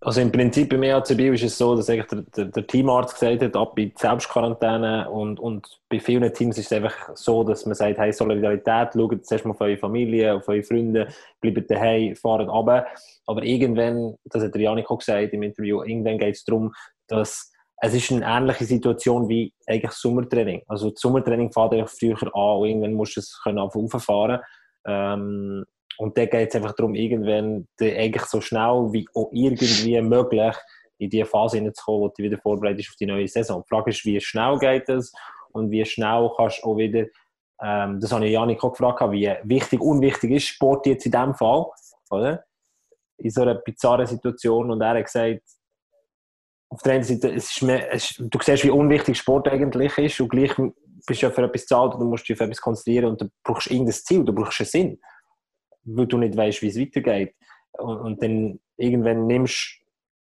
Also 0.00 0.20
im 0.20 0.30
Prinzip 0.30 0.68
beim 0.70 0.84
EACB 0.84 1.34
ist 1.34 1.42
es 1.42 1.58
so, 1.58 1.74
dass 1.74 1.86
der, 1.86 2.04
der, 2.04 2.44
der 2.44 2.66
Teamarzt 2.66 3.18
gesagt 3.18 3.42
hat, 3.42 3.56
ab 3.56 3.76
in 3.78 3.88
die 3.88 3.94
Selbstquarantäne 3.96 5.10
und, 5.10 5.40
und 5.40 5.66
bei 5.88 5.98
vielen 5.98 6.32
Teams 6.32 6.56
ist 6.56 6.66
es 6.66 6.72
einfach 6.72 7.16
so, 7.16 7.42
dass 7.42 7.66
man 7.66 7.74
sagt, 7.74 7.98
hey, 7.98 8.12
Solidarität, 8.12 8.90
schaut 8.94 9.26
zuerst 9.26 9.44
mal 9.44 9.50
auf 9.50 9.60
eure 9.60 9.76
Familie, 9.76 10.34
auf 10.34 10.46
eure 10.48 10.62
Freunde, 10.62 11.08
bleibt 11.40 11.68
daheim, 11.68 12.14
fahrt 12.14 12.48
runter. 12.48 12.86
Aber 13.26 13.42
irgendwann, 13.42 14.14
das 14.26 14.44
hat 14.44 14.54
der 14.54 14.62
Janik 14.62 14.88
auch 14.88 14.98
gesagt 14.98 15.32
im 15.32 15.42
Interview, 15.42 15.82
irgendwann 15.82 16.18
geht 16.18 16.36
es 16.36 16.44
darum, 16.44 16.72
dass 17.08 17.50
es 17.80 17.94
ist 17.94 18.12
eine 18.12 18.24
ähnliche 18.24 18.64
Situation 18.64 19.28
wie 19.28 19.52
eigentlich 19.66 19.92
Sommertraining. 19.92 20.62
Also 20.68 20.90
das 20.90 21.00
Sommertraining 21.00 21.52
fährt 21.52 21.72
einfach 21.72 21.90
früher 21.90 22.16
an 22.34 22.58
und 22.58 22.68
irgendwann 22.68 22.94
musst 22.94 23.16
du 23.16 23.20
es 23.20 23.40
können 23.42 23.58
einfach 23.58 23.76
rauffahren. 23.80 24.40
Ähm, 24.86 25.64
und 25.98 26.16
da 26.16 26.26
geht 26.26 26.48
es 26.48 26.54
einfach 26.54 26.74
darum, 26.74 26.94
irgendwann 26.94 27.66
eigentlich 27.80 28.24
so 28.24 28.40
schnell 28.40 28.88
wie 28.92 29.06
auch 29.14 29.30
irgendwie 29.32 30.00
möglich 30.00 30.56
in 30.98 31.10
die 31.10 31.24
Phase 31.24 31.58
hineinzukommen, 31.58 32.02
wo 32.02 32.08
du 32.08 32.22
wieder 32.22 32.38
vorbereitet 32.38 32.78
bist 32.78 32.90
auf 32.90 32.96
die 32.96 33.06
neue 33.06 33.26
Saison. 33.26 33.62
Die 33.62 33.68
Frage 33.68 33.90
ist, 33.90 34.04
wie 34.04 34.20
schnell 34.20 34.58
geht 34.58 34.88
das 34.88 35.12
und 35.52 35.70
wie 35.70 35.84
schnell 35.84 36.30
kannst 36.36 36.62
du 36.62 36.68
auch 36.68 36.76
wieder, 36.76 37.06
ähm, 37.60 37.98
das 38.00 38.12
habe 38.12 38.26
ich 38.26 38.32
Janik 38.32 38.62
auch 38.62 38.70
gefragt, 38.70 39.00
wie 39.10 39.32
wichtig, 39.42 39.80
unwichtig 39.80 40.30
ist 40.30 40.46
Sport 40.46 40.86
jetzt 40.86 41.04
in 41.04 41.12
diesem 41.12 41.34
Fall, 41.34 41.66
oder? 42.10 42.44
In 43.18 43.30
so 43.30 43.42
einer 43.42 43.56
bizarren 43.56 44.06
Situation 44.06 44.70
und 44.70 44.80
er 44.80 44.90
hat 44.90 45.04
gesagt, 45.04 45.42
auf 46.70 46.82
der 46.82 46.94
einen 46.94 47.02
Seite, 47.02 47.32
es 47.34 47.50
ist 47.50 47.62
mehr, 47.62 47.92
es 47.92 48.14
du 48.16 48.38
siehst, 48.40 48.62
wie 48.62 48.70
unwichtig 48.70 49.18
Sport 49.18 49.48
eigentlich 49.48 49.98
ist 49.98 50.20
und 50.20 50.28
gleich 50.28 50.54
bist 51.06 51.22
du 51.22 51.26
ja 51.26 51.32
für 51.32 51.42
etwas 51.42 51.66
zahlt 51.66 51.94
und 51.94 52.00
du 52.00 52.06
musst 52.06 52.28
dich 52.28 52.36
auf 52.36 52.46
etwas 52.46 52.60
konzentrieren 52.60 53.06
und 53.06 53.20
du 53.20 53.28
brauchst 53.42 53.68
irgendein 53.68 53.94
Ziel, 53.94 54.24
du 54.24 54.32
brauchst 54.32 54.60
einen 54.60 54.68
Sinn, 54.68 55.00
weil 55.96 56.06
du 56.06 56.18
nicht 56.18 56.36
weißt, 56.36 56.62
wie 56.62 56.68
es 56.68 56.78
weitergeht. 56.78 57.34
Und, 57.72 57.98
und 57.98 58.22
dann 58.22 58.60
irgendwann 58.76 59.26
nimmst 59.26 59.80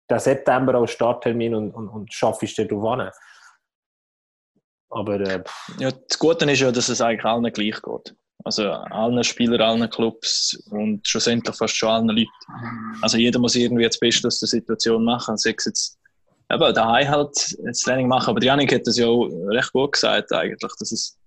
du 0.08 0.14
den 0.14 0.18
September 0.18 0.74
als 0.74 0.92
Starttermin 0.92 1.54
und, 1.54 1.70
und, 1.72 1.88
und 1.88 2.12
schaffst 2.12 2.58
dir 2.58 2.66
darauf. 2.66 3.12
Aber 4.90 5.20
äh, 5.20 5.42
Ja, 5.78 5.90
das 5.92 6.18
Gute 6.18 6.50
ist 6.50 6.60
ja, 6.60 6.72
dass 6.72 6.88
es 6.88 7.00
eigentlich 7.00 7.24
allen 7.24 7.52
gleich 7.52 7.80
geht. 7.80 8.16
Also 8.44 8.70
allen 8.70 9.22
Spielern, 9.22 9.60
allen 9.60 9.90
Clubs 9.90 10.56
und 10.70 11.06
schlussendlich 11.06 11.54
fast 11.56 11.76
schon 11.76 11.90
allen 11.90 12.08
Leuten. 12.08 12.30
Also 13.02 13.18
jeder 13.18 13.38
muss 13.38 13.54
irgendwie 13.54 13.84
das 13.84 13.98
Beste 13.98 14.26
aus 14.28 14.40
der 14.40 14.48
Situation 14.48 15.04
machen. 15.04 15.36
Sei 15.36 15.54
es 15.56 15.66
jetzt 15.66 15.98
eben 16.50 16.74
daheim 16.74 17.08
halt 17.08 17.56
das 17.64 17.80
Training 17.80 18.08
machen. 18.08 18.30
Aber 18.30 18.42
Janik 18.42 18.74
hat 18.74 18.86
das 18.86 18.96
ja 18.96 19.06
auch 19.06 19.28
recht 19.48 19.72
gut 19.72 19.92
gesagt 19.92 20.32
eigentlich, 20.32 20.58
dass, 20.58 20.92
es, 20.92 21.18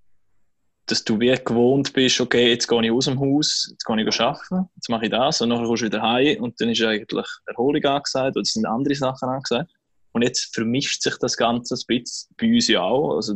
dass 0.85 1.03
du 1.03 1.19
wie 1.19 1.33
gewohnt 1.33 1.93
bist, 1.93 2.19
okay, 2.19 2.49
jetzt 2.49 2.67
gehe 2.67 2.83
ich 2.83 2.91
aus 2.91 3.05
dem 3.05 3.19
Haus, 3.19 3.67
jetzt 3.71 3.85
gehe 3.85 4.01
ich 4.01 4.19
arbeiten, 4.19 4.69
jetzt 4.75 4.89
mache 4.89 5.05
ich 5.05 5.11
das 5.11 5.41
und 5.41 5.49
nachher 5.49 5.65
kommst 5.65 5.81
du 5.81 5.85
wieder 5.85 6.01
heim 6.01 6.43
und 6.43 6.59
dann 6.59 6.69
ist 6.69 6.81
eigentlich 6.83 7.27
Erholung 7.45 7.83
angesagt 7.83 8.35
oder 8.35 8.41
es 8.41 8.53
sind 8.53 8.65
andere 8.65 8.95
Sachen 8.95 9.29
angesagt. 9.29 9.71
Und 10.11 10.21
jetzt 10.21 10.53
vermischt 10.53 11.01
sich 11.01 11.15
das 11.19 11.37
Ganze 11.37 11.75
ein 11.75 11.81
bisschen 11.87 12.35
bei 12.37 12.47
uns 12.53 12.67
ja 12.67 12.81
auch. 12.81 13.15
Also, 13.15 13.35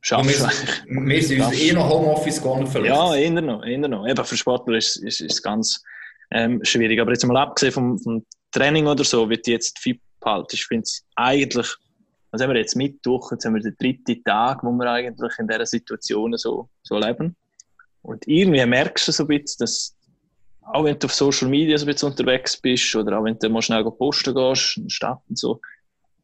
schaffst 0.00 0.86
wir, 0.86 1.06
wir 1.06 1.22
sind 1.22 1.42
uns 1.42 1.60
eh 1.60 1.72
noch 1.72 1.88
Homeoffice 1.88 2.42
gar 2.42 2.58
nicht 2.58 2.72
verletzt. 2.72 2.96
ja, 2.96 3.14
eher 3.14 3.40
noch, 3.40 3.64
eher 3.64 3.88
noch. 3.88 4.06
Eben 4.06 4.24
für 4.24 4.36
Sportler 4.36 4.78
ist 4.78 4.96
ist, 4.96 5.20
ist 5.20 5.42
ganz 5.42 5.82
ähm, 6.30 6.60
schwierig. 6.64 7.00
Aber 7.00 7.12
jetzt 7.12 7.24
mal 7.24 7.36
abgesehen 7.36 7.72
vom, 7.72 7.98
vom 7.98 8.26
Training 8.50 8.86
oder 8.86 9.04
so, 9.04 9.28
wie 9.30 9.36
du 9.36 9.50
jetzt 9.50 9.78
fit 9.78 10.00
behalten, 10.20 10.54
ich 10.54 10.66
finde 10.66 10.82
es 10.82 11.04
eigentlich, 11.14 11.68
was 12.30 12.42
haben 12.42 12.50
wir 12.50 12.60
jetzt 12.60 12.76
Mittwoch, 12.76 13.32
jetzt 13.32 13.44
haben 13.44 13.54
wir 13.54 13.62
den 13.62 13.76
dritten 13.78 14.22
Tag, 14.22 14.62
wo 14.62 14.70
wir 14.70 14.90
eigentlich 14.90 15.32
in 15.38 15.48
dieser 15.48 15.66
Situation 15.66 16.36
so, 16.36 16.68
so 16.82 16.98
leben. 16.98 17.36
Und 18.02 18.26
irgendwie 18.26 18.64
merkst 18.64 19.08
du 19.08 19.12
so 19.12 19.24
ein 19.24 19.28
bisschen, 19.28 19.58
dass 19.60 19.96
auch 20.62 20.84
wenn 20.84 20.98
du 20.98 21.06
auf 21.06 21.14
Social 21.14 21.48
Media 21.48 21.78
so 21.78 21.86
ein 21.86 21.92
bisschen 21.92 22.10
unterwegs 22.10 22.56
bist 22.56 22.94
oder 22.94 23.18
auch 23.18 23.24
wenn 23.24 23.38
du 23.38 23.48
mal 23.48 23.62
schnell 23.62 23.84
posten 23.84 24.34
gehst 24.34 24.76
in 24.76 24.84
der 24.84 24.90
Stadt 24.90 25.20
und 25.28 25.38
so, 25.38 25.60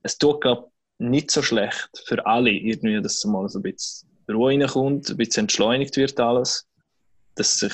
es 0.03 0.19
tut, 0.19 0.43
glaube 0.43 0.71
nicht 0.99 1.31
so 1.31 1.43
schlecht 1.43 1.90
für 2.07 2.25
alle 2.27 2.51
irgendwie, 2.51 3.01
dass 3.01 3.25
mal 3.25 3.49
so 3.49 3.59
ein 3.59 3.62
bisschen 3.62 4.09
Ruhe 4.31 4.53
reinkommt, 4.53 5.11
ein 5.11 5.17
bisschen 5.17 5.45
entschleunigt 5.45 5.97
wird 5.97 6.21
alles, 6.21 6.67
dass 7.35 7.59
sich 7.59 7.73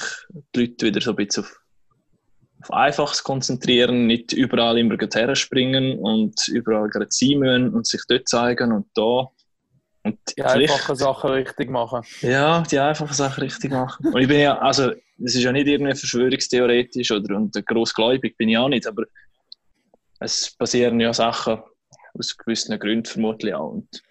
die 0.55 0.61
Leute 0.61 0.87
wieder 0.87 1.01
so 1.01 1.11
ein 1.11 1.17
bisschen 1.17 1.45
auf, 1.45 1.60
auf 2.63 2.71
Einfaches 2.73 3.23
konzentrieren, 3.25 4.07
nicht 4.07 4.33
überall 4.33 4.79
immer 4.79 4.97
gleich 4.97 5.15
herspringen 5.15 5.99
und 5.99 6.49
überall 6.49 6.89
gerade 6.89 7.07
sein 7.11 7.39
müssen 7.39 7.75
und 7.75 7.87
sich 7.87 8.03
dort 8.09 8.29
zeigen 8.29 8.73
und 8.73 8.87
da. 8.95 9.29
Und 10.03 10.19
Die 10.37 10.43
einfachen 10.43 10.97
Sachen 10.97 11.31
richtig 11.31 11.71
machen. 11.71 12.03
ja, 12.23 12.63
die 12.63 12.79
einfachen 12.79 13.13
Sachen 13.13 13.43
richtig 13.43 13.71
machen. 13.71 14.07
Und 14.07 14.21
ich 14.21 14.29
bin 14.29 14.41
ja, 14.41 14.59
also, 14.59 14.91
es 15.23 15.35
ist 15.35 15.43
ja 15.43 15.53
nicht 15.53 15.67
irgendwie 15.67 15.95
verschwörungstheoretisch 15.95 17.11
oder 17.11 17.37
und 17.37 17.55
grossgläubig 17.67 18.37
bin 18.37 18.49
ich 18.49 18.57
auch 18.57 18.69
nicht, 18.69 18.87
aber 18.87 19.05
es 20.21 20.55
passieren 20.57 21.01
ja 21.01 21.13
Sachen 21.13 21.59
aus 22.19 22.37
gewissen 22.37 22.79
Gründen 22.79 23.05
vermutlich 23.05 23.55
auch. 23.55 23.73
Und 23.73 24.03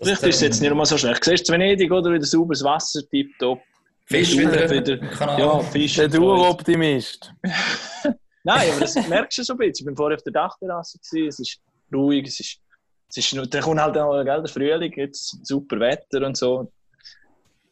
vielleicht 0.00 0.22
ist 0.22 0.36
es 0.36 0.40
jetzt 0.40 0.62
nicht 0.62 0.74
mal 0.74 0.84
so 0.84 0.98
schlecht. 0.98 1.24
Siehst 1.24 1.48
du 1.48 1.52
Venedig 1.52 1.90
oder 1.90 2.12
wieder 2.12 2.24
sauberes 2.24 2.62
Wasser, 2.62 3.00
tipptopp. 3.08 3.60
Fisch 4.06 4.36
wieder 4.36 4.98
Kanal. 5.08 5.38
Ja, 5.40 5.58
Fisch. 5.60 5.94
Der. 5.94 6.08
Daueroptimist. 6.08 7.32
Nein, 8.44 8.70
aber 8.70 8.80
das 8.80 9.08
merkst 9.08 9.38
du 9.38 9.42
so 9.44 9.52
ein 9.54 9.58
bisschen. 9.58 9.74
Ich 9.82 9.84
bin 9.86 9.96
vorher 9.96 10.16
auf 10.16 10.22
der 10.24 10.32
Dachterrasse, 10.32 10.98
es 11.28 11.38
ist 11.38 11.60
ruhig, 11.94 12.26
es 12.26 12.40
ist, 12.40 12.58
es 13.08 13.16
ist 13.18 13.34
nur, 13.34 13.46
dann 13.46 13.62
kommt 13.62 13.80
halt 13.80 13.96
auch 13.96 14.24
gell, 14.24 14.42
der 14.42 14.46
Frühling, 14.48 14.92
jetzt 14.96 15.38
super 15.46 15.78
Wetter 15.78 16.26
und 16.26 16.36
so. 16.36 16.70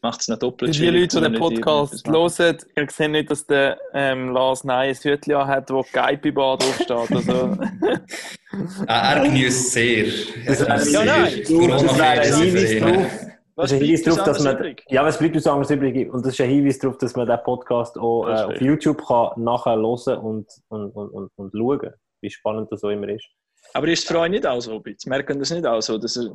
Macht 0.03 0.23
es 0.23 0.29
noch 0.29 0.39
doppelt 0.39 0.75
Für 0.75 0.83
die 0.83 0.89
Leute, 1.01 1.21
die 1.21 1.23
den 1.31 1.39
Podcast 1.39 2.09
hören, 2.09 2.59
ihr 2.75 2.89
seht 2.89 3.11
nicht, 3.11 3.31
dass 3.31 3.47
der 3.47 3.79
ähm, 3.93 4.31
Lars 4.33 4.65
Ney 4.65 4.89
ein 4.91 4.95
Hütchen 4.95 5.37
hat, 5.47 5.71
wo 5.71 5.85
Geipi 5.93 6.31
Bar 6.31 6.57
draufsteht. 6.57 6.91
Also, 6.91 7.59
Ah, 8.87 9.15
er 9.15 9.23
genießt 9.25 9.73
sehr. 9.73 10.07
Er 10.07 10.57
genießt 10.57 10.67
Ja, 10.67 10.79
sehr. 10.79 11.05
nein, 11.05 11.35
Die 11.47 11.67
das 11.69 11.99
wäre 11.99 12.21
ein 12.21 12.35
Hinweis 12.35 12.81
drauf. 12.81 13.30
Frei. 13.61 13.63
Das 13.63 13.73
ist 13.73 13.79
ein 13.79 13.85
Hinweis 13.85 14.03
darauf, 14.03 14.25
dass 14.25 14.45
man, 14.45 14.57
übrig? 14.57 14.85
ja, 14.89 15.05
was 15.05 15.19
bleibt 15.19 15.37
uns 15.37 15.47
anderes 15.47 15.71
übrig? 15.71 16.13
Und 16.13 16.25
das 16.25 16.33
ist 16.35 16.41
ein 16.41 16.51
Hinweis 16.51 16.79
darauf, 16.79 16.99
dass 16.99 17.17
man 17.17 17.27
den 17.27 17.39
Podcast 17.43 17.99
auch 17.99 18.27
äh, 18.27 18.33
auf. 18.33 18.61
YouTube 18.61 19.07
kann 19.07 19.31
nachher 19.37 19.77
hören 19.77 20.19
und, 20.19 20.47
und, 20.69 20.91
und, 20.91 21.09
und, 21.11 21.31
und 21.37 21.53
schauen, 21.53 21.93
wie 22.23 22.31
spannend 22.31 22.71
das 22.71 22.81
so 22.81 22.91
immer 22.91 23.09
ist. 23.09 23.27
Aber 23.75 23.89
ist 23.89 24.01
es 24.01 24.05
für 24.07 24.19
euch 24.19 24.31
nicht 24.31 24.47
auch 24.47 24.61
so? 24.61 24.83
Merken 25.07 25.39
das 25.39 25.51
nicht 25.51 25.67
auch 25.67 25.81
so, 25.81 25.99
dass 25.99 26.17
ihr, 26.17 26.31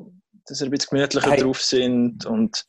dass 0.48 0.62
ihr 0.62 0.68
ein 0.68 0.72
bisschen 0.72 0.90
gemütlicher 0.92 1.32
Hey. 1.32 1.42
drauf 1.42 1.62
sind 1.62 2.26
und 2.26 2.66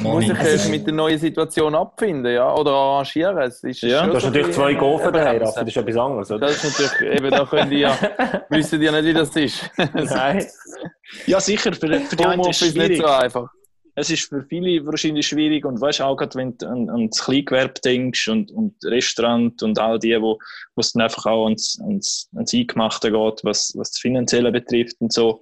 muss 0.00 0.24
ich 0.24 0.30
erst 0.30 0.70
mit 0.70 0.86
der 0.86 0.94
neuen 0.94 1.18
Situation 1.18 1.74
abfinden, 1.74 2.32
ja? 2.32 2.54
Oder 2.54 2.72
arrangieren. 2.72 3.38
Es 3.38 3.62
ist 3.62 3.82
Ja. 3.82 4.06
Du 4.06 4.14
hast 4.14 4.24
natürlich 4.24 4.54
zwei 4.54 4.74
Gofen 4.74 5.12
daheim, 5.12 5.40
das 5.40 5.56
ist 5.56 5.76
etwas 5.76 5.96
anderes, 5.96 6.30
oder? 6.30 6.46
Das 6.46 6.64
ist 6.64 6.80
natürlich, 6.80 7.18
eben, 7.18 7.30
da 7.30 7.44
könnt 7.44 7.72
ihr 7.72 7.78
ja, 7.78 7.98
wissen 8.50 8.80
ja 8.80 8.92
nicht, 8.92 9.04
wie 9.04 9.12
das 9.12 9.36
ist. 9.36 9.70
Nein. 9.92 10.46
ja 11.26 11.40
sicher, 11.40 11.72
für, 11.72 12.00
für 12.00 12.16
die 12.16 12.24
einen 12.24 12.48
ist 12.48 12.62
es 12.62 12.74
nicht 12.74 13.00
so 13.00 13.06
einfach. 13.06 13.50
Es 13.98 14.10
ist 14.10 14.28
für 14.28 14.42
viele 14.42 14.84
wahrscheinlich 14.84 15.26
schwierig 15.26 15.64
und 15.64 15.80
weißt 15.80 16.02
auch 16.02 16.16
gerade, 16.16 16.34
wenn 16.38 16.56
du 16.58 16.68
an, 16.68 16.90
an 16.90 17.08
das 17.08 17.24
Kleingewerbe 17.24 17.80
denkst 17.80 18.28
und, 18.28 18.50
und 18.52 18.74
Restaurant 18.84 19.62
und 19.62 19.78
all 19.78 19.98
die, 19.98 20.20
wo 20.20 20.38
wo 20.74 20.80
es 20.80 20.92
dann 20.92 21.02
einfach 21.02 21.24
auch 21.24 21.46
ans, 21.46 21.78
ans, 21.82 22.28
ans 22.36 22.52
Eingemachte 22.52 23.10
geht, 23.10 23.40
was, 23.42 23.72
was 23.74 23.92
das 23.92 23.98
Finanzielle 23.98 24.52
betrifft 24.52 24.96
und 25.00 25.12
so. 25.12 25.40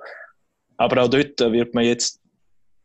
Aber 0.77 1.03
auch 1.03 1.09
dort 1.09 1.41
wird 1.41 1.75
man 1.75 1.85
jetzt 1.85 2.21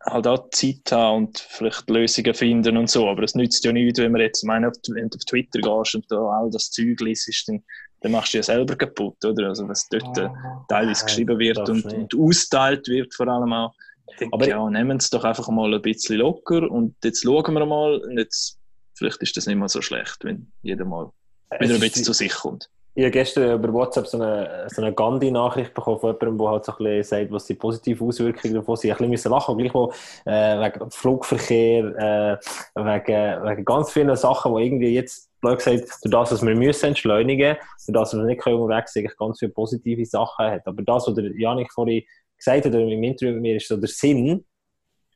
halt 0.06 0.28
auch 0.28 0.50
Zeit 0.52 0.92
haben 0.92 1.26
und 1.26 1.40
vielleicht 1.40 1.90
Lösungen 1.90 2.34
finden 2.34 2.78
und 2.78 2.90
so. 2.90 3.08
Aber 3.10 3.24
es 3.24 3.36
nützt 3.36 3.64
ja 3.66 3.72
nichts, 3.72 4.00
wenn 4.00 4.12
man 4.12 4.22
jetzt, 4.22 4.44
meine, 4.44 4.70
auf, 4.70 4.74
wenn 4.90 5.10
du 5.10 5.18
auf 5.18 5.26
Twitter 5.26 5.60
gehst 5.60 5.96
und 5.96 6.06
da 6.10 6.18
all 6.18 6.50
das 6.52 6.72
Zeug 6.72 7.00
liest, 7.02 7.48
dann, 7.48 7.64
dann 8.02 8.12
machst 8.14 8.34
du 8.34 8.38
ja 8.38 8.44
selber 8.44 8.76
kaputt, 8.76 9.24
oder? 9.26 9.50
Also 9.50 9.68
was 9.68 9.88
dort 9.90 10.18
äh, 10.18 10.30
teilweise 10.70 11.06
geschrieben 11.06 11.38
wird 11.40 11.58
und, 11.68 11.84
und 11.86 12.16
austeilt 12.16 12.88
wird 12.88 13.14
vor 13.14 13.28
allem 13.28 13.52
auch. 13.54 13.74
Denke, 14.20 14.34
Aber- 14.34 14.48
ja, 14.48 14.70
nehmen 14.70 14.98
es 14.98 15.10
doch 15.10 15.24
einfach 15.24 15.48
mal 15.50 15.74
ein 15.74 15.82
bisschen 15.82 16.18
locker 16.18 16.70
und 16.70 16.96
jetzt 17.04 17.24
schauen 17.24 17.54
wir 17.54 17.66
mal 17.66 18.00
und 18.00 18.18
jetzt, 18.18 18.58
vielleicht 18.96 19.22
ist 19.22 19.38
das 19.38 19.46
nicht 19.48 19.58
mal 19.58 19.70
so 19.70 19.82
schlecht, 19.82 20.18
wenn 20.24 20.52
jeder 20.62 20.86
mal 20.86 21.12
wieder 21.60 21.76
ein 21.76 21.80
bisschen 21.80 22.04
zu 22.04 22.14
sich 22.14 22.34
kommt. 22.34 22.70
Ich 23.00 23.06
habe 23.06 23.12
gestern 23.12 23.54
über 23.54 23.72
WhatsApp 23.72 24.08
so 24.08 24.22
eine, 24.22 24.68
so 24.68 24.82
eine 24.82 24.94
Gandhi-Nachricht 24.94 25.74
bekommen 25.74 26.02
von 26.02 26.10
jemandem, 26.10 26.38
der 26.38 26.50
halt 26.50 26.66
so 26.66 26.74
ein 26.74 26.78
bisschen 26.80 27.04
sagt, 27.04 27.32
was 27.32 27.46
die 27.46 27.54
positiven 27.54 28.06
Auswirkungen 28.06 28.56
davon 28.56 28.76
sind. 28.76 28.92
Ich 28.92 28.98
bisschen 28.98 29.32
lachen, 29.32 29.58
gleichwohl 29.58 29.94
äh, 30.26 30.60
wegen 30.60 30.92
Flugverkehr, 30.92 31.86
äh, 31.96 32.38
wegen, 32.76 33.44
wegen 33.46 33.64
ganz 33.64 33.94
vielen 33.94 34.14
Sachen, 34.18 34.54
die 34.54 34.66
irgendwie 34.66 34.90
jetzt, 34.90 35.30
blöd 35.40 35.60
gesagt, 35.60 35.88
durch 36.04 36.12
das, 36.12 36.34
was 36.34 36.46
wir 36.46 36.54
müssen 36.54 36.88
entschleunigen, 36.88 37.56
durch 37.88 37.94
das, 37.94 38.14
was 38.14 38.20
wir 38.20 38.26
nicht 38.26 38.42
können 38.42 38.58
unterwegs 38.58 38.92
sind, 38.92 39.18
ganz 39.18 39.40
viele 39.40 39.54
positive 39.54 40.06
Sachen 40.06 40.48
hat. 40.48 40.68
Aber 40.68 40.84
das, 40.84 41.08
was 41.08 41.16
der 41.16 41.32
Janik 41.40 41.72
vorhin 41.72 42.04
gesagt 42.38 42.66
hat, 42.66 42.74
oder 42.74 42.84
im 42.84 43.02
Interview 43.02 43.36
mit 43.36 43.44
mir, 43.44 43.56
ist 43.56 43.70
so 43.70 43.78
der 43.78 43.88
Sinn. 43.88 44.44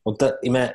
Und 0.04 0.22
da, 0.22 0.32
ich 0.40 0.50
meine, 0.50 0.74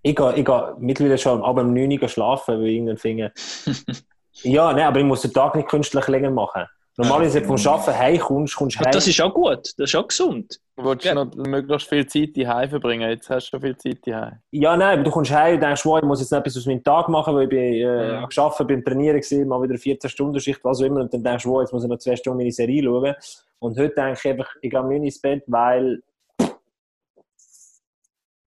ich 0.00 0.16
gehe, 0.16 0.34
ich 0.34 0.46
gehe 0.46 0.76
mittlerweile 0.78 1.18
schon 1.18 1.42
ab 1.42 1.58
um 1.58 1.74
9 1.74 2.00
Uhr 2.00 2.08
schlafen, 2.08 2.58
weil 2.58 2.68
ich 2.68 2.76
irgendwann 2.76 2.96
finde, 2.96 3.32
ja, 4.42 4.72
nein, 4.72 4.84
aber 4.86 4.98
ich 5.00 5.04
muss 5.06 5.22
den 5.22 5.32
Tag 5.32 5.54
nicht 5.54 5.68
künstlich 5.68 6.06
länger 6.08 6.30
machen. 6.30 6.64
Normalerweise, 7.00 7.40
wenn 7.40 7.48
du 7.48 7.56
vom 7.58 7.72
Arbeiten 7.72 7.96
heimkommst, 7.96 8.56
kommst 8.56 8.74
du 8.76 8.80
heim. 8.84 8.90
das 8.90 9.06
ist 9.06 9.20
auch 9.20 9.32
gut, 9.32 9.58
das 9.76 9.88
ist 9.90 9.94
auch 9.94 10.08
gesund. 10.08 10.58
Du 10.76 10.84
willst 10.84 11.04
Ja. 11.04 11.14
noch 11.14 11.32
möglichst 11.36 11.88
viel 11.88 12.04
Zeit 12.06 12.30
daheim 12.36 12.68
verbringen. 12.70 13.08
Jetzt 13.08 13.30
hast 13.30 13.46
du 13.46 13.50
schon 13.50 13.60
viel 13.60 13.76
Zeit 13.76 13.98
daheim. 14.04 14.38
Ja, 14.50 14.76
nein, 14.76 14.94
aber 14.94 15.04
du 15.04 15.10
kommst 15.12 15.30
heim 15.30 15.54
und 15.54 15.60
denkst, 15.62 15.84
wow, 15.86 15.98
ich 15.98 16.04
muss 16.04 16.18
jetzt 16.20 16.32
noch 16.32 16.40
etwas 16.40 16.56
aus 16.56 16.66
meinem 16.66 16.82
Tag 16.82 17.08
machen, 17.08 17.36
weil 17.36 17.44
ich 17.44 17.48
bin, 17.50 17.58
äh, 17.60 17.78
Ja. 18.14 18.18
am 18.24 18.28
Arbeiten, 18.36 18.66
beim 18.66 18.84
Trainieren 18.84 19.20
war, 19.20 19.58
mal 19.58 19.62
wieder 19.68 19.78
14-Stunden-Schicht, 19.78 20.58
was 20.64 20.80
auch 20.80 20.84
immer. 20.86 21.02
Und 21.02 21.14
dann 21.14 21.22
denkst 21.22 21.44
du, 21.44 21.50
wow, 21.50 21.60
jetzt 21.60 21.72
muss 21.72 21.84
ich 21.84 21.88
noch 21.88 21.98
zwei 21.98 22.16
Stunden 22.16 22.38
meine 22.38 22.50
Serie 22.50 22.82
schauen. 22.82 23.14
Und 23.60 23.78
heute 23.78 23.94
denke 23.94 24.18
ich 24.24 24.30
einfach, 24.30 24.48
ich 24.60 24.70
gehe 24.70 24.84
nicht 24.88 25.04
ins 25.04 25.20
Bett, 25.20 25.44
weil 25.46 26.02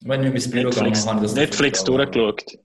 Wenn 0.03 0.23
ich 0.25 0.33
ins 0.33 0.51
Büro 0.51 0.69
ich 0.69 0.91
das 1.05 1.35
Netflix 1.35 1.83
durchgeschaut. 1.85 2.57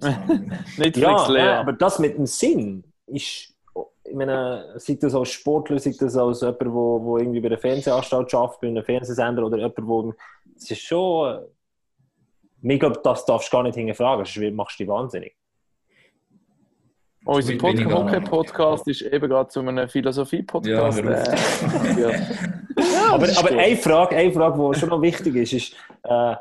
Netflix 0.76 0.98
Ja, 0.98 1.28
leer. 1.28 1.60
aber 1.60 1.72
das 1.72 1.98
mit 1.98 2.16
dem 2.16 2.26
Sinn 2.26 2.84
ist, 3.06 3.54
ich 4.04 4.14
meine, 4.14 4.74
sei 4.76 4.98
das 5.00 5.14
als 5.14 5.30
Sportler, 5.30 5.78
sei 5.78 5.94
das 5.98 6.16
als 6.16 6.40
jemand, 6.40 6.60
der 6.60 6.72
wo, 6.72 7.02
wo 7.02 7.18
irgendwie 7.18 7.40
bei 7.40 7.48
der 7.48 7.58
Fernsehanstalt 7.58 8.34
arbeitet, 8.34 8.60
bei 8.60 8.68
einem 8.68 8.84
Fernsehsender 8.84 9.44
oder 9.44 9.58
jemand, 9.58 9.86
wo, 9.86 10.14
es 10.56 10.70
ist 10.70 10.80
schon, 10.80 11.44
äh, 12.62 12.72
ich 12.74 12.80
glaube, 12.80 13.00
das 13.02 13.24
darfst 13.24 13.52
du 13.52 13.56
gar 13.56 13.62
nicht 13.62 13.76
hinterfragen, 13.76 14.24
sonst 14.24 14.54
machst 14.54 14.78
du 14.78 14.84
dich 14.84 14.90
wahnsinnig. 14.90 15.36
Unser 17.26 17.56
Pod. 17.56 17.82
Hockey-Podcast 17.82 18.86
ist 18.88 19.00
eben 19.00 19.28
gerade 19.30 19.48
zu 19.48 19.60
einem 19.60 19.88
Philosophie-Podcast. 19.88 20.98
Ja, 20.98 21.10
äh, 21.10 22.00
ja. 22.00 22.10
aber 23.12 23.26
ist 23.26 23.38
aber 23.38 23.48
gut. 23.48 23.58
eine 23.58 23.76
Frage, 23.76 24.16
eine 24.16 24.32
Frage, 24.32 24.58
die 24.58 24.78
schon 24.78 24.88
noch 24.90 25.00
wichtig 25.00 25.34
ist, 25.36 25.52
ist 25.54 25.76
äh, 26.02 26.34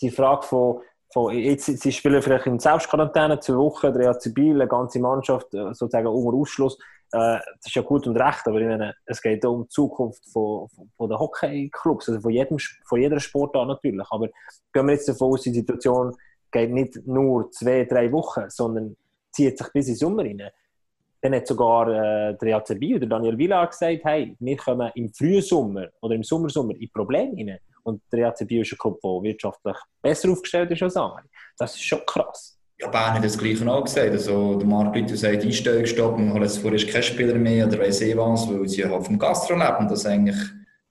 die 0.00 0.10
Frage 0.10 0.42
von, 0.42 0.80
von 1.12 1.34
jetzt, 1.34 1.66
sie 1.66 1.92
spielen 1.92 2.20
vielleicht 2.20 2.46
in 2.46 2.58
Selbstquarantäne 2.58 3.40
zwei 3.40 3.56
Wochen, 3.56 3.92
der 3.92 4.08
EAC 4.08 4.34
Biel, 4.34 4.54
eine 4.54 4.68
ganze 4.68 4.98
Mannschaft 4.98 5.52
äh, 5.54 5.72
sozusagen 5.72 6.08
unter 6.08 6.36
Ausschluss. 6.36 6.78
Äh, 7.12 7.38
das 7.38 7.66
ist 7.66 7.74
ja 7.74 7.82
gut 7.82 8.06
und 8.06 8.16
recht, 8.16 8.46
aber 8.46 8.60
meine, 8.60 8.94
es 9.06 9.22
geht 9.22 9.44
um 9.44 9.62
die 9.62 9.68
Zukunft 9.68 10.24
von, 10.32 10.68
von, 10.68 10.90
von 10.96 11.08
den 11.08 11.18
Hockeyclubs, 11.18 12.08
also 12.08 12.20
von, 12.20 12.32
jedem, 12.32 12.58
von 12.84 13.00
jeder 13.00 13.20
Sportart 13.20 13.68
natürlich. 13.68 14.06
Aber 14.10 14.28
gehen 14.72 14.86
wir 14.86 14.92
jetzt 14.92 15.08
davon 15.08 15.32
aus, 15.32 15.42
die 15.42 15.52
Situation 15.52 16.16
geht 16.50 16.72
nicht 16.72 17.06
nur 17.06 17.50
zwei, 17.50 17.84
drei 17.84 18.10
Wochen, 18.12 18.48
sondern 18.48 18.96
zieht 19.30 19.58
sich 19.58 19.72
bis 19.72 19.88
in 19.88 19.94
Sommer 19.94 20.24
rein. 20.24 20.42
Dann 21.20 21.34
hat 21.34 21.46
sogar 21.46 21.88
äh, 21.88 22.36
der 22.36 22.48
EAC 22.48 22.78
Biel 22.78 22.96
oder 22.96 23.06
Daniel 23.06 23.38
Villa 23.38 23.64
gesagt, 23.64 24.04
hey, 24.04 24.36
wir 24.38 24.56
kommen 24.56 24.90
im 24.94 25.12
Frühsommer 25.12 25.88
oder 26.00 26.14
im 26.14 26.22
Sommersommer 26.22 26.74
in 26.74 26.90
Probleme 26.90 27.36
rein. 27.36 27.58
Und 27.86 28.02
der 28.12 28.26
EAC 28.26 28.46
Biel 28.48 28.62
ist 28.62 28.72
ein 28.72 28.78
Club, 28.78 29.00
der 29.00 29.10
wirtschaftlich 29.22 29.76
besser 30.02 30.30
aufgestellt 30.30 30.70
ist 30.72 30.82
als 30.82 30.96
andere. 30.96 31.22
Das 31.56 31.74
ist 31.74 31.84
schon 31.84 32.00
krass. 32.04 32.58
Ja, 32.78 32.88
Bern 32.88 33.14
hat 33.14 33.24
das 33.24 33.38
Gleiche 33.38 33.70
auch 33.72 33.84
gesagt. 33.84 34.10
Also, 34.10 34.56
der 34.56 34.66
Marc 34.66 34.94
Lüther 34.94 35.16
sagt, 35.16 35.44
Einstellungsstopp, 35.44 36.18
wir 36.18 36.32
holen 36.32 36.42
jetzt 36.42 36.58
vorerst 36.58 36.88
keine 36.88 37.02
Spieler 37.04 37.34
mehr 37.34 37.66
oder 37.66 37.78
weiss 37.78 38.02
eh 38.02 38.16
was, 38.16 38.48
weil 38.50 38.68
sie 38.68 38.84
halt 38.84 39.06
vom 39.06 39.18
Gastro 39.18 39.54
leben. 39.54 39.88
Das 39.88 40.04
eigentlich 40.04 40.36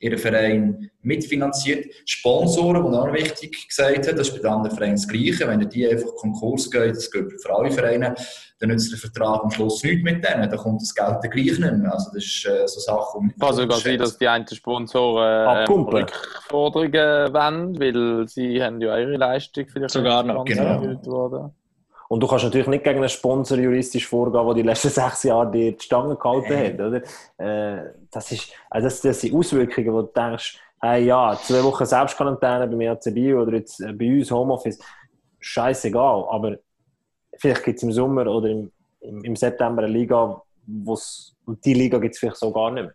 ihren 0.05 0.17
Verein 0.17 0.89
mitfinanziert. 1.01 1.85
Sponsoren, 2.05 2.83
die 2.91 2.97
auch 2.97 3.07
noch 3.07 3.13
wichtig 3.13 3.67
gesagt 3.67 4.07
haben, 4.07 4.17
das 4.17 4.27
ist 4.27 4.33
bei 4.33 4.39
den 4.39 4.51
anderen 4.51 4.75
Vereinen 4.75 4.95
das 4.95 5.07
Gleiche. 5.07 5.47
Wenn 5.47 5.67
die 5.69 5.87
einfach 5.87 6.15
Konkurs 6.15 6.69
geht, 6.69 6.95
das 6.95 7.11
gilt 7.11 7.41
für 7.41 7.55
alle 7.55 7.71
Vereine, 7.71 8.15
dann 8.59 8.69
nützt 8.69 8.91
der 8.91 8.99
Vertrag 8.99 9.43
am 9.43 9.51
Schluss 9.51 9.83
nichts 9.83 10.03
mit 10.03 10.23
denen. 10.23 10.49
Dann 10.49 10.57
kommt 10.57 10.81
das 10.81 10.93
Geld 10.93 11.17
dann 11.21 11.31
gleich 11.31 11.59
nicht 11.59 11.59
mehr. 11.59 11.93
Also 11.93 12.11
das 12.13 12.23
ist 12.23 12.45
äh, 12.45 12.67
so 12.67 12.79
Sachen, 12.79 13.33
die 13.35 13.39
Kann 13.39 13.53
sogar 13.53 13.79
sein, 13.79 13.99
dass 13.99 14.17
die 14.17 14.27
einen 14.27 14.47
Sponsoren 14.47 15.57
äh. 15.57 15.63
Rückforderungen 15.69 17.33
wollen, 17.33 17.79
weil 17.79 18.27
sie 18.27 18.63
haben 18.63 18.79
ja 18.81 18.97
ihre 18.97 19.17
Leistung 19.17 19.65
vielleicht 19.67 19.93
Sogar 19.93 20.23
nicht 20.23 20.33
noch, 20.33 20.45
genau. 20.45 20.81
worden. 21.05 21.51
Und 22.07 22.21
du 22.21 22.27
kannst 22.27 22.45
natürlich 22.45 22.67
nicht 22.67 22.83
gegen 22.83 22.99
einen 22.99 23.09
Sponsor 23.09 23.57
juristisch 23.57 24.07
vorgehen, 24.07 24.45
der 24.45 24.53
die 24.53 24.61
letzten 24.61 24.89
sechs 25.01 25.23
Jahre 25.23 25.51
dir 25.51 25.71
die 25.71 25.83
Stange 25.83 26.15
gehalten 26.15 26.57
hat. 26.57 26.79
Oder? 26.79 27.01
Äh, 27.37 27.93
das, 28.11 28.31
ist, 28.31 28.51
also 28.69 28.87
das, 28.87 29.01
das 29.01 29.21
sind 29.21 29.35
Auswirkungen, 29.35 29.93
wo 29.93 30.01
du 30.01 30.11
denkst, 30.13 30.59
hey, 30.81 31.05
ja, 31.05 31.37
zwei 31.41 31.63
Wochen 31.63 31.85
Selbstquarantäne 31.85 32.67
beim 32.67 32.81
ECB 32.81 33.33
oder 33.35 33.53
jetzt 33.53 33.79
äh, 33.81 33.91
bei 33.91 34.17
uns 34.17 34.31
Homeoffice, 34.31 34.79
scheißegal. 35.39 36.25
Aber 36.29 36.57
vielleicht 37.37 37.63
gibt 37.63 37.77
es 37.77 37.83
im 37.83 37.91
Sommer 37.91 38.27
oder 38.27 38.49
im, 38.49 38.71
im, 39.01 39.23
im 39.23 39.35
September 39.35 39.83
eine 39.83 39.91
Liga, 39.91 40.41
wo's, 40.65 41.35
und 41.45 41.63
die 41.65 41.73
Liga 41.73 41.97
gibt 41.97 42.13
es 42.13 42.19
vielleicht 42.19 42.37
so 42.37 42.51
gar 42.51 42.71
nicht 42.71 42.83
mehr. 42.83 42.93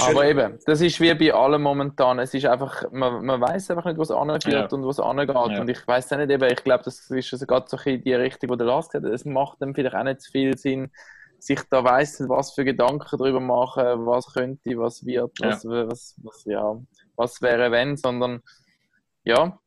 Aber 0.00 0.24
eben, 0.26 0.58
das 0.66 0.80
ist 0.80 1.00
wie 1.00 1.14
bei 1.14 1.32
allem 1.32 1.62
momentan. 1.62 2.18
Es 2.18 2.34
ist 2.34 2.46
einfach, 2.46 2.90
man, 2.90 3.24
man 3.24 3.40
weiß 3.40 3.70
einfach 3.70 3.84
nicht, 3.84 3.98
was 3.98 4.10
anführt 4.10 4.46
Ja. 4.72 4.76
und 4.76 4.86
was 4.86 5.00
angeht. 5.00 5.28
Ja. 5.28 5.60
Und 5.60 5.68
ich 5.70 5.86
weiß 5.86 6.12
auch 6.12 6.18
nicht, 6.18 6.30
eben, 6.30 6.50
ich 6.50 6.62
glaube, 6.64 6.84
das 6.84 7.10
ist 7.10 7.32
also 7.32 7.46
gerade 7.46 7.66
so 7.68 7.76
bisschen 7.76 8.02
die 8.02 8.14
Richtung, 8.14 8.50
die 8.50 8.56
der 8.56 8.66
Lars 8.66 8.88
gesagt 8.88 9.04
hat. 9.04 9.12
Es 9.12 9.24
macht 9.24 9.60
dann 9.60 9.74
vielleicht 9.74 9.94
auch 9.94 10.04
nicht 10.04 10.22
so 10.22 10.30
viel 10.30 10.56
Sinn, 10.56 10.90
sich 11.38 11.60
da 11.70 11.84
weiss 11.84 12.20
was 12.28 12.52
für 12.52 12.64
Gedanken 12.64 13.16
darüber 13.18 13.40
machen, 13.40 14.06
was 14.06 14.32
könnte, 14.32 14.78
was 14.78 15.04
wird, 15.04 15.32
was, 15.40 15.64
was, 15.64 16.16
was, 16.22 16.44
ja, 16.44 16.76
was 17.14 17.40
wäre, 17.42 17.70
wenn, 17.70 17.96
sondern 17.96 18.42
ja. 19.24 19.58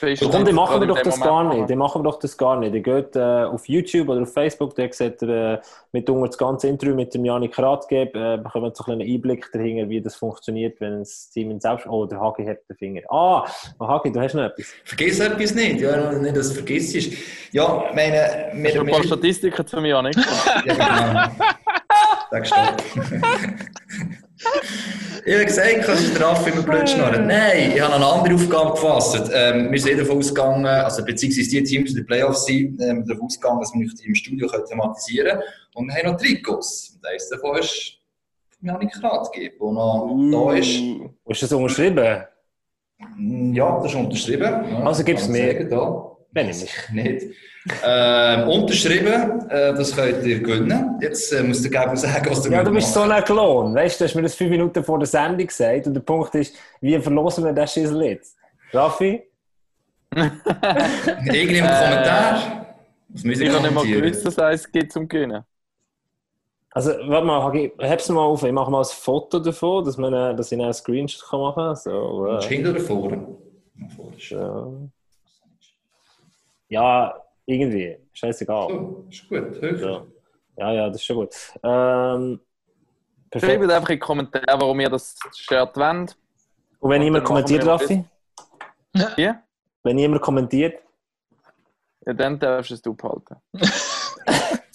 Komm, 0.00 0.44
dann 0.44 0.54
machen 0.54 0.80
wir 0.80 0.86
doch 0.88 1.00
das 1.00 1.20
gar 1.20 1.44
nicht. 1.44 1.70
Dann 1.70 1.78
machen 1.78 2.02
wir 2.02 2.10
doch 2.10 2.18
das 2.18 2.36
gar 2.36 2.58
nicht. 2.58 2.74
Ihr 2.74 2.80
geht 2.80 3.14
äh, 3.14 3.44
auf 3.44 3.68
YouTube 3.68 4.08
oder 4.08 4.22
auf 4.22 4.32
Facebook, 4.32 4.74
da 4.74 4.86
seht 4.90 5.22
ihr 5.22 5.28
äh, 5.28 5.58
mitunter 5.92 6.26
das 6.26 6.36
ganze 6.36 6.68
Interview 6.68 6.94
mit 6.94 7.14
dem 7.14 7.24
Janik 7.24 7.56
Ratgeb, 7.58 8.14
äh, 8.16 8.36
bekommt 8.36 8.76
so 8.76 8.84
einen 8.84 9.00
Einblick 9.00 9.50
dahinter, 9.52 9.88
wie 9.88 10.00
das 10.00 10.16
funktioniert, 10.16 10.80
wenn 10.80 10.98
das 11.00 11.30
Team 11.30 11.50
in 11.52 11.60
Selbst... 11.60 11.86
Oh, 11.86 12.04
der 12.04 12.20
Hagi 12.20 12.44
hat 12.44 12.58
den 12.68 12.76
Finger. 12.76 13.02
Ah, 13.10 13.46
oh, 13.78 13.86
Hagi, 13.86 14.10
du 14.10 14.20
hast 14.20 14.34
noch 14.34 14.42
etwas. 14.42 14.66
Vergiss 14.84 15.20
etwas 15.20 15.54
nicht, 15.54 15.80
ja, 15.80 16.12
nicht, 16.12 16.36
dass 16.36 16.48
du 16.48 16.54
vergisst. 16.54 16.94
Ja, 17.52 17.84
ich 17.88 17.94
meine, 17.94 18.52
Ich 18.68 18.76
habe 18.76 18.88
ein 18.88 18.92
paar 18.92 19.04
Statistiken 19.04 19.66
zu 19.66 19.80
mir, 19.80 19.88
Janik. 19.88 20.16
Ja, 20.66 21.30
genau. 22.30 22.42
Stopp. 22.42 22.82
ich 25.24 25.34
habe 25.34 25.44
gesagt, 25.46 25.82
kannst 25.84 26.16
du 26.16 26.20
Raffi 26.22 26.50
immer 26.50 26.62
blöd 26.62 26.88
schnurren. 26.88 27.26
Nein, 27.26 27.72
ich 27.74 27.80
habe 27.80 27.94
eine 27.94 28.06
andere 28.06 28.34
Aufgabe 28.34 28.72
gefasst. 28.72 29.30
Ähm, 29.34 29.72
wir 29.72 29.80
sind 29.80 29.98
davon 29.98 30.18
ausgegangen, 30.18 30.66
also 30.66 31.04
beziehungsweise 31.04 31.48
die 31.48 31.62
Teams, 31.62 31.90
die 31.90 31.98
in 31.98 32.02
den 32.02 32.06
Playoffs 32.06 32.44
sind, 32.44 32.80
ähm, 32.82 33.04
davon 33.06 33.24
ausgegangen, 33.26 33.60
dass 33.60 33.72
wir 33.72 33.80
nicht 33.80 34.00
im 34.04 34.14
Studio 34.14 34.46
können 34.48 34.66
thematisieren 34.66 35.28
können. 35.38 35.42
Und 35.74 35.88
wir 35.88 35.94
haben 35.94 36.12
noch 36.12 36.20
Trikots. 36.20 36.92
Und 36.96 37.06
eines 37.08 37.28
davon 37.28 37.58
ist 37.58 37.92
Janik 38.60 39.02
Ratgeber, 39.02 39.66
der 39.66 39.72
noch 39.72 40.48
da 40.48 40.54
ist. 40.56 40.68
Hast 41.28 41.42
du 41.42 41.46
das 41.46 41.52
unterschrieben? 41.52 42.22
Ja, 43.54 43.76
das 43.80 43.92
ist 43.92 43.94
unterschrieben. 43.98 44.42
Ja, 44.70 44.82
Also 44.84 45.02
ich 45.02 45.28
mir. 45.28 45.52
sagen, 45.54 45.70
Da. 45.70 46.15
Wenn 46.32 46.50
ich 46.50 46.66
nicht. 46.92 47.26
Ähm, 47.84 48.48
unterschrieben, 48.48 49.48
äh, 49.48 49.74
das 49.74 49.94
könnt 49.94 50.24
ihr 50.24 50.40
gewinnen. 50.40 50.98
Jetzt 51.00 51.32
äh, 51.32 51.42
musst 51.42 51.64
du 51.64 51.70
gerne 51.70 51.96
sagen, 51.96 52.30
was 52.30 52.42
du 52.42 52.50
Ja, 52.50 52.62
du 52.62 52.70
bist 52.70 52.92
so 52.92 53.00
ein 53.00 53.24
Klon. 53.24 53.74
Weißt 53.74 53.98
du, 53.98 54.04
du 54.04 54.08
hast 54.08 54.14
mir 54.14 54.22
das 54.22 54.34
fünf 54.34 54.50
Minuten 54.50 54.84
vor 54.84 54.98
der 54.98 55.06
Sendung 55.06 55.46
gesagt 55.46 55.86
und 55.86 55.94
der 55.94 56.00
Punkt 56.00 56.34
ist, 56.36 56.54
wie 56.80 56.98
verlosen 57.00 57.44
wir 57.44 57.52
das 57.52 57.72
Schissel 57.72 58.02
jetzt? 58.02 58.36
Raffi? 58.72 59.22
Irgendwie 60.14 61.58
im 61.58 61.66
Kommentar. 61.66 62.66
Das 63.08 63.24
müssen 63.24 63.42
Ich 63.42 63.48
wir 63.48 63.54
habe 63.54 63.62
nicht 63.64 63.74
mal 63.74 63.86
gewusst, 63.86 64.38
dass 64.38 64.60
es 64.60 64.70
gibt 64.70 64.92
zum 64.92 65.08
Gewinnen. 65.08 65.42
Also, 66.70 66.90
warte 67.06 67.26
mal, 67.26 67.70
heb's 67.78 68.08
mal 68.10 68.20
auf. 68.20 68.42
Ich 68.42 68.52
mache 68.52 68.70
mal 68.70 68.80
ein 68.80 68.84
Foto 68.84 69.38
davon, 69.38 69.84
dass, 69.84 69.96
man, 69.96 70.12
äh, 70.12 70.36
dass 70.36 70.52
ich 70.52 70.60
einen 70.60 70.72
Screenshot 70.74 71.26
kann 71.28 71.40
machen 71.40 71.64
kann. 71.64 71.76
So, 71.76 72.26
äh, 72.28 72.42
hinten 72.42 72.70
oder 72.70 72.80
vorne? 72.80 73.26
Vorne 73.96 74.90
ja. 76.68 76.82
ja, 76.82 77.22
irgendwie. 77.46 77.96
Scheißegal. 78.12 78.68
So, 78.68 79.06
ist 79.10 79.28
gut. 79.28 79.60
Höher. 79.60 80.06
Ja. 80.56 80.66
ja, 80.66 80.72
ja, 80.72 80.86
das 80.88 80.96
ist 80.96 81.04
schon 81.04 81.16
gut. 81.16 81.34
Ähm, 81.62 82.40
perfekt. 83.30 83.52
Schreibt 83.52 83.72
einfach 83.72 83.88
in 83.90 83.94
die 83.94 83.98
Kommentare, 83.98 84.60
warum 84.60 84.80
ihr 84.80 84.90
das 84.90 85.16
Shirt 85.34 85.76
wollt. 85.76 86.16
Und 86.80 86.90
wenn 86.90 87.02
jemand 87.02 87.24
kommentiert, 87.24 87.66
Raffi? 87.66 88.04
Ja? 89.16 89.42
Wenn 89.82 89.98
jemand 89.98 90.22
kommentiert? 90.22 90.82
Ja, 92.06 92.12
dann 92.12 92.38
darfst 92.38 92.70
du 92.70 92.74
es 92.74 92.82
du 92.82 92.94
behalten. 92.94 93.36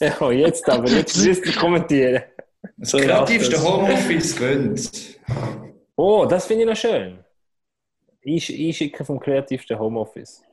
Ja, 0.02 0.32
jetzt 0.32 0.68
aber, 0.68 0.90
jetzt 0.90 1.16
müsst 1.24 1.46
ihr 1.46 1.54
kommentieren. 1.54 2.24
Das 2.78 2.92
kreativste 2.92 3.62
Homeoffice 3.62 4.36
gewinnt. 4.36 5.20
Oh, 5.96 6.26
das 6.26 6.48
finde 6.48 6.64
ich 6.64 6.70
noch 6.70 6.76
schön. 6.76 7.24
Ich, 8.22 8.52
einschicken 8.52 9.06
vom 9.06 9.20
kreativsten 9.20 9.78
Homeoffice. 9.78 10.44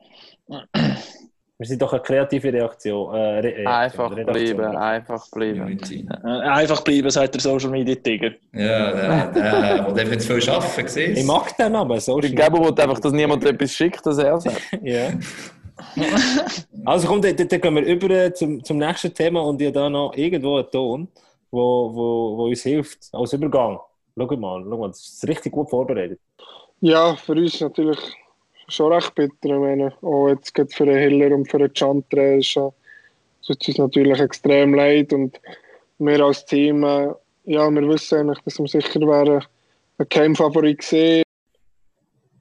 Wir 1.59 1.67
sind 1.67 1.81
doch 1.81 1.91
eine 1.91 2.01
kreative 2.01 2.53
Reaktion. 2.53 3.13
Äh, 3.13 3.17
Re 3.17 3.43
Reaktion, 3.43 3.67
Einfach 3.67 4.15
Redaktion. 4.15 4.57
bleiben, 4.57 4.77
einfach 4.77 5.29
bleiben. 5.29 5.61
Unity. 5.61 6.07
Äh, 6.23 6.27
Einfach 6.27 6.81
bleiben, 6.85 7.09
sagt 7.09 7.33
der 7.33 7.41
Social 7.41 7.69
Media 7.69 7.95
Tiger. 7.95 8.31
Ja, 8.53 8.91
der, 9.31 9.31
der, 9.33 9.91
der 9.91 10.09
wird 10.09 10.23
viel 10.23 10.49
arbeiten, 10.49 10.87
siehst 10.87 11.17
Ich 11.19 11.25
mag 11.25 11.57
den 11.57 11.75
aber, 11.75 11.99
so 11.99 12.17
Ich 12.19 12.33
glaube, 12.33 12.59
will 12.59 12.67
einfach, 12.81 12.99
dass 13.01 13.11
niemand 13.11 13.43
etwas 13.43 13.73
schickt, 13.73 14.05
dass 14.05 14.17
er 14.19 14.39
sagt. 14.39 14.61
Ja. 14.81 15.09
also 16.85 17.07
komm, 17.07 17.21
dann, 17.21 17.35
dann 17.35 17.47
gehen 17.61 17.75
wir 17.75 17.83
über 17.83 18.33
zum, 18.33 18.63
zum 18.63 18.77
nächsten 18.77 19.13
Thema 19.13 19.41
und 19.41 19.61
ich 19.61 19.73
da 19.73 19.89
noch 19.89 20.13
irgendwo 20.15 20.57
einen 20.59 20.71
Ton, 20.71 21.07
wo, 21.51 21.93
wo, 21.93 22.37
wo 22.37 22.45
uns 22.47 22.63
hilft, 22.63 22.99
als 23.11 23.33
Übergang. 23.33 23.79
Schau 24.17 24.25
mal, 24.37 24.63
schau 24.63 24.77
mal, 24.77 24.87
das 24.87 24.99
ist 24.99 25.27
richtig 25.27 25.51
gut 25.51 25.69
vorbereitet. 25.69 26.19
Ja, 26.79 27.15
für 27.17 27.33
uns 27.33 27.59
natürlich 27.59 27.97
schon 28.69 28.93
recht 28.93 29.15
bitter. 29.15 29.33
Ich 29.43 29.51
meine, 29.51 29.93
auch 30.01 30.29
jetzt 30.29 30.53
gerade 30.53 30.69
für 30.69 30.85
den 30.85 30.97
Hiller 30.97 31.35
und 31.35 31.49
für 31.49 31.59
den 31.59 31.73
Chantre 31.73 32.37
ist 32.37 32.53
ja- 32.55 32.71
tut 33.45 33.67
uns 33.67 33.77
natürlich 33.77 34.19
extrem 34.19 34.73
leid. 34.73 35.13
Und 35.13 35.39
wir 35.97 36.19
als 36.21 36.45
Team, 36.45 36.83
äh, 36.83 37.09
ja, 37.45 37.69
wir 37.69 37.87
wissen 37.87 38.19
eigentlich, 38.19 38.39
dass 38.43 38.59
wir 38.59 38.67
sicher 38.67 39.01
wären 39.01 39.43
ein 39.97 40.09
Keimfavorit 40.09 40.79
gesehen. 40.79 41.23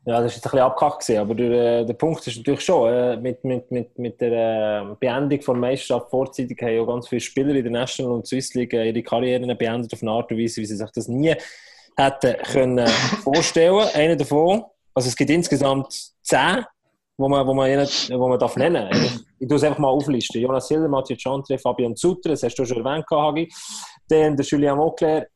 Ja, 0.06 0.22
das 0.22 0.22
war 0.22 0.26
jetzt 0.26 0.36
ein 0.36 0.42
bisschen 0.42 0.58
abgehackt, 0.60 1.00
gewesen, 1.02 1.20
aber 1.20 1.34
der, 1.34 1.84
der 1.84 1.92
Punkt 1.92 2.26
ist 2.26 2.38
natürlich 2.38 2.62
schon, 2.62 2.90
äh, 2.90 3.16
mit, 3.18 3.44
mit, 3.44 3.70
mit, 3.70 3.98
mit 3.98 4.20
der 4.22 4.82
äh, 4.90 4.94
Beendigung 4.98 5.44
der 5.46 5.54
Meisterschaft 5.56 6.08
vorzeitig 6.08 6.58
haben 6.62 6.76
ja 6.76 6.84
ganz 6.84 7.08
viele 7.08 7.20
Spieler 7.20 7.54
in 7.54 7.62
der 7.62 7.72
National 7.72 8.12
und 8.12 8.26
Swiss 8.26 8.54
League 8.54 8.72
äh, 8.72 8.88
ihre 8.88 9.02
Karrieren 9.02 9.54
beendet 9.58 9.92
auf 9.92 10.00
eine 10.00 10.10
Art 10.12 10.30
und 10.30 10.38
Weise, 10.38 10.62
wie 10.62 10.66
sie 10.66 10.76
sich 10.76 10.90
das 10.92 11.08
nie 11.08 11.34
hätten 11.94 12.36
können 12.52 12.86
vorstellen. 13.22 13.86
Einer 13.92 14.16
davon, 14.16 14.64
also 14.94 15.08
es 15.08 15.16
gibt 15.16 15.28
insgesamt 15.28 16.12
zehn, 16.28 16.64
wo 17.16 17.28
man, 17.28 17.46
wo 17.46 17.54
man, 17.54 17.70
wo 17.78 18.28
man 18.28 18.38
darf 18.38 18.56
nennen 18.56 18.88
darf. 18.90 19.20
Ich 19.38 19.48
tue 19.48 19.56
es 19.56 19.64
einfach 19.64 19.78
mal 19.78 19.88
auflisten. 19.88 20.40
Jonas 20.40 20.68
Hiller, 20.68 20.88
Mathieu 20.88 21.16
Chantre, 21.16 21.58
Fabian 21.58 21.96
Sutter, 21.96 22.30
das 22.30 22.42
hast 22.42 22.56
du 22.56 22.64
schon 22.64 22.84
erwähnt, 22.84 23.04
Hagi. 23.10 23.48
Dann 24.08 24.36
der 24.36 24.44
Julien 24.44 24.76
Mauclair, 24.76 25.28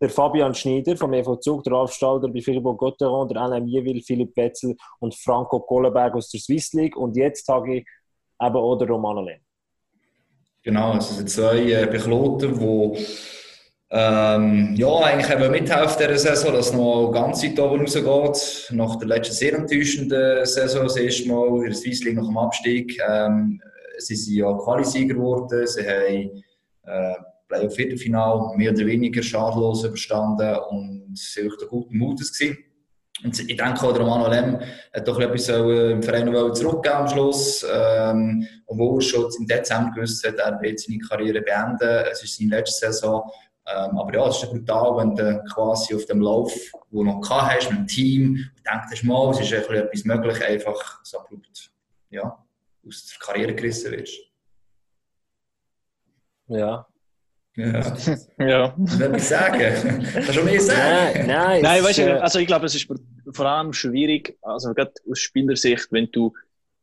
der 0.00 0.10
Fabian 0.10 0.54
Schneider 0.54 0.96
vom 0.96 1.12
EV 1.12 1.36
Zug, 1.40 1.62
der 1.64 1.72
Ralf 1.72 1.92
Stalder 1.92 2.28
bei 2.28 2.40
Philippe 2.40 2.74
Gotteron, 2.74 3.28
der 3.28 3.42
Alain 3.42 3.64
Mieville, 3.64 4.00
Philipp 4.00 4.36
Wetzel 4.36 4.76
und 5.00 5.14
Franco 5.14 5.60
Kohlenberg 5.60 6.14
aus 6.14 6.30
der 6.30 6.40
Swiss 6.40 6.72
League. 6.72 6.96
Und 6.96 7.16
jetzt 7.16 7.48
ich 7.48 7.84
eben 8.40 8.56
auch 8.56 8.76
den 8.76 8.88
Romano 8.88 9.22
Lehn. 9.22 9.40
Genau, 10.62 10.92
also 10.92 11.10
es 11.10 11.16
sind 11.16 11.30
zwei 11.30 11.58
äh, 11.58 11.86
Piloten, 11.86 12.58
die 12.58 13.06
ähm, 13.88 14.74
ja, 14.76 14.98
eigentlich 14.98 15.30
eben 15.30 15.50
mithelfen 15.50 15.96
dieser 15.98 16.18
Saison, 16.18 16.52
dass 16.52 16.72
noch 16.72 17.12
ganz 17.12 17.44
weit 17.44 17.58
oben 17.60 17.86
rausgeht. 17.86 18.68
Nach 18.72 18.96
der 18.96 19.08
letzten 19.08 19.34
sehr 19.34 19.54
enttäuschenden 19.54 20.44
Saison, 20.44 20.84
das 20.84 20.96
erste 20.96 21.28
Mal 21.28 21.58
in 21.58 21.64
der 21.64 21.74
Swiss 21.74 22.02
League 22.02 22.16
nach 22.16 22.26
dem 22.26 22.36
Abstieg. 22.36 23.00
Ähm, 23.08 23.60
sie 23.98 24.16
sind 24.16 24.36
ja 24.36 24.52
Qualisieger 24.52 25.14
geworden, 25.14 25.66
sie 25.66 25.82
haben 25.82 26.42
äh, 26.84 27.14
Playoff-Viertelfinal 27.48 28.56
mehr 28.56 28.72
oder 28.72 28.86
weniger 28.86 29.22
schadlos 29.22 29.84
überstanden 29.84 30.56
und 30.68 31.16
sie 31.16 31.42
waren 31.42 31.52
echt 31.52 31.68
guten 31.68 31.96
Mutes 31.96 32.36
gewesen. 32.36 32.58
Und 33.24 33.38
ich 33.38 33.56
denke 33.56 33.82
auch, 33.82 33.98
Romano 33.98 34.28
Lem 34.28 34.58
hat 34.92 35.08
doch 35.08 35.18
etwas 35.20 35.48
im 35.48 36.02
Verein 36.02 36.26
noch 36.26 36.52
zurückgeben 36.52 36.96
am 36.96 37.08
Schluss. 37.08 37.64
Ähm, 37.72 38.46
obwohl 38.66 38.98
er 38.98 39.00
schon 39.00 39.30
im 39.38 39.46
Dezember 39.46 39.92
gewusst 39.94 40.26
hat, 40.26 40.36
er 40.36 40.60
wird 40.60 40.80
seine 40.80 40.98
Karriere 40.98 41.40
beenden. 41.40 42.04
Es 42.10 42.22
ist 42.22 42.36
seine 42.36 42.50
letzte 42.50 42.86
Saison. 42.92 43.22
Ähm, 43.68 43.98
aber 43.98 44.14
ja, 44.14 44.28
es 44.28 44.36
ist 44.36 44.42
ja 44.42 44.48
brutal, 44.48 44.96
wenn 44.98 45.16
du 45.16 45.44
quasi 45.52 45.94
auf 45.94 46.06
dem 46.06 46.20
Lauf, 46.20 46.52
wo 46.90 47.02
du 47.02 47.10
noch 47.10 47.20
gehabt 47.20 47.56
hast, 47.56 47.70
mit 47.70 47.80
dem 47.80 47.86
Team, 47.86 48.50
und 48.56 48.64
denkst, 48.64 49.02
mal, 49.02 49.30
es 49.30 49.40
ist 49.40 49.52
ein 49.52 49.74
etwas 49.76 50.04
möglich, 50.04 50.44
einfach 50.44 51.00
so 51.02 51.18
abrupt, 51.18 51.72
ja, 52.10 52.44
aus 52.86 53.06
der 53.06 53.26
Karriere 53.26 53.54
gerissen 53.54 53.90
wirst. 53.92 54.18
Ja. 56.48 56.86
Ja. 57.56 57.96
Ja. 58.38 58.76
Etwas 59.00 59.28
sagen? 59.28 60.06
Kannst 60.12 60.36
du 60.36 60.44
mehr 60.44 60.60
sagen? 60.60 61.26
Nein, 61.26 61.26
nein. 61.26 61.62
Nein, 61.62 61.84
weißt 61.84 61.98
du, 61.98 62.02
äh, 62.02 62.18
also 62.18 62.38
ich 62.38 62.46
glaube, 62.46 62.66
es 62.66 62.74
ist 62.74 62.86
vor 63.32 63.46
allem 63.46 63.72
schwierig, 63.72 64.38
also 64.42 64.74
gerade 64.74 64.92
aus 65.10 65.18
Spielersicht, 65.18 65.88
wenn 65.90 66.10
du, 66.12 66.32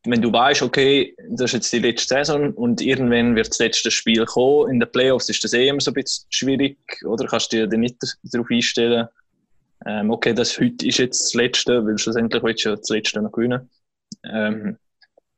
wenn 0.06 0.20
du 0.20 0.32
weißt, 0.32 0.62
okay, 0.62 1.16
das 1.30 1.50
ist 1.50 1.54
jetzt 1.54 1.72
die 1.72 1.78
letzte 1.78 2.14
Saison 2.14 2.52
und 2.52 2.80
irgendwann 2.80 3.34
wird 3.36 3.48
das 3.48 3.58
letzte 3.58 3.90
Spiel 3.90 4.24
kommen. 4.26 4.72
In 4.72 4.80
den 4.80 4.90
Playoffs 4.90 5.30
ist 5.30 5.42
das 5.42 5.54
eh 5.54 5.68
immer 5.68 5.80
so 5.80 5.90
ein 5.90 5.94
bisschen 5.94 6.26
schwierig, 6.28 6.78
oder? 7.06 7.26
Kannst 7.26 7.52
du 7.52 7.66
dir 7.66 7.78
nicht 7.78 7.96
darauf 8.22 8.46
einstellen, 8.50 9.08
ähm, 9.86 10.10
okay, 10.10 10.34
das 10.34 10.58
heute 10.60 10.86
ist 10.86 10.98
jetzt 10.98 11.22
das 11.22 11.34
letzte, 11.34 11.84
weil 11.84 11.98
schlussendlich 11.98 12.42
willst 12.42 12.64
du 12.64 12.70
ja 12.70 12.76
das 12.76 12.88
letzte 12.88 13.22
noch 13.22 13.32
gewinnen. 13.32 13.68
Ähm, 14.24 14.78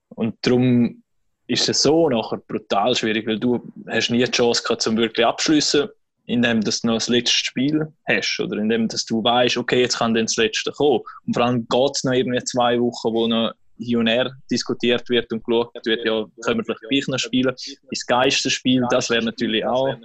und 0.08 0.34
darum 0.42 1.02
ist 1.46 1.68
es 1.68 1.82
so 1.82 2.08
nachher 2.08 2.38
brutal 2.38 2.94
schwierig, 2.94 3.26
weil 3.26 3.38
du 3.38 3.72
hast 3.88 4.10
nie 4.10 4.24
die 4.24 4.30
Chance 4.30 4.62
gehabt, 4.62 4.82
zum 4.82 4.96
wirklich 4.96 5.26
abschließen, 5.26 5.88
indem 6.26 6.60
du 6.60 6.70
noch 6.82 6.94
das 6.94 7.08
letzte 7.08 7.36
Spiel 7.36 7.86
hast 8.06 8.40
oder 8.40 8.56
indem 8.58 8.88
du 8.88 9.24
weißt, 9.24 9.56
okay, 9.56 9.80
jetzt 9.80 9.98
kann 9.98 10.14
dann 10.14 10.26
das 10.26 10.36
letzte 10.36 10.72
kommen. 10.72 11.00
Und 11.26 11.34
vor 11.34 11.44
allem 11.44 11.66
geht 11.68 11.90
es 11.94 12.04
noch 12.04 12.12
irgendwie 12.12 12.42
zwei 12.44 12.80
Wochen, 12.80 13.14
wo 13.14 13.28
noch 13.28 13.52
hier 13.78 13.98
und 13.98 14.06
her 14.06 14.32
diskutiert 14.50 15.08
wird 15.08 15.32
und 15.32 15.44
geschaut 15.44 15.70
wird, 15.84 16.04
ja, 16.04 16.24
können 16.44 16.58
wir 16.60 16.64
vielleicht 16.64 16.80
gleich 16.88 17.08
noch 17.08 17.18
spielen. 17.18 17.54
Das 17.90 18.06
geilste 18.06 18.50
Spiel, 18.50 18.84
das 18.90 19.10
wäre 19.10 19.24
natürlich 19.24 19.64
auch. 19.64 19.96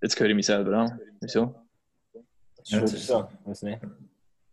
Jetzt 0.00 0.18
höre 0.18 0.28
ich 0.30 0.34
mich 0.34 0.46
selber 0.46 0.76
an. 0.76 1.00
Wieso? 1.20 1.54
Ja, 2.64 2.80
das 2.80 2.92
ist 2.92 3.00
ist- 3.00 3.06
so. 3.08 3.28
Weiß 3.44 3.62
nicht. 3.62 3.80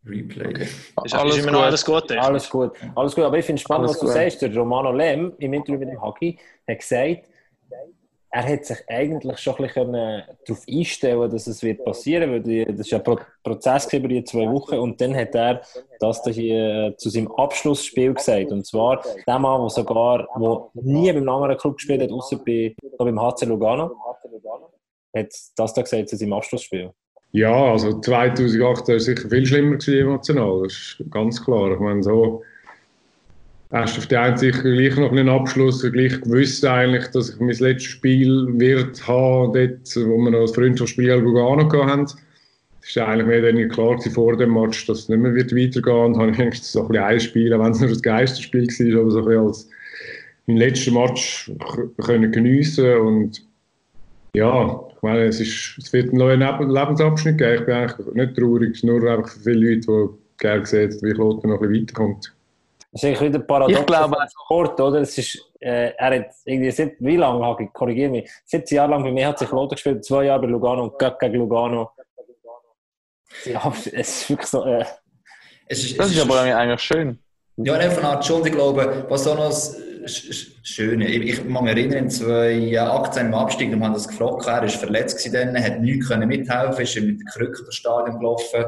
Replay. 0.05 0.63
Ist, 0.63 1.13
Alles 1.13 1.35
ist 1.37 1.43
immer 1.43 1.51
noch 1.51 1.59
gut. 1.59 1.67
alles 1.67 1.85
gut? 1.85 2.07
technisch? 2.07 2.25
Alles 2.25 2.49
gut. 2.49 2.71
Alles 2.95 3.15
gut. 3.15 3.23
Aber 3.25 3.37
ich 3.37 3.45
finde 3.45 3.59
es 3.59 3.63
spannend, 3.63 3.87
Alles 3.87 3.95
was 3.97 3.99
du 3.99 4.05
gut. 4.05 4.15
sagst. 4.15 4.41
Der 4.41 4.55
Romano 4.55 4.91
Lem 4.91 5.33
im 5.39 5.53
Interview 5.53 5.77
mit 5.79 5.89
dem 5.89 6.01
Hagi 6.01 6.39
hat 6.67 6.79
gesagt, 6.79 7.25
er 8.31 8.43
hätte 8.43 8.65
sich 8.65 8.77
eigentlich 8.87 9.39
schon 9.39 9.55
ein 9.55 9.63
bisschen 9.63 9.91
können 9.91 10.23
darauf 10.45 10.63
einstellen 10.69 11.31
dass 11.31 11.47
es 11.47 11.63
wird 11.63 11.83
passieren 11.83 12.31
wird. 12.31 12.69
Das 12.79 12.79
war 12.79 12.85
ja 12.85 12.97
ein 12.97 13.03
Pro 13.03 13.17
Prozess 13.43 13.91
über 13.91 14.07
die 14.07 14.23
zwei 14.23 14.49
Wochen. 14.51 14.75
Und 14.75 15.01
dann 15.01 15.15
hat 15.15 15.33
er 15.33 15.61
das 15.99 16.21
da 16.21 16.29
hier 16.29 16.87
äh, 16.87 16.97
zu 16.97 17.09
seinem 17.09 17.31
Abschlussspiel 17.31 18.13
gesagt. 18.13 18.51
Und 18.51 18.67
zwar 18.67 19.01
der 19.27 19.39
Mann, 19.39 19.61
der 19.61 19.69
sogar 19.69 20.27
wo 20.35 20.69
nie 20.73 21.11
beim 21.11 21.27
anderen 21.27 21.57
Club 21.57 21.77
gespielt 21.77 22.01
hat, 22.01 22.11
außer 22.11 22.37
bei, 22.45 22.75
beim 22.97 23.19
HC 23.19 23.45
Lugano, 23.45 23.95
hat 25.15 25.33
das 25.55 25.73
da 25.73 25.81
gesagt 25.81 26.09
zu 26.09 26.15
seinem 26.15 26.33
Abschlussspiel. 26.33 26.91
Ja, 27.31 27.71
also 27.71 27.99
2008 27.99 28.87
war 28.87 28.99
sicher 28.99 29.29
viel 29.29 29.45
schlimmer 29.45 29.77
emotional, 29.87 30.63
das 30.63 30.73
ist 30.73 31.03
ganz 31.11 31.43
klar. 31.43 31.73
Ich 31.73 31.79
meine, 31.79 32.01
so 32.01 32.43
hast 33.71 33.95
du 33.95 33.99
auf 33.99 34.07
der 34.07 34.21
einen 34.21 34.37
Seite 34.37 34.61
gleich 34.61 34.95
noch 34.97 35.11
einen 35.11 35.29
Abschluss, 35.29 35.81
gleich 35.81 36.19
gewusst 36.21 36.65
eigentlich, 36.65 37.07
dass 37.07 37.29
ich 37.29 37.39
mein 37.39 37.49
letztes 37.49 37.83
Spiel 37.83 38.47
wird 38.57 39.07
haben, 39.07 39.53
dort, 39.53 39.95
wo 40.07 40.17
wir 40.17 40.31
noch 40.31 40.41
das 40.41 40.55
Freundschaftsspiel 40.55 41.07
gegen 41.07 41.23
Lugano 41.23 41.71
haben. 41.85 42.07
Es 42.81 42.95
war 42.95 43.09
eigentlich 43.09 43.27
mehr 43.27 43.53
oder 43.53 43.67
klar 43.67 44.01
vor 44.11 44.35
dem 44.37 44.53
Match, 44.53 44.87
dass 44.87 44.99
es 44.99 45.09
nicht 45.09 45.19
mehr 45.19 45.35
wird 45.35 45.55
weitergehen 45.55 46.15
Und 46.15 46.17
habe 46.17 46.31
ich 46.31 46.63
so 46.63 46.81
ein 46.81 46.87
bisschen 46.87 47.03
ein 47.03 47.19
Spiel, 47.19 47.51
wenn 47.51 47.71
es 47.71 47.79
nur 47.79 47.89
das 47.89 48.01
Geisterspiel 48.01 48.67
war, 48.67 49.01
aber 49.01 49.11
so 49.11 49.19
ein 49.19 49.25
bisschen 49.25 49.45
als 49.45 49.69
mein 50.47 50.57
letzter 50.57 50.91
Match 50.91 51.51
können 52.01 52.31
geniessen 52.31 52.97
und 52.97 53.45
ja, 54.35 54.83
ich 54.95 55.01
meine, 55.01 55.25
es, 55.25 55.39
ist, 55.39 55.75
es 55.77 55.93
wird 55.93 56.09
einen 56.09 56.19
neuen 56.19 56.41
Leb- 56.41 56.71
Lebensabschnitt 56.71 57.37
geben. 57.37 57.59
Ich 57.59 57.65
bin 57.65 57.75
eigentlich 57.75 58.13
nicht 58.13 58.35
traurig, 58.35 58.83
nur 58.83 59.03
einfach 59.09 59.29
für 59.29 59.39
viele 59.39 59.69
Leute, 59.69 59.87
die 59.87 60.37
gerne 60.39 60.65
sehen, 60.65 60.95
wie 61.01 61.13
Kloten 61.13 61.49
noch 61.49 61.61
ein 61.61 61.69
bisschen 61.69 61.83
weiterkommt. 61.83 62.33
Das 62.91 63.03
ist 63.03 63.07
eigentlich 63.09 63.21
wieder 63.33 63.39
paradox. 63.39 63.79
Ich 63.79 63.85
glaube- 63.85 64.17
Sport, 64.45 64.79
oder? 64.81 65.01
Es 65.01 65.17
ist, 65.17 65.37
äh, 65.59 65.91
er 65.95 66.19
hat 66.19 66.31
irgendwie, 66.45 66.71
seit, 66.71 66.95
wie 66.99 67.17
lange, 67.17 67.45
Hagi, 67.45 67.69
korrigiere 67.71 68.09
mich, 68.09 68.31
17 68.45 68.75
Jahre 68.77 68.91
lang 68.91 69.03
bei 69.03 69.11
mir 69.11 69.27
hat 69.27 69.37
sich 69.39 69.47
Kloten 69.47 69.75
gespielt, 69.75 70.03
zwei 70.03 70.23
Jahre 70.25 70.41
bei 70.41 70.47
Lugano 70.47 70.85
und 70.85 70.97
gegen 71.19 71.35
Lugano. 71.35 71.91
Ja, 73.45 73.71
es 73.71 73.87
ist 73.87 74.29
wirklich 74.29 74.47
so, 74.49 74.65
äh, 74.65 74.83
Es 75.67 75.83
ist, 75.83 75.99
Das 75.99 76.07
es 76.07 76.15
ist 76.15 76.21
aber 76.23 76.41
eigentlich 76.41 76.81
schön. 76.81 77.19
Ja, 77.57 77.77
nicht 77.77 77.91
von 77.93 78.05
Art 78.05 78.25
schon. 78.25 78.43
Ich 78.45 78.51
glaube, 78.53 79.05
was 79.09 79.27
auch 79.27 79.35
noch 79.35 79.49
das 79.49 79.77
Sch- 80.05 80.31
Sch- 80.31 80.51
Schöne, 80.63 81.07
ich, 81.07 81.29
ich 81.29 81.35
kann 81.53 81.63
mich 81.63 81.71
erinnern, 81.75 82.05
in 82.05 82.09
2018 82.09 83.27
im 83.27 83.33
Abstieg, 83.35 83.69
wir 83.69 83.79
haben 83.85 83.93
das 83.93 84.07
gefragt, 84.07 84.47
er 84.47 84.61
war 84.61 84.69
verletzt 84.69 85.17
gewesen, 85.23 85.53
dann, 85.53 85.63
hat 85.63 85.79
nichts 85.81 86.07
können 86.07 86.27
mithelfen, 86.27 86.81
ist 86.83 86.95
mit 87.01 87.19
der 87.19 87.27
Krücke 87.33 87.61
durchs 87.63 87.75
Stadion 87.75 88.17
gelaufen, 88.17 88.65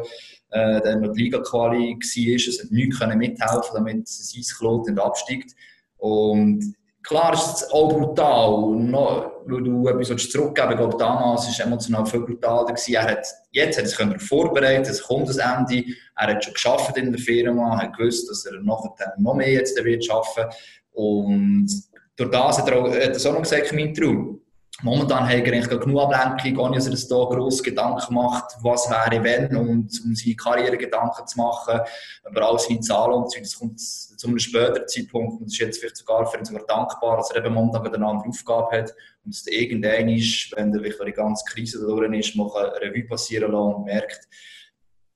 äh, 0.52 0.82
dann 0.82 1.02
noch 1.02 1.14
die 1.14 1.24
Liga-Quali 1.24 1.96
war, 1.96 2.36
es 2.36 2.64
hat 2.64 2.72
nichts 2.72 3.00
können 3.00 3.18
mithelfen, 3.18 3.74
damit 3.74 4.08
sein 4.08 4.44
Klot 4.58 4.88
nicht 4.88 5.00
absteigt. 5.00 5.56
Und 5.98 6.76
klar 7.04 7.34
ist 7.34 7.56
es 7.56 7.72
auch 7.72 7.90
brutal, 7.90 8.76
noch, 8.76 9.32
weil 9.46 9.64
du 9.64 9.88
etwas 9.88 10.30
zurückgeben 10.30 10.74
Ich 10.74 10.96
damals 10.98 11.44
war 11.44 11.50
es 11.50 11.60
emotional 11.60 12.06
viel 12.06 12.22
brutaler. 12.22 12.76
Er 12.88 13.04
hat, 13.04 13.26
jetzt 13.52 13.78
hat 13.78 13.86
er 13.86 13.90
sich 13.90 14.28
vorbereitet, 14.28 14.88
es 14.88 15.02
das 15.28 15.38
Ende. 15.38 15.86
Er 16.18 16.28
schon 16.44 16.54
geschafft 16.54 16.98
in 16.98 17.12
der 17.12 17.22
Firma, 17.22 17.78
hat 17.78 17.96
gewusst, 17.96 18.30
dass 18.30 18.46
er 18.46 18.62
nachher 18.62 19.14
noch 19.18 19.36
mehr 19.36 19.52
jetzt 19.52 19.82
wird 19.84 20.04
schaffen. 20.04 20.46
Und 20.92 21.70
durch 22.18 22.30
das 22.30 22.60
hat 22.60 22.70
er 22.70 22.78
auch, 22.78 22.94
hat 22.94 23.26
auch 23.26 23.34
noch 23.34 23.42
gesagt, 23.42 23.74
mein 23.74 23.94
Traum. 23.94 24.42
Momentan 24.84 25.26
hat 25.26 25.46
er 25.46 25.54
eigentlich 25.54 25.70
genug 25.70 26.02
Ablenkung, 26.02 26.58
ohne 26.58 26.76
dass 26.78 26.88
er 26.88 26.96
sich 26.96 27.08
da 27.08 27.16
grosse 27.16 27.62
Gedanken 27.62 28.16
macht, 28.16 28.56
was 28.62 28.90
wäre 28.90 29.24
wenn, 29.24 29.56
und 29.56 29.90
um 30.04 30.16
seine 30.16 30.36
Karriere 30.36 30.78
Gedanken 30.78 31.28
zu 31.28 31.38
machen, 31.38 31.82
über 32.28 32.42
all 32.42 32.58
seine 32.58 32.80
Zahlen 32.80 33.14
und 33.14 33.32
so. 33.32 33.40
Das 33.40 33.60
kommt 33.60 33.80
zu 33.80 34.28
einem 34.28 34.40
späteren 34.40 34.88
Zeitpunkt 34.88 35.42
und 35.42 35.48
ist 35.48 35.60
jetzt 35.60 35.80
vielleicht 35.80 35.98
sogar 35.98 36.26
für 36.26 36.40
ihn 36.40 36.46
sogar 36.46 36.66
dankbar, 36.66 37.18
dass 37.18 37.32
er 37.32 37.46
eben 37.46 37.54
momentan 37.54 37.94
eine 37.94 38.06
andere 38.06 38.30
Aufgabe 38.30 38.78
hat 38.78 38.94
und 39.24 39.34
dass 39.34 39.46
irgendwann 39.48 40.10
ist, 40.10 40.52
wenn 40.56 40.74
er 40.74 40.82
wirklich 40.82 41.06
die 41.06 41.12
ganze 41.12 41.46
Krise 41.46 41.80
da 41.80 41.86
durch 41.86 42.18
ist, 42.18 42.36
mal 42.36 42.50
eine 42.56 42.82
Revue 42.82 43.08
passieren 43.08 43.52
lassen 43.52 43.76
und 43.76 43.86
merkt, 43.86 44.28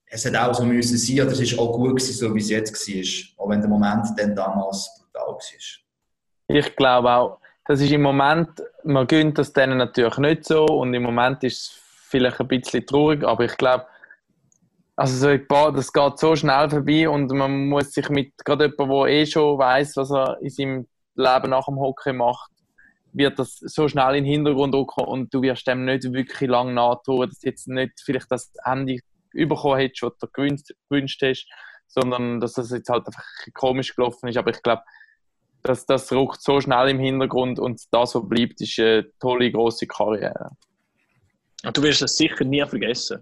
es 0.07 0.25
hat 0.25 0.35
auch 0.35 0.53
so 0.53 0.63
müssen 0.63 0.97
sein, 0.97 1.21
oder 1.21 1.31
es 1.31 1.39
ist 1.39 1.57
auch 1.57 1.73
gut 1.73 1.97
gewesen, 1.97 2.13
so 2.13 2.33
wie 2.35 2.39
es 2.39 2.49
jetzt 2.49 2.87
war, 2.87 3.43
auch 3.43 3.49
wenn 3.49 3.61
der 3.61 3.69
Moment 3.69 4.07
dann 4.17 4.35
damals 4.35 4.89
brutal 4.99 5.33
war. 5.33 5.39
Ich 6.47 6.75
glaube 6.75 7.09
auch, 7.09 7.39
das 7.65 7.81
ist 7.81 7.91
im 7.91 8.03
Moment, 8.03 8.61
man 8.83 9.07
gönnt 9.07 9.37
das 9.37 9.51
denen 9.51 9.77
natürlich 9.77 10.17
nicht 10.17 10.45
so 10.45 10.65
und 10.65 10.93
im 10.93 11.03
Moment 11.03 11.43
ist 11.43 11.57
es 11.57 11.81
vielleicht 12.07 12.39
ein 12.39 12.47
bisschen 12.47 12.85
traurig, 12.85 13.23
aber 13.23 13.45
ich 13.45 13.57
glaube, 13.57 13.85
also 14.95 15.15
so 15.17 15.45
paar, 15.45 15.73
das 15.73 15.91
geht 15.91 16.19
so 16.19 16.35
schnell 16.35 16.69
vorbei 16.69 17.09
und 17.09 17.31
man 17.31 17.67
muss 17.67 17.91
sich 17.91 18.07
mit 18.09 18.33
gerade 18.45 18.65
jemandem, 18.65 18.97
der 18.97 19.07
eh 19.07 19.25
schon 19.25 19.57
weiß, 19.57 19.97
was 19.97 20.11
er 20.11 20.37
in 20.41 20.49
seinem 20.49 20.87
Leben 21.15 21.49
nach 21.49 21.65
dem 21.65 21.79
Hockey 21.79 22.13
macht, 22.13 22.51
wird 23.11 23.39
das 23.39 23.57
so 23.59 23.87
schnell 23.87 24.15
in 24.15 24.23
den 24.23 24.31
Hintergrund 24.31 24.75
rücken 24.75 25.03
und 25.03 25.33
du 25.33 25.41
wirst 25.41 25.67
dem 25.67 25.85
nicht 25.85 26.03
wirklich 26.13 26.49
lange 26.49 26.73
nahtun, 26.73 27.27
dass 27.27 27.39
du 27.39 27.47
jetzt 27.47 27.67
nicht 27.67 27.93
vielleicht 28.03 28.29
das 28.29 28.51
Ende 28.63 28.99
bekommen 29.33 29.79
hättest, 29.79 30.03
was 30.03 30.17
du 30.19 30.27
gewünscht, 30.31 30.71
gewünscht 30.89 31.21
hast, 31.23 31.47
sondern 31.87 32.39
dass 32.39 32.53
das 32.53 32.71
jetzt 32.71 32.89
halt 32.89 33.07
einfach 33.07 33.25
komisch 33.53 33.95
gelaufen 33.95 34.29
ist. 34.29 34.37
Aber 34.37 34.51
ich 34.51 34.61
glaube, 34.61 34.83
das, 35.65 35.85
das 35.85 36.11
rückt 36.11 36.41
so 36.41 36.61
schnell 36.61 36.89
im 36.89 36.99
Hintergrund 36.99 37.59
und 37.59 37.81
das, 37.91 38.15
was 38.15 38.29
bleibt, 38.29 38.61
ist 38.61 38.79
eine 38.79 39.05
tolle, 39.19 39.51
grosse 39.51 39.87
Karriere. 39.87 40.51
Und 41.63 41.75
du 41.75 41.83
wirst 41.83 42.01
das 42.01 42.15
sicher 42.15 42.45
nie 42.45 42.65
vergessen. 42.65 43.19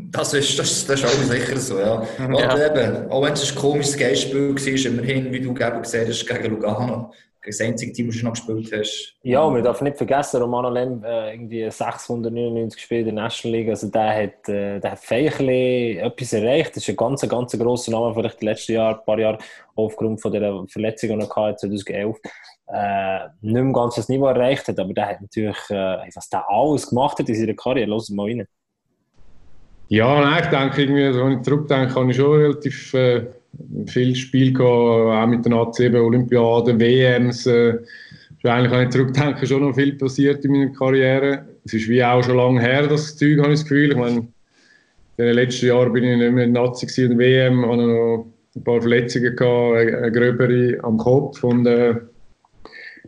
Das 0.00 0.32
ist, 0.32 0.58
das, 0.58 0.86
das 0.86 1.00
ist 1.00 1.06
auch 1.06 1.22
sicher 1.24 1.56
so, 1.56 1.78
ja. 1.78 1.94
Und 2.18 2.34
Ja. 2.38 2.66
eben, 2.66 3.10
auch 3.10 3.22
wenn 3.22 3.32
es 3.32 3.50
ein 3.50 3.56
komisches 3.58 3.96
Geistspiel 3.96 4.54
war, 4.54 4.92
immerhin, 4.92 5.32
wie 5.32 5.40
du 5.40 5.50
eben 5.50 5.82
gesagt 5.82 6.08
hast, 6.08 6.26
gegen 6.26 6.50
Lugano, 6.54 7.12
das 7.44 7.60
einzige 7.60 7.92
Team, 7.92 8.08
das 8.08 8.16
du 8.16 8.24
noch 8.24 8.32
gespielt 8.32 8.70
hast. 8.72 9.16
Ja, 9.22 9.42
und 9.42 9.54
man 9.54 9.62
darf 9.62 9.80
nicht 9.80 9.96
vergessen, 9.96 10.40
Romano 10.40 10.70
Lem 10.70 11.02
äh, 11.04 11.32
irgendwie 11.32 11.70
699 11.70 12.76
gespielt 12.76 13.06
in 13.06 13.14
der 13.14 13.24
National 13.24 13.58
League. 13.58 13.70
Also 13.70 13.88
der 13.88 14.22
hat, 14.22 14.48
äh, 14.48 14.80
der 14.80 14.92
hat 14.92 14.98
feierlich 14.98 15.98
etwas 15.98 16.32
erreicht. 16.32 16.70
Das 16.70 16.82
ist 16.82 16.88
ein 16.88 16.96
ganz, 16.96 17.28
ganz 17.28 17.58
grosser 17.58 17.92
Name, 17.92 18.14
vielleicht 18.14 18.40
die 18.40 18.44
letzten 18.44 18.72
Jahre, 18.72 18.98
ein 18.98 19.04
paar 19.04 19.18
Jahre 19.18 19.38
aufgrund 19.74 20.20
von 20.20 20.32
der 20.32 20.64
Verletzung, 20.68 21.18
die 21.18 21.24
er 21.24 21.36
hatte, 21.36 21.68
2011. 21.68 22.16
Äh, 22.70 23.28
nicht 23.40 23.54
mehr 23.54 23.72
ganz 23.72 23.94
das 23.94 24.08
Niveau 24.08 24.26
erreicht 24.26 24.68
hat, 24.68 24.78
aber 24.78 24.92
der 24.92 25.08
hat 25.08 25.20
natürlich, 25.22 25.70
äh, 25.70 25.98
was 26.14 26.28
der 26.28 26.44
alles 26.50 26.88
gemacht 26.88 27.18
hat 27.18 27.28
in 27.28 27.34
seiner 27.34 27.54
Karriere, 27.54 27.88
los 27.88 28.10
mal 28.10 28.26
rein. 28.26 28.46
Ja, 29.88 30.20
nein, 30.20 30.42
ich 30.44 30.50
denke, 30.50 30.82
irgendwie, 30.82 31.04
also, 31.04 31.24
wenn 31.24 31.38
ich 31.38 31.42
zurückdenke, 31.42 31.94
habe 31.94 32.10
ich 32.10 32.16
schon 32.16 32.38
relativ 32.38 32.92
äh, 32.92 33.26
viel 33.86 34.14
Spiel 34.14 34.52
gehabt, 34.52 34.68
auch 34.68 35.26
mit 35.26 35.44
den 35.44 35.54
A7 35.54 36.00
Olympiaden, 36.00 36.78
WMs. 36.80 37.46
Äh, 37.46 37.78
eigentlich, 38.44 38.72
wenn 38.72 38.84
ich 38.84 38.90
zurückdenke, 38.90 39.46
schon 39.46 39.62
noch 39.62 39.74
viel 39.74 39.94
passiert 39.94 40.44
in 40.44 40.52
meiner 40.52 40.72
Karriere. 40.72 41.44
Es 41.64 41.74
ist 41.74 41.88
wie 41.88 42.02
auch 42.02 42.22
schon 42.22 42.36
lange 42.36 42.60
her, 42.60 42.86
das 42.86 43.16
Zeug, 43.16 43.38
habe 43.38 43.52
ich 43.52 43.60
das 43.60 43.64
Gefühl. 43.64 43.90
Ich 43.90 43.96
meine, 43.96 44.28
in 45.18 45.24
den 45.24 45.34
letzten 45.34 45.66
Jahren 45.66 45.92
bin 45.92 46.04
ich 46.04 46.16
nicht 46.16 46.32
mehr 46.32 46.46
Nazi 46.46 47.02
in 47.02 47.10
der 47.10 47.18
WM, 47.18 47.66
habe 47.66 47.76
noch 47.76 48.26
ein 48.54 48.64
paar 48.64 48.80
Verletzungen 48.80 49.34
gehabt, 49.34 49.76
eine, 49.76 50.12
gröbere 50.12 50.78
am 50.84 50.96
Kopf 50.96 51.42
und 51.42 51.66
äh, 51.66 51.96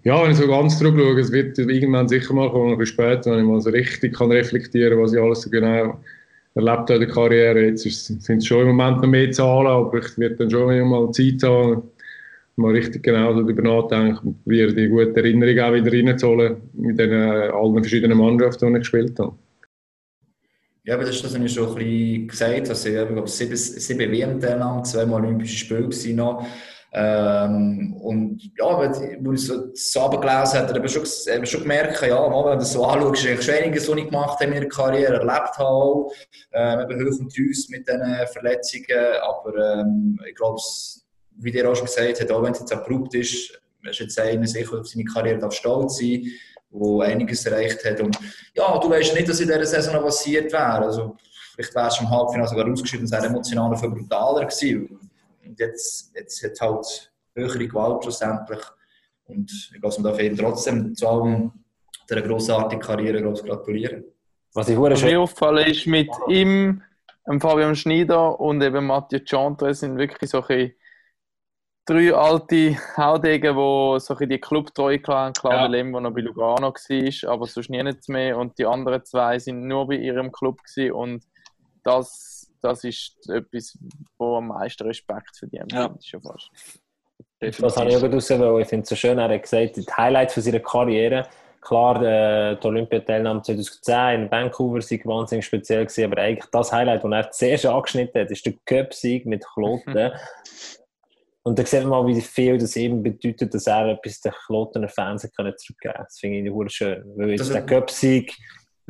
ja, 0.02 0.22
wenn 0.22 0.30
ich 0.30 0.38
so 0.38 0.48
ganz 0.48 0.78
zurückschaue, 0.78 1.20
es 1.20 1.30
wird 1.30 1.58
irgendwann 1.58 2.08
sicher 2.08 2.32
mal 2.32 2.50
kommen, 2.50 2.72
ein 2.72 2.78
bisschen 2.78 2.94
später, 2.94 3.32
wenn 3.32 3.40
ich 3.40 3.44
mal 3.44 3.60
so 3.60 3.70
richtig 3.70 4.16
kann 4.16 4.32
reflektieren 4.32 4.94
kann, 4.94 5.02
was 5.02 5.12
ich 5.12 5.20
alles 5.20 5.42
so 5.42 5.50
genau 5.50 6.00
erlebt 6.54 6.90
in 6.90 7.00
der 7.00 7.08
Karriere. 7.08 7.66
Jetzt 7.66 7.82
sind 7.82 8.38
es 8.38 8.46
schon 8.46 8.62
im 8.62 8.76
Moment 8.76 9.02
noch 9.02 9.08
mehr 9.08 9.30
Zahlen, 9.30 9.66
aber 9.66 9.98
ich 9.98 10.18
werde 10.18 10.36
dann 10.36 10.50
schon 10.50 10.88
mal 10.88 11.10
Zeit 11.12 11.42
haben, 11.42 11.82
mal 12.56 12.72
richtig 12.72 13.02
genau 13.02 13.32
darüber 13.32 13.62
nachdenke 13.62 14.20
und 14.22 14.42
probiere 14.42 14.74
die 14.74 14.88
gute 14.88 15.16
Erinnerung 15.16 15.58
auch 15.58 15.74
wieder 15.74 15.92
reinzuholen 15.92 16.56
mit 16.74 16.98
den 16.98 17.12
äh, 17.12 17.48
allen 17.48 17.74
verschiedenen 17.74 18.18
Mannschaften, 18.18 18.66
die 18.66 18.72
ich 18.72 18.78
gespielt 18.80 19.18
habe. 19.18 19.34
Ja, 20.84 20.94
aber 20.94 21.04
das 21.04 21.16
ist 21.16 21.24
das, 21.24 21.34
was 21.34 21.40
ich 21.40 21.52
schon 21.52 21.68
ein 21.68 21.74
bisschen 21.74 22.28
gesagt 22.28 22.60
habe. 22.60 22.68
Also, 22.70 22.88
ich 22.88 23.08
glaube, 23.08 23.28
sieben, 23.28 23.56
sieben 23.56 24.12
WM-Teilnahmen, 24.12 24.84
zweimal 24.84 25.22
Olympische 25.22 25.58
Spiele 25.58 26.14
noch. 26.14 26.46
Ähm, 26.92 27.94
und 28.00 28.42
ja, 28.58 28.80
wenn 28.80 29.34
ich 29.34 29.46
so 29.46 29.66
das 29.66 29.92
gelesen 29.92 30.58
habe, 30.58 30.74
habe 30.74 30.86
ich 30.86 30.92
schon, 30.92 31.46
schon 31.46 31.62
gemerkt, 31.62 32.02
ja, 32.02 32.28
mal, 32.28 32.44
wenn 32.46 32.52
du 32.52 32.58
das 32.58 32.72
so 32.72 32.84
anschaust, 32.84 33.24
ist 33.24 33.44
schon 33.44 33.54
einiges, 33.54 33.88
was 33.88 33.96
ich 33.96 34.04
gemacht 34.06 34.40
habe 34.40 34.44
in 34.44 34.50
meiner 34.50 34.66
Karriere, 34.66 35.14
erlebt 35.14 35.56
habe 35.56 36.10
ähm, 36.52 36.80
eben 36.80 37.06
hoch 37.06 37.20
und 37.20 37.32
tief 37.32 37.68
mit 37.68 37.86
diesen 37.86 38.26
Verletzungen, 38.32 39.06
aber 39.22 39.80
ähm, 39.80 40.18
ich 40.28 40.34
glaube, 40.34 40.60
wie 41.36 41.52
der 41.52 41.70
auch 41.70 41.76
schon 41.76 41.86
gesagt 41.86 42.20
hat, 42.20 42.30
auch 42.32 42.42
wenn 42.42 42.52
es 42.52 42.60
jetzt 42.60 42.72
abrupt 42.72 43.14
ist, 43.14 43.60
ist 43.82 43.98
jetzt 44.00 44.18
einer 44.18 44.46
sicher 44.46 44.80
auf 44.80 44.88
seine 44.88 45.04
Karriere 45.04 45.38
darf 45.38 45.54
stolz 45.54 45.98
sein, 45.98 46.24
der 46.72 47.06
einiges 47.06 47.46
erreicht 47.46 47.84
hat. 47.84 48.00
Und 48.00 48.18
ja, 48.54 48.78
du 48.78 48.90
weißt 48.90 49.14
nicht, 49.14 49.28
was 49.28 49.40
in 49.40 49.48
dieser 49.48 49.64
Saison 49.64 49.94
noch 49.94 50.04
passiert 50.04 50.52
wäre, 50.52 50.84
also 50.84 51.16
vielleicht 51.54 51.74
wäre 51.74 51.88
es 51.88 52.00
im 52.00 52.10
Halbfinale 52.10 52.48
sogar 52.48 52.70
ausgeschieden, 52.70 53.04
es 53.04 53.12
wäre 53.12 53.26
emotional 53.26 53.76
viel 53.76 53.90
brutaler 53.90 54.46
gewesen, 54.46 55.09
und 55.50 55.58
jetzt, 55.58 56.14
jetzt 56.14 56.42
hat 56.44 56.60
halt 56.60 57.12
höhere 57.34 57.66
Gewalt 57.66 58.04
schlussendlich. 58.04 58.60
Und 59.24 59.50
ich 59.74 59.80
glaube, 59.80 59.94
man 60.00 60.04
darf 60.12 60.20
eben 60.20 60.36
trotzdem 60.36 60.94
zu 60.94 61.08
allem 61.08 61.52
dieser 62.08 62.22
grossartigen 62.22 62.80
Karriere 62.82 63.20
gratulieren. 63.22 64.04
Was 64.54 64.68
ich 64.68 64.76
hure 64.76 64.92
Was 64.92 65.02
mir 65.02 65.10
schön 65.10 65.18
aufgefallen 65.18 65.66
ist, 65.66 65.86
mit 65.86 66.08
ihm, 66.28 66.82
dem 67.28 67.40
Fabian 67.40 67.74
Schneider 67.74 68.38
und 68.38 68.62
eben 68.62 68.86
Mathieu 68.86 69.20
Chantre 69.24 69.74
sind 69.74 69.98
wirklich 69.98 70.30
so 70.30 70.38
ein 70.42 70.46
bisschen 70.46 70.74
drei 71.84 72.14
alte 72.14 72.76
Haudegen, 72.96 73.56
die 73.56 74.00
so 74.00 74.14
die 74.14 74.40
Clubtreue 74.40 75.00
haben. 75.08 75.32
Klar, 75.32 75.52
Ja. 75.54 75.60
der 75.62 75.68
Lem, 75.70 75.92
der 75.92 76.00
noch 76.00 76.14
bei 76.14 76.20
Lugano 76.20 76.72
war, 76.72 77.30
aber 77.32 77.46
sonst 77.46 77.70
nie 77.70 77.82
nichts 77.82 78.06
mehr. 78.08 78.38
Und 78.38 78.56
die 78.58 78.66
anderen 78.66 79.04
zwei 79.04 79.38
sind 79.40 79.66
nur 79.66 79.88
bei 79.88 79.96
ihrem 79.96 80.30
Club 80.30 80.60
gewesen. 80.62 80.92
Und 80.92 81.24
das, 81.82 82.29
das 82.60 82.84
ist 82.84 83.16
etwas, 83.28 83.78
wo 84.18 84.36
am 84.36 84.48
meisten 84.48 84.84
Respekt 84.84 85.36
verdient. 85.36 85.72
Ja. 85.72 85.94
ich 85.98 86.08
schon 86.08 86.22
fast. 86.22 86.50
Das 87.40 87.76
habe 87.76 87.90
ich 87.90 87.96
auch 87.96 88.02
raus, 88.02 88.30
weil 88.30 88.62
ich 88.62 88.68
finde 88.68 88.82
es 88.82 88.88
so 88.88 88.96
schön, 88.96 89.18
er 89.18 89.30
hat 89.32 89.42
gesagt, 89.42 89.76
die 89.76 89.86
Highlights 89.86 90.34
von 90.34 90.42
seiner 90.42 90.60
Karriere, 90.60 91.26
klar, 91.60 92.02
äh, 92.02 92.56
die 92.56 92.66
Olympiateilnahme 92.66 93.42
2010 93.42 94.22
in 94.22 94.30
Vancouver 94.30 94.78
war 94.78 95.16
wahnsinnig 95.16 95.46
speziell, 95.46 95.84
gewesen, 95.84 96.04
aber 96.04 96.20
eigentlich 96.20 96.50
das 96.50 96.72
Highlight, 96.72 97.04
das 97.04 97.12
er 97.12 97.30
zuerst 97.30 97.66
angeschnitten 97.66 98.20
hat, 98.20 98.30
ist 98.30 98.44
der 98.44 98.54
Cup-Sieg 98.66 99.26
mit 99.26 99.44
Kloten. 99.54 100.12
Und 101.42 101.58
da 101.58 101.64
sieht 101.64 101.80
man 101.80 101.90
mal, 101.90 102.06
wie 102.06 102.20
viel 102.20 102.58
das 102.58 102.76
eben 102.76 103.02
bedeutet, 103.02 103.54
dass 103.54 103.66
er 103.66 103.88
etwas 103.88 104.20
den 104.20 104.32
Klotener 104.46 104.88
Fans 104.88 105.28
können 105.34 105.54
zurückgeben 105.56 105.94
kann. 105.94 106.04
Das 106.04 106.18
finde 106.18 106.38
ich 106.38 106.50
hure 106.50 106.68
schön. 106.68 107.02
Weil 107.16 107.30
jetzt 107.30 107.52
der 107.52 107.64
Cup-Sieg, 107.64 108.36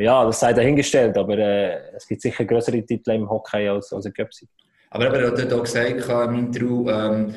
ja, 0.00 0.24
das 0.24 0.40
sei 0.40 0.52
dahingestellt, 0.52 1.16
aber 1.16 1.38
äh, 1.38 1.96
es 1.96 2.06
gibt 2.06 2.22
sicher 2.22 2.44
größere 2.44 2.84
Titel 2.84 3.10
im 3.12 3.28
Hockey 3.28 3.68
als, 3.68 3.92
als 3.92 4.06
ein 4.06 4.12
Cup-Sieg. 4.12 4.48
Aber 4.90 5.06
er 5.06 5.30
hat 5.30 5.52
auch 5.52 5.62
gesagt 5.62 6.08
im 6.08 6.34
Interview, 6.34 6.88
ähm, 6.90 7.34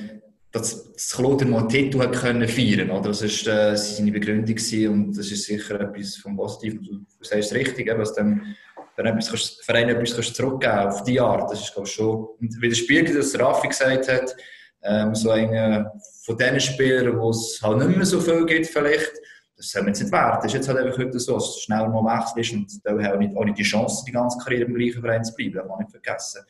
dass 0.52 0.94
das 0.94 1.12
Kloten 1.16 1.50
mal 1.50 1.60
einen 1.60 1.70
Titel 1.70 2.00
hat 2.00 2.14
können 2.14 2.48
feiern 2.48 2.92
oder? 2.92 3.10
Das 3.10 3.22
war 3.22 3.72
äh, 3.72 3.78
seine 3.78 4.12
Begründung 4.12 4.56
gewesen 4.56 4.90
und 4.90 5.18
das 5.18 5.32
ist 5.32 5.46
sicher 5.46 5.82
etwas 5.82 6.16
vom 6.18 6.36
Positiven. 6.36 6.84
Du 6.84 7.06
sagst 7.22 7.52
es 7.52 7.54
richtig, 7.54 7.88
eben, 7.88 8.00
dass 8.00 8.14
dem 8.14 8.56
wenn 8.96 9.08
etwas 9.08 9.30
kannst, 9.30 9.66
Verein 9.66 9.90
etwas 9.90 10.14
kannst 10.14 10.40
auf 10.42 11.04
die 11.04 11.20
Art. 11.20 11.52
Das 11.52 11.62
ist 11.62 11.74
glaube 11.74 11.88
ich 11.88 11.96
schon. 11.96 12.28
Und 12.40 12.62
widerspiegelt, 12.62 13.18
dass 13.18 13.38
Raffi 13.40 13.68
gesagt 13.68 14.08
hat, 14.08 14.36
ähm, 14.84 15.16
so 15.16 15.32
einer 15.32 15.92
von 16.24 16.38
diesen 16.38 16.60
Spielern, 16.60 17.20
wo 17.20 17.32
es 17.32 17.60
halt 17.62 17.80
nicht 17.80 17.98
mehr 17.98 18.06
so 18.06 18.20
viel 18.20 18.46
gibt, 18.46 18.68
vielleicht, 18.68 19.12
das 19.56 19.70
soll 19.70 19.84
man 19.84 19.90
jetzt 19.90 20.02
nicht 20.02 20.12
werten. 20.12 20.38
Das 20.38 20.46
ist 20.46 20.54
jetzt 20.54 20.68
halt 20.68 20.80
einfach 20.80 20.98
heute 20.98 21.20
so, 21.20 21.36
dass 21.36 21.54
du 21.56 21.60
schneller 21.62 21.90
mal 21.90 22.20
wechselst 22.20 22.54
und 22.54 22.86
da 22.86 22.92
auch 22.92 23.18
nicht, 23.18 23.36
auch 23.38 23.46
nicht 23.46 23.58
die 23.58 23.64
Chance, 23.64 24.04
die 24.08 24.12
ganze 24.12 24.38
Karriere 24.40 24.66
im 24.66 24.76
gleichen 24.76 25.02
Verein 25.02 25.24
zu 25.24 25.34
bleiben. 25.34 25.54
Das 25.54 25.62
darf 25.62 25.70
man 25.70 25.80
nicht 25.80 25.92
vergessen. 25.92 26.42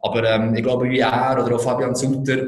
Aber 0.00 0.24
ähm, 0.24 0.54
ich 0.54 0.62
glaube, 0.62 0.88
wie 0.88 1.00
er 1.00 1.44
oder 1.44 1.56
auch 1.56 1.60
Fabian 1.60 1.94
Sutter, 1.94 2.46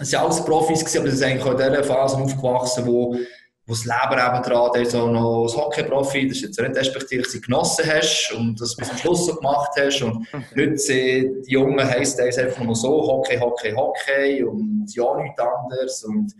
es 0.00 0.10
sind 0.10 0.20
alles 0.20 0.44
Profis 0.44 0.80
gewesen, 0.80 0.98
aber 0.98 1.10
sie 1.10 1.16
sind 1.16 1.28
eigentlich 1.28 1.44
auch 1.44 1.52
in 1.52 1.56
dieser 1.58 1.84
Phase 1.84 2.16
aufgewachsen, 2.16 2.86
wo, 2.86 3.14
wo 3.14 3.72
das 3.72 3.84
Leben 3.84 4.20
eben 4.20 4.42
dran 4.42 4.82
ist, 4.82 4.94
auch 4.94 5.10
noch 5.10 5.42
als 5.42 5.56
Hockey-Profi, 5.56 6.28
das 6.28 6.38
ist 6.38 6.42
jetzt 6.42 6.60
nicht 6.60 6.76
respektive, 6.76 7.22
dass 7.22 7.32
du 7.32 7.40
genossen 7.40 7.84
hast 7.86 8.32
und 8.36 8.60
das 8.60 8.76
bis 8.76 8.88
zum 8.88 8.98
Schluss 8.98 9.26
so 9.26 9.36
gemacht 9.36 9.70
hast. 9.78 10.02
Und 10.02 10.26
heute 10.56 10.76
sind 10.76 11.46
die 11.46 11.52
Jungen 11.52 11.86
heisst 11.86 12.18
es 12.18 12.38
einfach 12.38 12.62
nur 12.62 12.74
so, 12.74 13.06
Hockey, 13.06 13.38
Hockey, 13.38 13.72
Hockey 13.72 14.42
und 14.42 14.86
ja, 14.94 15.16
nichts 15.22 15.40
anderes. 15.40 16.04
Und 16.04 16.34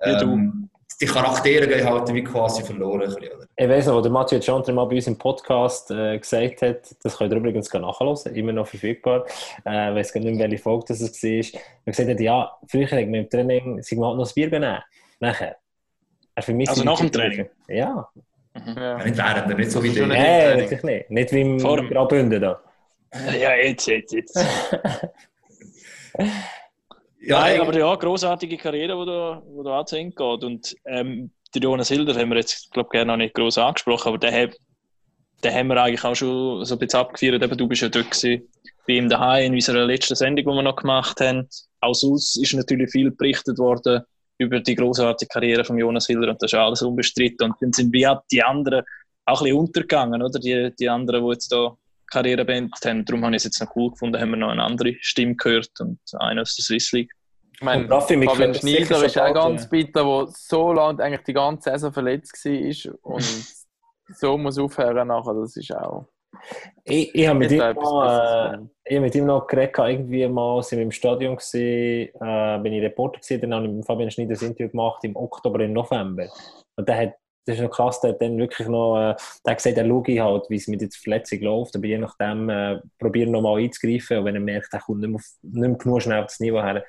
ähm, 0.00 0.70
die 1.00 1.06
Charaktere 1.06 1.66
gehen 1.68 1.88
halt 1.88 2.12
wie 2.12 2.24
quasi 2.24 2.62
verloren. 2.62 3.00
bisschen, 3.00 3.32
oder? 3.32 3.46
Ich 3.56 3.68
weiß 3.68 3.86
noch, 3.86 3.96
wo 3.96 4.00
der 4.00 4.10
Mathieu 4.10 4.40
Chantre 4.40 4.72
mal 4.72 4.84
bei 4.86 4.96
uns 4.96 5.06
im 5.06 5.16
Podcast 5.16 5.90
äh, 5.90 6.18
gesagt 6.18 6.62
hat, 6.62 6.80
das 7.02 7.16
könnt 7.16 7.32
ihr 7.32 7.38
übrigens 7.38 7.72
nachhören, 7.72 8.34
immer 8.34 8.52
noch 8.52 8.66
verfügbar. 8.66 9.24
Äh, 9.64 9.90
ich 9.90 9.96
weiß 9.96 10.12
gar 10.12 10.20
nicht 10.20 10.36
mehr, 10.36 10.50
welche 10.50 10.62
Folge 10.62 10.86
das 10.88 11.00
es 11.00 11.22
war. 11.22 11.60
Er 11.84 11.92
gesagt 11.92 12.10
hat, 12.10 12.20
ja, 12.20 12.50
früher 12.66 12.86
hat 12.86 13.06
man 13.06 13.14
im 13.14 13.30
Training 13.30 13.82
sich 13.82 13.96
mal 13.96 14.16
noch 14.16 14.26
ein 14.26 14.32
Bier 14.34 14.50
genommen. 14.50 14.82
Nachher. 15.20 15.56
Er 16.34 16.42
vermisst 16.42 16.70
Also 16.70 16.84
nach 16.84 16.98
dem 16.98 17.12
Training? 17.12 17.48
Ja. 17.68 17.76
Ja. 17.76 18.08
Ja, 18.76 19.04
nicht 19.04 19.16
während, 19.16 19.56
nicht 19.56 19.70
so 19.70 19.82
wie 19.82 19.94
Schon 19.94 20.08
der. 20.08 20.18
nicht. 20.18 20.18
Nein, 20.18 20.58
wirklich 20.58 20.82
nicht. 20.82 21.10
Nicht 21.10 21.32
wie 21.32 21.40
im 21.42 21.58
Graubünden 21.58 22.40
da. 22.40 22.60
Ja, 23.40 23.54
jetzt, 23.54 23.86
jetzt, 23.86 24.12
jetzt. 24.12 24.36
Ja, 27.20 27.40
Nein, 27.40 27.60
aber 27.60 27.76
ja, 27.76 27.94
großartige 27.94 28.56
Karriere, 28.56 28.98
die 28.98 29.06
da, 29.06 29.42
wo 29.46 29.62
da 29.62 29.82
geht. 29.82 30.20
Und 30.20 30.76
ähm, 30.84 31.30
der 31.54 31.62
Jonas 31.62 31.88
Hilder 31.88 32.14
haben 32.14 32.30
wir 32.30 32.36
jetzt, 32.36 32.70
glaube 32.72 32.88
ich, 32.88 32.92
gerne 32.92 33.12
noch 33.12 33.16
nicht 33.16 33.34
groß 33.34 33.58
angesprochen, 33.58 34.08
aber 34.08 34.18
den, 34.18 34.52
den 35.42 35.54
haben 35.54 35.68
wir 35.68 35.82
eigentlich 35.82 36.04
auch 36.04 36.14
schon 36.14 36.64
so 36.64 36.74
ein 36.74 36.78
bisschen 36.78 37.00
abgefeiert. 37.00 37.42
Eben, 37.42 37.56
du 37.56 37.66
bist 37.66 37.82
ja 37.82 37.88
dort 37.88 38.10
gewesen, 38.10 38.48
bei 38.86 38.94
ihm 38.94 39.08
daheim 39.08 39.46
in 39.46 39.54
unserer 39.54 39.84
letzten 39.84 40.14
Sendung, 40.14 40.44
die 40.44 40.56
wir 40.56 40.62
noch 40.62 40.76
gemacht 40.76 41.20
haben. 41.20 41.48
Auch 41.80 41.94
sonst 41.94 42.36
ist 42.36 42.54
natürlich 42.54 42.90
viel 42.90 43.10
berichtet 43.10 43.58
worden 43.58 44.02
über 44.38 44.60
die 44.60 44.74
großartige 44.74 45.28
Karriere 45.28 45.64
von 45.64 45.76
Jonas 45.78 46.06
Hilder 46.06 46.30
und 46.30 46.40
das 46.40 46.52
ist 46.52 46.58
alles 46.58 46.82
unbestritten. 46.82 47.50
Und 47.50 47.56
dann 47.60 47.72
sind 47.72 47.92
wir 47.92 48.12
auch 48.12 48.22
die 48.30 48.42
anderen 48.42 48.84
auch 49.26 49.40
ein 49.40 49.44
bisschen 49.44 49.58
untergegangen, 49.58 50.22
oder? 50.22 50.38
Die, 50.38 50.72
die 50.78 50.88
anderen, 50.88 51.24
die 51.24 51.32
jetzt 51.32 51.52
da 51.52 51.76
Karriere 52.10 52.44
beendet 52.44 52.84
haben. 52.84 53.04
Darum 53.04 53.24
habe 53.24 53.34
ich 53.34 53.40
es 53.40 53.44
jetzt 53.44 53.60
noch 53.60 53.74
cool 53.76 53.90
gefunden, 53.90 54.20
haben 54.20 54.30
wir 54.30 54.36
noch 54.36 54.50
eine 54.50 54.62
andere 54.62 54.94
Stimme 55.00 55.36
gehört 55.36 55.80
und 55.80 55.98
eine 56.18 56.42
aus 56.42 56.54
der 56.56 56.64
Swiss 56.64 56.92
League. 56.92 57.12
Ich 57.54 57.62
meine, 57.62 57.88
Fabian 57.88 58.54
Schneider 58.54 59.04
ist 59.04 59.18
auch 59.18 59.34
ganz 59.34 59.68
bitter, 59.68 60.04
der 60.04 60.26
so 60.28 60.72
lange 60.72 61.02
eigentlich 61.02 61.24
die 61.24 61.32
ganze 61.32 61.70
Saison 61.70 61.92
verletzt 61.92 62.44
war 62.44 62.94
und 63.02 63.24
so 64.14 64.38
muss 64.38 64.58
aufhören 64.58 65.08
nachher. 65.08 65.34
Das 65.34 65.56
ist 65.56 65.74
auch. 65.74 66.06
Ich, 66.84 67.14
ich 67.14 67.26
habe 67.26 67.38
mit, 67.38 67.50
ihm 67.50 67.58
mal, 67.58 68.54
äh, 68.54 68.58
ich 68.84 68.96
hab 68.96 69.02
mit 69.02 69.14
ihm 69.14 69.26
noch 69.26 69.46
geredet, 69.46 69.76
irgendwie 69.76 70.28
mal 70.28 70.62
sind 70.62 70.78
wir 70.78 70.84
im 70.84 70.92
Stadion 70.92 71.36
gewesen, 71.36 72.14
äh, 72.20 72.58
bin 72.62 72.72
ich 72.74 72.82
Reporter 72.82 73.20
gewesen, 73.20 73.40
dann 73.40 73.54
habe 73.54 73.66
ich 73.66 73.72
mit 73.72 73.86
Fabian 73.86 74.10
Schneider 74.10 74.34
ein 74.34 74.46
Interview 74.46 74.68
gemacht 74.68 75.04
im 75.04 75.16
Oktober, 75.16 75.60
im 75.60 75.72
November. 75.72 76.28
Und 76.76 76.88
der 76.88 76.96
hat, 76.96 77.14
das 77.48 77.56
ist 77.56 77.62
noch 77.62 77.70
krass, 77.70 78.00
der 78.00 78.10
hat 78.10 78.20
dann 78.20 78.38
wirklich 78.38 78.68
noch, 78.68 78.98
äh, 78.98 79.16
der 79.44 79.52
hat 79.52 79.56
gesagt, 79.56 79.78
er 79.78 79.86
schaue 79.86 80.22
halt, 80.22 80.50
wie 80.50 80.56
es 80.56 80.68
mit 80.68 80.82
der 80.82 80.90
Verletzung 80.90 81.40
läuft, 81.40 81.74
aber 81.74 81.86
je 81.86 81.96
nachdem 81.96 82.50
äh, 82.50 82.78
probiere 82.98 83.30
noch 83.30 83.40
mal 83.40 83.58
einzugreifen 83.58 84.18
und 84.18 84.24
wenn 84.26 84.34
er 84.34 84.40
merkt, 84.42 84.72
er 84.72 84.80
kommt 84.80 85.00
nicht 85.00 85.08
mehr, 85.08 85.20
nicht 85.42 85.68
mehr 85.68 85.78
genug 85.78 86.02
schnell 86.02 86.20
auf 86.20 86.26
das 86.26 86.40
Niveau 86.40 86.62
her, 86.62 86.84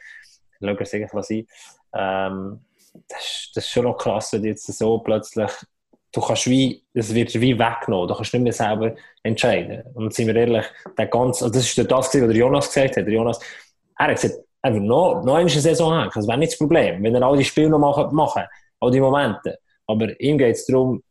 dann 0.59 0.69
schaut 0.69 0.79
er 0.81 0.85
sich 0.85 1.07
was 1.13 1.29
ein. 1.29 1.47
Ähm, 1.93 2.59
das, 3.07 3.19
ist, 3.19 3.51
das 3.55 3.63
ist 3.63 3.71
schon 3.71 3.85
noch 3.85 3.97
krass, 3.97 4.33
wenn 4.33 4.43
jetzt 4.43 4.65
so 4.65 4.99
plötzlich 4.99 5.49
du 6.11 6.21
kannst 6.21 6.47
wie, 6.47 6.83
es 6.93 7.13
wird 7.13 7.33
wie 7.35 7.57
weggenommen, 7.57 8.07
du 8.07 8.15
kannst 8.15 8.33
nicht 8.33 8.43
mehr 8.43 8.51
selber 8.51 8.95
entscheiden. 9.23 9.83
Und 9.93 10.13
sind 10.13 10.27
wir 10.27 10.35
ehrlich, 10.35 10.65
der 10.97 11.07
ganze, 11.07 11.45
also 11.45 11.53
das 11.53 11.65
ist 11.65 11.77
das, 11.77 12.13
was 12.13 12.35
Jonas 12.35 12.67
gesagt 12.67 12.97
hat. 12.97 13.05
Der 13.05 13.13
Jonas, 13.13 13.39
er 13.97 14.07
hat 14.07 14.15
gesagt, 14.15 14.43
einfach 14.61 14.81
noch, 14.81 15.23
noch 15.23 15.35
eine 15.35 15.49
Saison 15.49 15.93
haben, 15.93 16.11
das 16.13 16.27
wäre 16.27 16.37
nicht 16.37 16.51
das 16.51 16.57
Problem, 16.57 17.01
wenn 17.03 17.15
er 17.15 17.21
all 17.21 17.37
die 17.37 17.45
Spiele 17.45 17.69
noch 17.69 17.79
machen, 17.79 18.13
machen 18.13 18.43
all 18.79 18.91
die 18.91 18.99
Momente. 18.99 19.59
Aber 19.89 20.19
ihm 20.21 20.37
geht 20.37 20.55
es 20.55 20.67
darum, 20.67 21.01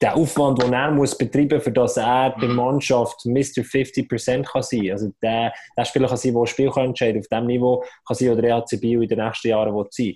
der 0.00 0.16
Aufwand, 0.16 0.60
den 0.60 0.72
er 0.72 0.90
muss 0.90 1.16
betreiben 1.16 1.54
muss, 1.54 1.64
für 1.64 1.70
dass 1.70 1.96
er 1.96 2.30
der 2.40 2.48
Mannschaft 2.48 3.24
Mr. 3.24 3.62
50% 3.62 4.42
kann 4.42 4.62
sein 4.62 4.90
Also 4.90 5.12
der, 5.22 5.52
der 5.76 5.84
Spieler 5.84 6.08
kann 6.08 6.16
sein, 6.16 6.32
der 6.32 6.42
ein 6.42 6.46
Spiel 6.48 6.70
kann 6.70 6.86
entscheiden 6.86 7.20
auf 7.20 7.28
dem 7.28 7.46
Niveau 7.46 7.84
kann 8.04 8.16
sein, 8.16 8.30
oder 8.30 8.42
EHC 8.42 8.80
Bio 8.80 9.00
in 9.00 9.08
den 9.08 9.24
nächsten 9.24 9.48
Jahren 9.48 9.72
will 9.72 9.86
sein 9.90 10.12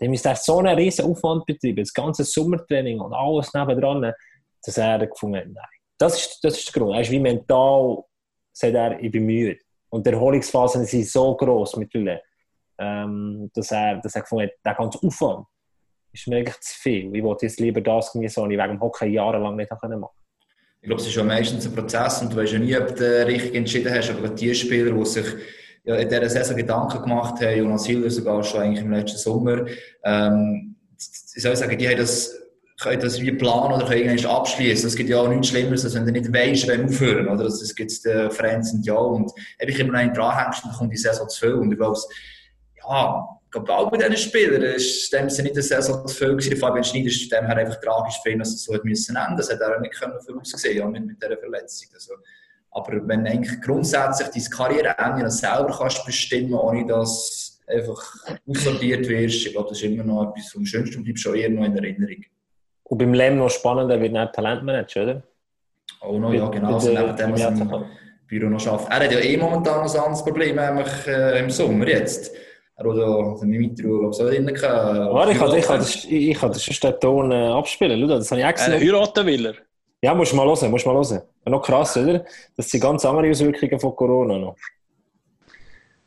Dann 0.00 0.10
müsste 0.10 0.30
er 0.30 0.34
so 0.34 0.58
einen 0.58 0.76
riesen 0.76 1.04
Aufwand 1.04 1.46
betreiben, 1.46 1.76
das 1.76 1.94
ganze 1.94 2.24
Sommertraining 2.24 2.98
und 2.98 3.14
alles 3.14 3.54
nebendran, 3.54 4.12
dass 4.64 4.76
er 4.76 5.06
gefunden 5.06 5.36
hat, 5.36 5.46
nein. 5.46 5.64
Das 5.98 6.18
ist, 6.18 6.40
das 6.42 6.58
ist 6.58 6.74
der 6.74 6.82
Grund. 6.82 6.96
Er 6.96 7.02
ist 7.02 7.10
wie 7.12 7.20
mental, 7.20 8.02
sagt 8.52 8.74
er, 8.74 9.00
ich 9.00 9.12
bin 9.12 9.24
müde. 9.24 9.58
Und 9.90 10.04
die 10.04 10.10
Erholungsphasen 10.10 10.84
sind 10.84 11.06
so 11.06 11.36
gross 11.36 11.76
mittlerweile, 11.76 12.22
ähm, 12.78 13.50
dass, 13.54 13.70
er, 13.70 14.00
dass 14.00 14.16
er 14.16 14.22
gefunden 14.22 14.48
hat, 14.48 14.54
der 14.64 14.74
ganze 14.74 14.98
Aufwand 15.06 15.46
ist 16.12 16.26
mir 16.26 16.38
eigentlich 16.38 16.60
zu 16.60 16.78
viel. 16.78 17.14
Ich 17.14 17.22
wollte 17.22 17.46
jetzt 17.46 17.60
lieber 17.60 17.80
das 17.80 18.12
genießen, 18.12 18.42
was 18.42 18.50
ich 18.50 18.58
wegen 18.58 18.68
dem 18.70 18.80
Hockey 18.80 19.06
jahrelang 19.06 19.56
nicht 19.56 19.70
machen 19.70 19.90
konnte. 19.90 20.08
Ich 20.82 20.86
glaube, 20.86 21.02
es 21.02 21.08
ist 21.08 21.14
ja 21.14 21.22
meistens 21.22 21.66
ein 21.66 21.74
Prozess 21.74 22.22
und 22.22 22.32
du 22.32 22.36
weißt 22.38 22.54
ja 22.54 22.58
nie, 22.58 22.76
ob 22.76 22.96
du 22.96 23.26
richtig 23.26 23.54
entschieden 23.54 23.92
hast. 23.94 24.10
Aber 24.10 24.28
die 24.28 24.54
Spieler, 24.54 24.92
die 24.92 25.04
sich 25.04 25.26
in 25.84 26.08
dieser 26.08 26.28
Saison 26.28 26.56
Gedanken 26.56 27.02
gemacht 27.02 27.40
haben, 27.40 27.58
Jonas 27.58 27.86
Hiller 27.86 28.10
sogar 28.10 28.42
schon 28.42 28.62
eigentlich 28.62 28.84
im 28.84 28.92
letzten 28.92 29.18
Sommer. 29.18 29.66
Ähm, 30.04 30.76
ich 30.96 31.42
soll 31.42 31.56
sagen, 31.56 31.76
die 31.76 31.88
haben 31.88 31.98
das, 31.98 32.34
können 32.80 33.00
das 33.00 33.20
wie 33.20 33.32
planen 33.32 33.74
oder 33.74 33.86
können 33.86 34.04
irgendwann 34.04 34.36
abschließen. 34.36 34.88
Es 34.88 34.96
gibt 34.96 35.10
ja 35.10 35.20
auch 35.20 35.28
nichts 35.28 35.48
Schlimmeres, 35.48 35.84
als 35.84 35.94
wenn 35.94 36.06
du 36.06 36.12
nicht 36.12 36.32
weißt, 36.32 36.68
wenn 36.68 36.86
aufhören. 36.86 37.28
Oder? 37.28 37.44
Das, 37.44 37.60
das 37.60 37.74
gibt 37.74 37.90
es 37.90 38.02
den 38.02 38.30
Fans 38.30 38.70
sind 38.70 38.86
ja. 38.86 38.94
Und 38.94 39.30
wenn 39.58 39.68
ich 39.68 39.78
immer 39.78 39.98
einen 39.98 40.14
dranhängst, 40.14 40.64
dann 40.64 40.72
kommt 40.72 40.92
die 40.92 40.98
Saison 40.98 41.28
zu 41.28 41.40
viel. 41.40 41.54
Und 41.54 41.72
ich 41.72 41.78
glaube, 41.78 41.98
ja, 42.78 43.39
ich 43.50 43.52
glaube, 43.52 43.74
auch 43.74 43.90
bei 43.90 43.96
diesen 43.96 44.16
Spielern 44.16 44.62
ist 44.62 45.12
dem 45.12 45.28
Sinne 45.28 45.48
nicht 45.48 45.56
eine 45.56 45.62
Saison 45.64 46.06
zu 46.06 46.14
viel 46.14 46.28
gewesen. 46.28 46.56
Fabian 46.56 46.84
Schneider 46.84 47.08
ist 47.08 47.32
dem 47.32 47.46
her 47.46 47.56
einfach 47.56 47.80
tragisch 47.80 48.20
für 48.22 48.30
ihn, 48.30 48.38
dass 48.38 48.50
es 48.50 48.62
so 48.62 48.72
hat 48.72 48.84
müssen 48.84 49.16
enden. 49.16 49.36
Das 49.36 49.50
hat 49.50 49.60
er 49.60 49.74
auch 49.74 49.80
nicht 49.80 49.92
können 49.92 50.20
für 50.24 50.34
uns 50.34 50.52
gesehen, 50.52 50.78
ja, 50.78 50.86
mit, 50.86 51.04
mit 51.04 51.20
dieser 51.20 51.36
Verletzung. 51.36 51.88
Also, 51.92 52.14
aber 52.70 53.08
wenn 53.08 53.24
du 53.24 53.30
eigentlich 53.32 53.60
grundsätzlich 53.60 54.28
deine 54.28 54.56
Karriereende 54.56 55.24
noch 55.24 55.32
selber 55.32 55.76
kannst 55.76 56.06
bestimmen, 56.06 56.54
ohne 56.54 56.86
dass 56.86 57.60
einfach 57.66 58.00
aussortiert 58.48 59.08
wirst, 59.08 59.46
ich 59.46 59.52
glaube, 59.52 59.70
das 59.70 59.78
ist 59.78 59.84
immer 59.84 60.04
noch 60.04 60.30
etwas 60.30 60.52
vom 60.52 60.64
Schönsten 60.64 60.98
und 60.98 61.04
bleibst 61.04 61.24
schon 61.24 61.34
eher 61.34 61.50
noch 61.50 61.64
in 61.64 61.76
Erinnerung. 61.76 62.24
Und 62.84 62.98
beim 62.98 63.14
Lem 63.14 63.36
noch 63.36 63.50
spannender 63.50 64.00
wird 64.00 64.12
nicht 64.12 64.32
Talentmanager, 64.32 65.02
oder? 65.02 65.22
Auch 66.02 66.18
noch, 66.20 66.32
ja, 66.32 66.48
genau. 66.50 66.74
Also 66.74 66.92
neben 66.92 67.16
dem, 67.16 67.32
was 67.32 67.40
er 67.40 67.50
im 67.50 67.84
Büro 68.28 68.48
noch 68.48 68.60
schafft. 68.60 68.88
Er 68.90 69.00
hat 69.00 69.10
ja 69.10 69.18
eh 69.18 69.36
momentan 69.36 69.84
noch 69.84 69.92
ein 69.92 70.00
anderes 70.00 70.24
Problem, 70.24 70.54
nämlich 70.54 71.06
äh, 71.08 71.40
im 71.40 71.50
Sommer 71.50 71.88
jetzt. 71.88 72.32
Er 72.82 72.88
hat 72.90 72.96
ja 72.96 73.34
den 73.42 73.50
Mitro, 73.50 73.98
glaube 73.98 74.10
ich, 74.10 74.16
so 74.16 74.24
drin 74.24 74.46
gehabt. 74.46 75.12
Warte, 75.12 75.32
ich 75.32 75.38
kann, 75.38 75.54
ich 75.54 75.64
kann 75.66 75.78
das, 75.80 76.04
ich 76.08 76.38
kann 76.38 76.50
das 76.50 76.64
sonst 76.64 76.82
den 76.82 76.98
Ton 76.98 77.30
äh, 77.30 77.48
abspielen. 77.48 78.00
Schau, 78.00 78.06
das 78.06 78.30
habe 78.30 78.40
ich 78.40 78.46
Äh, 78.46 78.50
extra. 78.50 78.72
heiraten 78.72 79.26
will 79.26 79.46
er. 79.46 79.54
Ja, 80.02 80.14
musst 80.14 80.32
du 80.32 80.36
mal 80.36 80.46
hören, 80.46 80.70
musst 80.70 80.86
du 80.86 80.90
mal 80.90 80.96
hören. 80.96 81.20
Noch 81.44 81.60
krass, 81.62 81.94
oder? 81.98 82.24
Das 82.56 82.70
sind 82.70 82.80
ganz 82.80 83.04
andere 83.04 83.28
Auswirkungen 83.28 83.78
von 83.78 83.94
Corona 83.94 84.38
noch. 84.38 84.56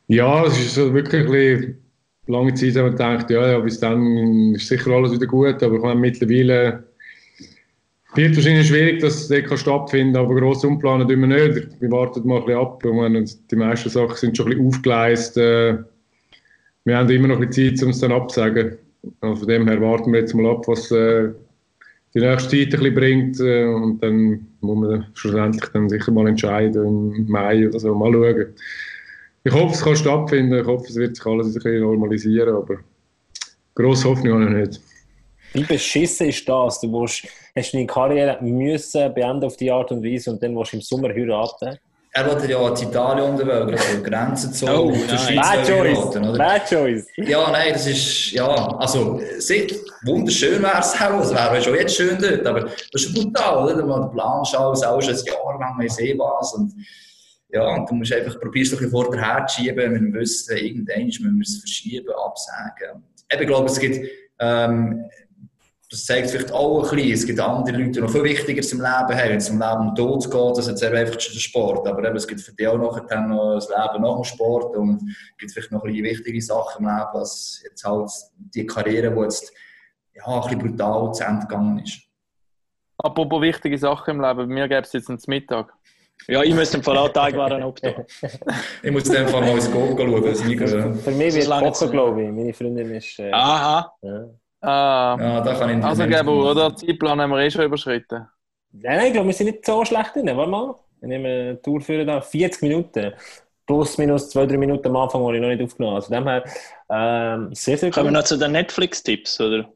Ja, 0.08 0.44
es 0.46 0.58
ist 0.58 0.74
so 0.74 0.92
wirklich 0.92 1.22
ein 1.24 1.30
bisschen 1.30 1.84
lange 2.26 2.54
Zeit, 2.54 2.74
haben 2.76 2.86
wir 2.86 2.90
gedacht, 2.90 3.30
ja, 3.30 3.52
ja, 3.52 3.58
bis 3.60 3.78
dann 3.78 4.54
ist 4.56 4.66
sicher 4.66 4.90
alles 4.90 5.12
wieder 5.12 5.26
gut, 5.26 5.62
aber 5.62 5.76
ich 5.76 5.82
meine, 5.82 6.00
mittlerweile 6.00 6.84
wird 8.16 8.34
wahrscheinlich 8.34 8.66
schwierig, 8.66 9.00
dass 9.00 9.14
es 9.14 9.28
dort 9.28 9.46
kann 9.46 9.58
stattfinden 9.58 10.16
aber 10.16 10.34
gross 10.34 10.64
umplanen 10.64 11.06
tun 11.08 11.20
wir 11.20 11.26
nicht. 11.28 11.80
Wir 11.80 11.90
warten 11.92 12.26
mal 12.26 12.38
ein 12.40 12.44
bisschen 12.46 12.60
ab. 12.60 12.82
Ich 12.84 12.92
meine, 12.92 13.24
die 13.24 13.56
meisten 13.56 13.88
Sachen 13.90 14.16
sind 14.16 14.36
schon 14.36 14.46
ein 14.46 14.50
bisschen 14.58 14.66
aufgeleistet. 14.68 15.84
Wir 16.84 16.98
haben 16.98 17.10
immer 17.10 17.28
noch 17.28 17.40
ein 17.40 17.50
Zeit, 17.50 17.82
um 17.82 17.90
es 17.90 18.00
dann 18.00 18.12
abzusagen. 18.12 18.78
Also 19.20 19.36
von 19.36 19.48
dem 19.48 19.68
her 19.68 19.80
warten 19.80 20.12
wir 20.12 20.20
jetzt 20.20 20.34
mal 20.34 20.50
ab, 20.50 20.66
was 20.68 20.90
äh, 20.90 21.30
die 22.14 22.20
nächste 22.20 22.50
Zeit 22.50 22.74
ein 22.74 22.80
bisschen 22.80 22.94
bringt 22.94 23.40
äh, 23.40 23.64
und 23.64 24.02
dann 24.02 24.46
muss 24.60 24.78
man 24.78 25.06
schlussendlich 25.14 25.64
dann 25.72 25.88
sicher 25.88 26.12
mal 26.12 26.28
entscheiden 26.28 27.14
im 27.14 27.28
Mai 27.28 27.68
oder 27.68 27.78
so. 27.80 27.94
Mal 27.94 28.12
schauen. 28.12 28.54
Ich 29.44 29.52
hoffe, 29.52 29.74
es 29.74 29.82
kann 29.82 29.96
stattfinden. 29.96 30.58
Ich 30.58 30.66
hoffe, 30.66 30.86
es 30.88 30.96
wird 30.96 31.16
sich 31.16 31.26
alles 31.26 31.48
ein 31.48 31.54
bisschen 31.54 31.80
normalisieren, 31.80 32.54
aber 32.54 32.78
grosse 33.74 34.08
Hoffnung 34.08 34.42
habe 34.42 34.60
ich 34.60 34.68
nicht. 34.68 34.80
Wie 35.52 35.64
beschissen 35.64 36.28
ist 36.28 36.48
das? 36.48 36.80
Du 36.80 36.88
musst, 36.88 37.26
hast 37.54 37.74
deine 37.74 37.86
Karriere 37.86 38.42
müssen 38.42 39.14
beenden 39.14 39.44
auf 39.44 39.56
die 39.56 39.70
Art 39.70 39.92
und 39.92 40.02
Weise 40.02 40.30
und 40.32 40.42
dann 40.42 40.56
willst 40.56 40.72
du 40.72 40.76
im 40.78 40.82
Sommer 40.82 41.10
heiraten. 41.10 41.78
Er 42.16 42.30
wollte 42.30 42.48
ja 42.48 42.68
in 42.68 42.76
Italien 42.76 43.30
unterwegs, 43.30 43.82
also 43.88 44.02
Grenzen 44.04 44.52
zu 44.52 44.66
Oh, 44.66 44.90
nein. 44.90 45.18
Schweiz 45.18 45.36
Bad 45.36 45.66
Choice! 45.66 45.98
heiraten, 45.98 46.28
oder? 46.28 46.38
Bad 46.38 46.68
Choice! 46.68 47.06
Ja, 47.16 47.50
nein, 47.50 47.72
das 47.72 47.86
ist, 47.88 48.30
ja, 48.30 48.46
also, 48.78 49.20
sehr, 49.38 49.66
wunderschön 50.04 50.62
wäre 50.62 50.78
es 50.78 50.94
auch, 51.00 51.20
es 51.20 51.34
wäre 51.34 51.60
schon 51.60 51.74
jetzt 51.74 51.96
schön 51.96 52.16
dort, 52.20 52.46
aber 52.46 52.60
das 52.92 53.02
ist 53.02 53.14
brutal, 53.14 53.64
oder? 53.64 53.84
Man 53.84 54.12
planst 54.12 54.56
alles, 54.56 54.82
alles 54.84 55.08
ein 55.08 55.26
Jahr 55.26 55.58
lang, 55.58 55.76
man 55.76 55.88
sehen 55.88 56.16
was 56.20 56.54
und, 56.54 56.72
ja, 57.48 57.74
und 57.74 57.90
du 57.90 57.94
musst 57.96 58.12
einfach, 58.12 58.38
probierst 58.38 58.74
ein 58.74 58.78
bisschen 58.78 58.92
vor 58.92 59.10
der 59.10 59.20
Herz 59.20 59.54
schieben, 59.54 59.92
mit 59.92 60.00
dem 60.00 60.14
Wissen, 60.14 60.56
irgendwann 60.56 61.06
müssen 61.08 61.24
wir 61.24 61.42
es 61.42 61.58
verschieben, 61.58 62.14
absagen. 62.24 63.02
Eben, 63.28 63.42
ich 63.42 63.48
glaube, 63.48 63.66
es 63.66 63.78
gibt, 63.80 64.08
ähm, 64.38 65.04
das 65.94 66.06
zeigt 66.06 66.30
vielleicht 66.30 66.50
auch 66.50 66.82
ein 66.82 66.96
bisschen, 66.96 67.12
es 67.12 67.26
gibt 67.26 67.38
andere 67.38 67.76
Leute, 67.76 67.90
die 67.92 68.00
noch 68.00 68.10
viel 68.10 68.24
wichtiger 68.24 68.62
zum 68.62 68.80
Leben 68.80 68.90
haben, 68.90 69.28
wenn 69.28 69.36
es 69.36 69.48
um 69.48 69.60
Leben 69.60 69.88
und 69.88 69.96
Tod 69.96 70.28
geht, 70.28 70.50
das 70.50 70.66
ist 70.66 70.82
jetzt 70.82 70.82
einfach 70.82 71.20
schon 71.20 71.34
der 71.34 71.40
Sport, 71.40 71.86
aber 71.86 72.04
eben, 72.04 72.16
es 72.16 72.26
gibt 72.26 72.40
für 72.40 72.52
die 72.52 72.66
auch 72.66 72.78
nachher 72.78 73.06
dann 73.08 73.28
noch 73.28 73.54
das 73.54 73.68
Leben 73.68 74.02
nach 74.02 74.14
dem 74.16 74.24
Sport 74.24 74.76
und 74.76 75.08
es 75.08 75.38
gibt 75.38 75.52
vielleicht 75.52 75.70
noch 75.70 75.84
ein 75.84 75.92
bisschen 75.92 76.04
wichtige 76.04 76.42
Sachen 76.42 76.84
im 76.84 76.90
Leben, 76.90 77.08
als 77.14 77.62
jetzt 77.62 77.84
halt 77.84 78.10
die 78.36 78.66
Karriere, 78.66 79.14
die 79.14 79.20
jetzt 79.20 79.52
ja, 80.14 80.26
ein 80.26 80.40
bisschen 80.42 80.58
brutal 80.58 81.14
zu 81.14 81.24
Ende 81.24 81.46
gegangen 81.46 81.78
ist. 81.78 82.00
Apropos 82.98 83.40
wichtige 83.40 83.78
Sachen 83.78 84.16
im 84.16 84.20
Leben, 84.20 84.36
bei 84.36 84.46
mir 84.46 84.66
gäbe 84.66 84.80
es 84.82 84.92
jetzt 84.92 85.08
einen 85.08 85.20
Mittag. 85.28 85.72
Ja, 86.26 86.42
ich 86.42 86.54
müsste 86.54 86.78
im 86.78 86.82
Fall 86.82 86.98
auch 86.98 87.08
Teigwaren 87.10 87.62
abtun. 87.62 88.04
Ich 88.82 88.90
muss 88.90 89.06
in 89.06 89.12
dem 89.12 89.28
Fall 89.28 89.42
mal 89.42 89.50
ins 89.50 89.70
Goal 89.70 89.94
schauen, 89.96 90.24
das 90.24 90.44
nicht, 90.44 90.58
Für 90.58 91.10
mich 91.10 91.34
wird 91.34 91.46
lange 91.46 91.66
kochen, 91.68 91.74
Zeit. 91.74 91.90
glaube 91.92 92.22
ich. 92.22 92.30
Meine 92.30 92.52
Freundin 92.52 92.90
ist. 92.94 93.18
Äh, 93.18 93.30
Aha. 93.30 93.94
ja. 94.02 94.24
Ah, 94.64 95.16
ja, 95.20 95.40
da 95.40 95.54
kann 95.54 95.78
ich 95.78 95.84
also 95.84 96.06
Gabo, 96.06 96.50
oder? 96.50 96.74
Zeitplan 96.74 97.20
haben 97.20 97.30
wir 97.30 97.40
eh 97.40 97.50
schon 97.50 97.64
überschritten. 97.64 98.26
Nein, 98.72 98.96
nein, 98.96 99.06
ich 99.06 99.12
glaube, 99.12 99.28
wir 99.28 99.34
sind 99.34 99.46
nicht 99.46 99.64
so 99.64 99.84
schlecht 99.84 100.14
drin. 100.16 100.26
Warte 100.34 100.50
mal. 100.50 100.74
Wir 101.00 101.08
nehmen 101.08 101.26
eine 101.26 101.62
Tour 101.62 101.80
für 101.80 102.04
da. 102.04 102.20
40 102.20 102.62
Minuten. 102.62 103.12
Plus, 103.66 103.98
minus 103.98 104.34
2-3 104.34 104.58
Minuten 104.58 104.88
am 104.88 104.96
Anfang, 104.96 105.26
die 105.26 105.36
ich 105.36 105.40
noch 105.40 105.48
nicht 105.48 105.62
aufgenommen 105.62 105.96
habe. 105.96 106.04
Also, 106.04 106.14
dem 106.14 106.26
her, 106.26 106.44
ähm, 106.90 107.54
sehr, 107.54 107.78
sehr 107.78 107.90
Kommen 107.90 108.06
wir 108.06 108.12
noch 108.12 108.24
zu 108.24 108.38
den 108.38 108.52
Netflix-Tipps, 108.52 109.40
oder? 109.40 109.68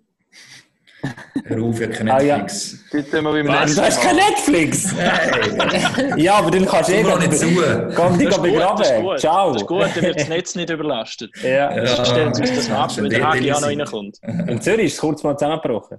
Hör 1.44 1.62
auf, 1.62 1.80
ich 1.80 1.86
habe 1.86 1.94
kein 1.96 2.09
Ah, 2.11 2.20
ja. 2.20 2.38
Netflix. 2.38 2.84
Heute 2.92 3.11
tun 3.11 3.24
wir 3.24 3.32
beim 3.32 3.49
Was? 3.49 3.74
Du 3.74 3.82
hast 3.82 4.01
kein 4.03 4.16
Netflix! 4.16 4.94
Nein, 4.96 6.14
ja, 6.18 6.34
aber 6.34 6.51
dann 6.51 6.66
kannst 6.66 6.90
du 6.90 6.94
eh 6.94 7.03
nicht 7.03 7.34
zu. 7.34 7.46
Komm, 7.94 8.18
dich 8.18 8.28
Das 8.28 8.36
gut, 8.38 8.46
das 8.46 8.53
begraben. 8.53 9.03
gut. 9.03 9.20
Ciao. 9.20 9.53
Das 9.53 9.62
ist 9.62 9.68
gut, 9.68 9.82
dann 9.82 10.03
wird 10.03 10.20
das 10.20 10.28
Netz 10.28 10.55
nicht 10.57 10.70
überlastet. 10.70 11.30
Ja. 11.42 11.74
Ja. 11.76 12.05
Stellen 12.05 12.34
sie 12.34 12.42
uns 12.42 12.55
das 12.55 12.70
ab, 12.70 12.90
Ja, 12.96 13.03
wenn 13.03 13.11
der 13.11 13.28
Hagi 13.28 13.53
auch 13.53 13.61
noch 13.61 13.68
reinkommt. 13.68 14.18
In 14.49 14.61
Zürich 14.61 14.86
ist 14.86 14.94
es 14.94 15.01
kurz 15.01 15.22
mal 15.22 15.36
zusammengebrochen. 15.36 15.99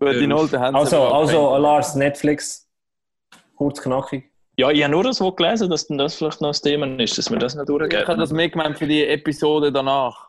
Gute 0.00 0.26
Note 0.26 0.58
haben 0.60 0.74
sie 0.74 0.78
Also, 0.80 0.96
aber 0.96 1.14
also 1.14 1.38
abgehängt. 1.38 1.62
Lars, 1.62 1.94
Netflix. 1.94 2.68
Kurz, 3.56 3.80
knackig. 3.80 4.24
Ja, 4.56 4.70
ich 4.70 4.82
habe 4.82 4.90
nur 4.92 5.04
das 5.04 5.18
gelesen, 5.18 5.70
dass 5.70 5.86
das 5.86 6.14
vielleicht 6.16 6.40
noch 6.40 6.50
das 6.50 6.60
Thema 6.62 6.86
ist, 7.00 7.16
dass 7.16 7.30
wir 7.30 7.38
das 7.38 7.54
noch 7.54 7.64
Ich 7.68 8.06
habe 8.08 8.18
das 8.18 8.32
mitgemeint 8.32 8.76
für 8.76 8.86
die 8.88 9.04
Episode 9.06 9.70
danach. 9.72 10.27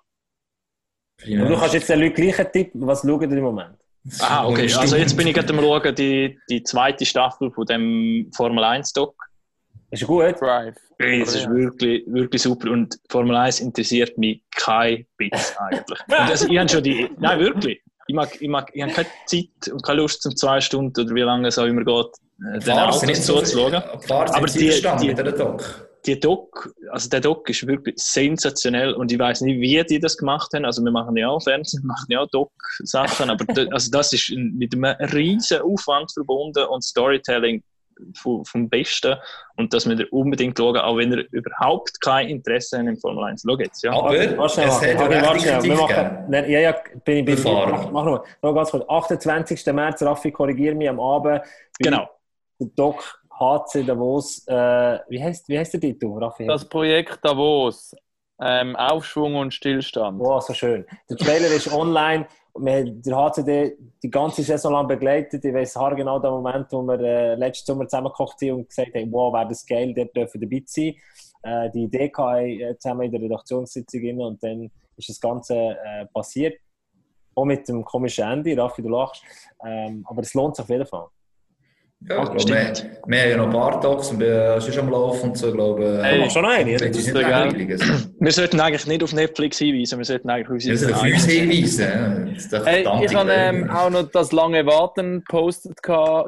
Und 1.26 1.50
du 1.50 1.56
kannst 1.58 1.74
jetzt 1.74 1.90
den 1.90 2.00
Leuten 2.00 2.16
gleich 2.16 2.40
einen 2.40 2.52
Tipp, 2.52 2.72
was 2.76 3.02
schauen 3.02 3.30
die 3.30 3.36
im 3.36 3.44
Moment? 3.44 3.76
Ah, 4.22 4.48
okay. 4.48 4.74
Also 4.74 4.96
jetzt 4.96 5.16
bin 5.18 5.28
ich 5.28 5.34
gerade 5.34 5.50
am 5.54 5.60
schauen, 5.60 5.94
die, 5.96 6.40
die 6.50 6.64
zweite 6.64 7.06
Staffel 7.06 7.52
von 7.52 7.66
dem 7.66 8.32
Formel 8.34 8.64
1-Doc. 8.64 9.14
Ist 9.92 10.06
gut? 10.06 10.40
Drive. 10.40 10.76
Das 10.98 11.36
ist 11.36 11.50
wirklich, 11.50 12.04
wirklich 12.08 12.42
super 12.42 12.72
und 12.72 12.98
Formel 13.10 13.36
1 13.36 13.60
interessiert 13.62 14.18
mich 14.18 14.42
kein 14.56 15.06
bisschen 15.18 15.58
eigentlich. 15.58 16.00
Und 16.08 16.14
also, 16.14 16.48
ich 16.50 16.58
habe 16.58 16.70
schon 16.70 16.84
die, 16.84 17.10
nein 17.20 17.40
wirklich, 17.40 17.82
ich, 18.08 18.16
mag, 18.16 18.30
ich, 18.42 18.48
mag, 18.48 18.70
ich 18.74 18.82
habe 18.82 18.92
keine 18.94 19.08
Zeit 19.26 19.72
und 19.74 19.84
keine 19.84 20.02
Lust 20.02 20.22
zum 20.22 20.36
zwei 20.36 20.60
Stunden 20.62 21.00
oder 21.02 21.14
wie 21.16 21.22
lange 21.22 21.48
es 21.48 21.58
auch 21.58 21.66
immer 21.66 21.84
geht, 21.84 22.06
äh, 22.40 22.60
den 22.60 22.62
Fahrer 22.62 22.92
sind 22.94 23.02
Autos 23.02 23.04
nicht 23.08 23.24
so 23.24 23.40
zuzuschauen. 23.40 23.84
Fahrer 24.08 24.36
Aber 24.36 24.48
die- 24.48 24.82
die- 25.02 25.14
Doc. 25.38 25.89
Die 26.06 26.20
Doc, 26.20 26.74
also 26.91 27.10
der 27.10 27.20
Doc 27.20 27.50
ist 27.50 27.68
wirklich 27.68 27.95
sensationell 27.97 28.93
und 28.93 29.12
ich 29.12 29.20
weiß 29.20 29.41
nicht, 29.41 29.60
wie 29.60 29.84
die 29.84 30.00
das 30.00 30.18
gemacht 30.18 30.50
haben. 30.54 30.66
Also 30.66 30.84
wir 30.84 30.91
machen 30.91 31.16
ja 31.18 31.30
auch 31.30 31.41
Fernsehen, 31.41 31.82
wir 31.84 31.88
machen 31.88 32.08
ja 32.10 32.22
auch 32.22 32.30
Doc-Sachen, 32.32 33.30
aber 33.30 33.45
da, 33.45 33.66
also 33.72 33.91
das 33.91 34.14
ist 34.14 34.32
mit 34.32 34.74
einem 34.74 34.86
riesen 35.12 35.62
Aufwand 35.62 36.12
verbunden 36.14 36.66
und 36.66 36.84
Storytelling 36.84 37.64
vom, 38.16 38.45
vom 38.45 38.70
Besten 38.70 39.16
und 39.58 39.74
dass 39.74 39.88
wir 39.88 40.12
unbedingt 40.12 40.58
schauen, 40.58 40.78
auch 40.78 40.97
wenn 40.97 41.12
ihr 41.12 41.26
überhaupt 41.32 42.00
kein 42.02 42.30
Interesse 42.30 42.78
habt 42.78 42.88
im 42.88 42.97
Formel 42.97 43.26
1. 43.26 43.43
Schau 43.45 43.58
jetzt, 43.58 43.84
ja. 43.84 43.91
Aber 43.91 44.10
Warte, 44.10 44.38
warte 44.38 44.54
schnell, 44.54 44.68
es 44.68 44.74
warte, 44.74 44.93
hat 44.93 45.00
warte, 45.00 45.45
ja 45.45 45.54
warte. 45.54 45.68
Wir 45.68 45.76
machen, 45.76 46.26
nein, 46.30 46.52
ja, 46.52 46.60
ja, 46.60 46.72
bin 46.72 47.18
ich, 47.18 47.26
bin 47.26 47.34
ich, 47.36 47.43
Befahren. 47.43 47.72
mach, 47.72 47.91
mach 47.91 48.06
noch, 48.06 48.26
noch 48.41 48.54
ganz 48.54 48.72
kurz. 48.72 48.88
28. 48.88 49.66
März, 49.74 50.02
Raffi, 50.02 50.32
korrigiere 50.32 50.76
mich 50.76 50.89
am 50.89 51.00
Abend. 51.00 51.41
Genau. 51.80 52.10
Der 52.60 52.68
Doc 52.76 53.19
HC 53.40 53.84
Davos, 53.84 54.46
äh, 54.48 55.00
wie 55.08 55.24
heißt, 55.24 55.48
wie 55.48 55.58
heißt 55.58 55.74
der 55.74 55.80
Titel, 55.80 56.08
Raffi? 56.08 56.46
Das 56.46 56.68
Projekt 56.68 57.20
Davos. 57.24 57.96
Ähm, 58.42 58.76
Aufschwung 58.76 59.36
und 59.36 59.54
Stillstand. 59.54 60.20
Wow, 60.20 60.42
so 60.42 60.54
schön. 60.54 60.86
Der 61.10 61.18
Trailer 61.18 61.48
ist 61.48 61.72
online. 61.72 62.26
Wir 62.56 62.74
haben 62.78 63.02
den 63.02 63.16
HCD 63.16 63.78
die 64.02 64.10
ganze 64.10 64.44
Saison 64.44 64.74
lang 64.74 64.88
begleitet. 64.88 65.44
Ich 65.44 65.54
weiß 65.54 65.76
haargenau 65.76 66.20
den 66.20 66.32
Moment, 66.32 66.68
wo 66.72 66.82
wir 66.82 67.00
äh, 67.00 67.36
letzten 67.36 67.66
Sommer 67.66 67.88
zusammengekocht 67.88 68.42
haben 68.42 68.52
und 68.52 68.70
gesagt 68.70 68.96
haben, 68.96 69.12
wow, 69.12 69.34
wäre 69.34 69.48
das 69.48 69.66
geil, 69.66 69.94
dort 69.94 70.16
dürfen 70.16 70.42
dabei 70.42 70.64
sein. 70.66 70.96
Äh, 71.44 71.70
die 71.72 71.84
Idee 71.84 72.12
hatte 72.16 72.48
äh, 72.48 72.78
zusammen 72.78 73.04
in 73.04 73.12
der 73.12 73.22
Redaktionssitzung 73.22 74.20
und 74.20 74.44
dann 74.44 74.72
ist 74.96 75.10
das 75.10 75.20
Ganze 75.20 75.56
äh, 75.56 76.06
passiert. 76.14 76.60
Auch 77.36 77.46
mit 77.46 77.68
dem 77.68 77.84
komischen 77.84 78.26
Ende, 78.26 78.58
Raffi, 78.58 78.82
du 78.82 78.90
lachst. 78.90 79.24
Ähm, 79.66 80.06
aber 80.08 80.22
es 80.22 80.34
lohnt 80.34 80.56
sich 80.56 80.64
auf 80.64 80.70
jeden 80.70 80.86
Fall. 80.86 81.08
Ja, 82.08 82.24
ich 82.24 82.30
glaube, 82.30 82.47
wir, 82.47 82.74
wir 83.08 83.22
haben 83.22 83.30
ja 83.30 83.38
noch 83.38 83.52
Bartox 83.52 84.12
und 84.12 84.22
wir 84.22 84.62
sind 84.62 84.74
schon 84.74 84.86
am 84.86 84.91
Laufen 84.91 85.32
und 85.32 85.38
so, 85.38 85.50
ich 85.50 85.54
glaube. 85.54 86.00
Hey, 86.02 86.22
äh, 86.22 86.30
schon 86.30 86.45
eine. 86.45 86.72
Also. 86.72 88.10
Wir 88.20 88.32
sollten 88.32 88.60
eigentlich 88.62 88.88
nicht 88.88 89.04
auf 89.04 89.12
Netflix 89.12 89.58
hinweisen, 89.58 89.97
wir 89.97 90.06
sollten 90.06 90.30
eigentlich 90.30 90.72
auf 90.72 90.93
auf 90.95 91.04
uns 91.04 91.26
hinweisen. 91.26 92.38
Das 92.50 92.66
Hey, 92.66 92.88
ich 93.04 93.14
habe 93.14 93.30
ähm, 93.34 93.70
auch 93.70 93.89
noch 93.89 94.04
das 94.04 94.32
lange 94.32 94.66
Warten 94.66 95.26
gepostet 95.26 95.78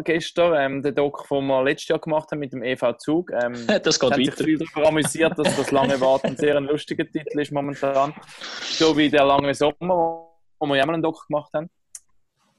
gestern, 0.03 0.55
ähm, 0.57 0.84
den 0.84 0.93
Doc, 0.93 1.26
den 1.30 1.47
wir 1.47 1.63
letztes 1.63 1.88
Jahr 1.88 1.99
gemacht 1.99 2.30
haben 2.32 2.39
mit 2.39 2.51
dem 2.51 2.63
EV 2.63 2.97
Zug. 2.97 3.32
Ähm, 3.32 3.53
Das 3.84 3.97
geht 3.97 4.11
Es 4.11 4.11
hat 4.11 4.15
sich 4.15 4.28
weiter. 4.28 4.43
viel 4.43 4.57
darüber 4.57 4.89
amüsiert, 4.89 5.39
dass 5.39 5.55
das 5.55 5.72
lange 5.72 6.01
Warten 6.01 6.36
sehr 6.36 6.57
ein 6.57 6.65
lustiger 6.65 7.05
Titel 7.09 7.39
ist 7.39 7.51
momentan. 7.53 8.13
So 8.61 8.97
wie 8.97 9.09
der 9.09 9.24
lange 9.24 9.53
Sommer, 9.53 10.28
wo 10.59 10.65
wir 10.65 10.76
ja 10.76 10.86
mal 10.86 10.95
einen 10.95 11.03
Doc 11.03 11.26
gemacht 11.28 11.51
haben. 11.53 11.69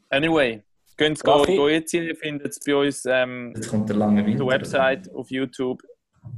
Anyway, 0.09 0.63
könnt 0.97 1.19
ihr 1.25 1.29
Raffi? 1.33 1.57
go 1.57 1.69
jetzt 1.69 1.93
ihr 1.95 2.15
findet 2.17 2.49
es 2.53 2.61
bei 2.61 2.75
uns 2.75 3.05
ähm, 3.07 3.53
Jetzt 3.55 3.69
kommt 3.71 3.89
der 3.89 3.97
lange 3.97 4.21
auf 4.21 4.27
Winter. 4.27 4.45
der 4.45 4.53
Website, 4.55 5.15
auf 5.15 5.31
YouTube, 5.31 5.83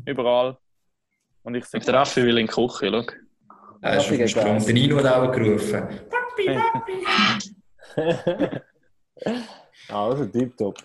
überall. 0.06 0.56
Und 1.42 1.54
ich 1.54 1.64
sage, 1.66 1.84
Der 1.84 1.94
Raffi 1.94 2.22
will 2.24 2.38
in 2.38 2.46
die 2.46 2.52
Küche, 2.52 2.90
schau. 2.90 3.02
Er 3.82 3.96
ist 3.98 4.10
auf 4.10 4.16
dem 4.16 4.28
Sprung. 4.28 4.64
Der 4.64 4.74
Nino 4.74 4.96
hat 4.96 5.06
auch 5.06 5.30
gerufen. 5.30 5.82
Also, 9.88 10.24
tipptopp. 10.32 10.78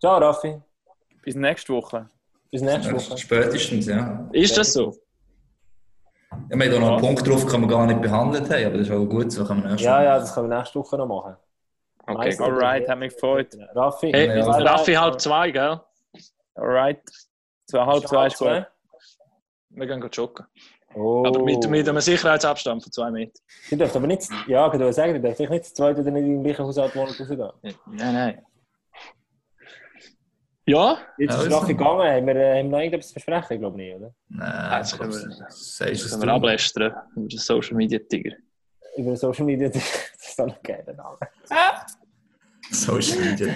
Ciao, 0.00 0.18
Raffi. 0.18 0.60
bis 1.22 1.34
nächste 1.34 1.72
Woche. 1.72 2.06
Bis 2.50 2.62
nächste 2.62 2.92
Woche. 2.94 3.16
Spätestens, 3.18 3.86
ja. 3.86 4.28
Ist 4.32 4.56
das 4.56 4.72
so? 4.72 4.94
Ja, 6.50 6.56
wir 6.58 6.64
haben 6.66 6.72
da 6.72 6.78
noch 6.78 6.92
einen 6.92 7.00
Punkt 7.00 7.26
drauf, 7.26 7.44
den 7.46 7.60
wir 7.62 7.68
gar 7.68 7.86
nicht 7.86 8.00
behandelt 8.02 8.50
haben, 8.50 8.64
aber 8.66 8.78
das 8.78 8.86
ist 8.88 8.92
auch 8.92 9.04
gut, 9.06 9.32
so 9.32 9.44
kann 9.44 9.60
man 9.60 9.70
erst 9.70 9.82
Ja, 9.82 10.02
ja, 10.02 10.18
das 10.18 10.34
können 10.34 10.48
wir 10.50 10.56
nächste 10.58 10.78
Woche 10.78 10.96
noch 10.96 11.06
machen. 11.06 11.36
Okay. 12.10 12.36
Alright, 12.40 12.88
hat 12.88 12.98
mich 12.98 13.12
gefreut. 13.14 13.56
Raffi. 13.74 14.10
Hey, 14.12 14.38
Ja. 14.38 14.44
Raffi 14.50 14.94
halb 14.94 15.20
zwei, 15.20 15.50
gell? 15.50 15.80
Alright. 16.54 17.00
Zwei, 17.66 17.84
halb 17.86 18.06
zwei 18.08 18.26
ist 18.26 18.38
gut. 18.38 18.66
Wir 19.70 19.86
gehen 19.86 20.08
joggen. 20.12 20.46
Oh. 20.94 21.22
Aber 21.24 21.38
mit, 21.44 21.68
mit 21.70 21.88
einem 21.88 22.00
Sicherheitsabstand 22.00 22.82
von 22.82 22.90
zwei 22.92 23.10
Metern. 23.12 23.40
Du 23.70 23.76
darfst 23.76 23.94
aber 23.94 24.08
nicht, 24.08 24.28
ja, 24.48 24.66
ich 24.66 24.72
würde 24.72 24.92
sagen, 24.92 25.14
du 25.14 25.20
darfst 25.20 25.38
nicht 25.38 25.64
zu 25.66 25.74
zweit 25.74 25.96
oder 25.96 26.10
nicht 26.10 26.24
im 26.26 26.42
gleichen 26.42 26.64
Haushalt 26.64 26.96
wohnen 26.96 27.14
rausgehen. 27.16 27.38
Nein, 27.86 28.12
nein. 28.14 28.46
Ja, 30.66 30.98
Jetzt 31.18 31.34
ist 31.36 31.50
Raffi 31.50 31.72
so. 31.72 31.78
gegangen, 31.78 32.00
haben 32.08 32.26
wir, 32.26 32.36
äh, 32.36 32.58
haben 32.58 32.66
wir 32.66 32.70
noch 32.72 32.78
irgendetwas 32.78 33.12
versprechen? 33.12 33.52
Ich 33.54 33.58
glaube 33.60 33.76
nicht, 33.76 33.94
oder? 33.96 34.14
Nein, 34.28 34.70
das 34.80 34.90
das 34.90 34.98
können 34.98 35.12
wir- 35.12 35.46
es 35.48 36.10
können 36.10 36.22
wir 36.22 36.32
ablästern 36.32 36.92
über 37.16 37.28
den 37.28 37.38
Social 37.38 37.76
Media 37.76 37.98
Tiger. 38.08 38.36
Über 38.96 39.16
Social 39.16 39.44
Media, 39.46 39.68
das 39.72 39.82
ist 40.18 40.38
dann 40.38 40.50
ein 40.50 40.56
geiler 40.62 40.92
Name. 40.92 41.18
Social 42.72 43.18
Media. 43.18 43.48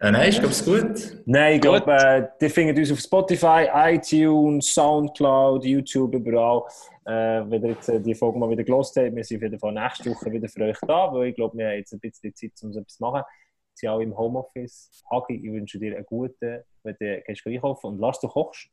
äh, 0.00 0.10
nein, 0.10 0.28
ich 0.30 0.38
glaube 0.38 0.52
es 0.52 0.64
gut. 0.64 1.22
Nein, 1.26 1.56
ich 1.56 1.60
glaube, 1.60 1.92
äh, 1.92 2.26
die 2.40 2.48
findet 2.48 2.78
uns 2.78 2.92
auf 2.92 3.00
Spotify, 3.00 3.68
iTunes, 3.72 4.72
Soundcloud, 4.72 5.64
YouTube, 5.64 6.14
überall. 6.14 6.62
Äh, 7.04 7.50
wenn 7.50 7.62
ihr 7.62 7.70
jetzt 7.70 7.88
äh, 7.88 8.00
die 8.00 8.14
Folge 8.14 8.38
mal 8.38 8.48
wieder 8.48 8.64
gelost 8.64 8.96
habt, 8.96 9.14
wir 9.14 9.24
sind 9.24 9.38
auf 9.38 9.42
jeden 9.42 9.58
Fall 9.58 9.72
nächste 9.72 10.10
Woche 10.10 10.32
wieder 10.32 10.48
für 10.48 10.62
euch 10.62 10.78
da, 10.86 11.12
weil 11.12 11.28
ich 11.28 11.34
glaube, 11.34 11.58
wir 11.58 11.66
haben 11.66 11.76
jetzt 11.76 11.92
ein 11.92 12.00
bisschen 12.00 12.34
Zeit, 12.34 12.52
um 12.62 12.72
so 12.72 12.80
etwas 12.80 12.96
zu 12.96 13.02
machen. 13.02 13.22
Wir 13.22 13.74
sind 13.74 13.88
auch 13.90 14.00
im 14.00 14.16
Homeoffice. 14.16 15.02
Hagi, 15.10 15.34
ich 15.44 15.52
wünsche 15.52 15.78
dir 15.78 15.96
einen 15.96 16.06
guten, 16.06 16.62
wenn 16.84 16.96
du 16.98 17.22
gehst 17.26 17.46
einkaufen 17.46 17.86
und 17.86 17.98
lass 17.98 18.18
du 18.20 18.28
kochst. 18.28 18.68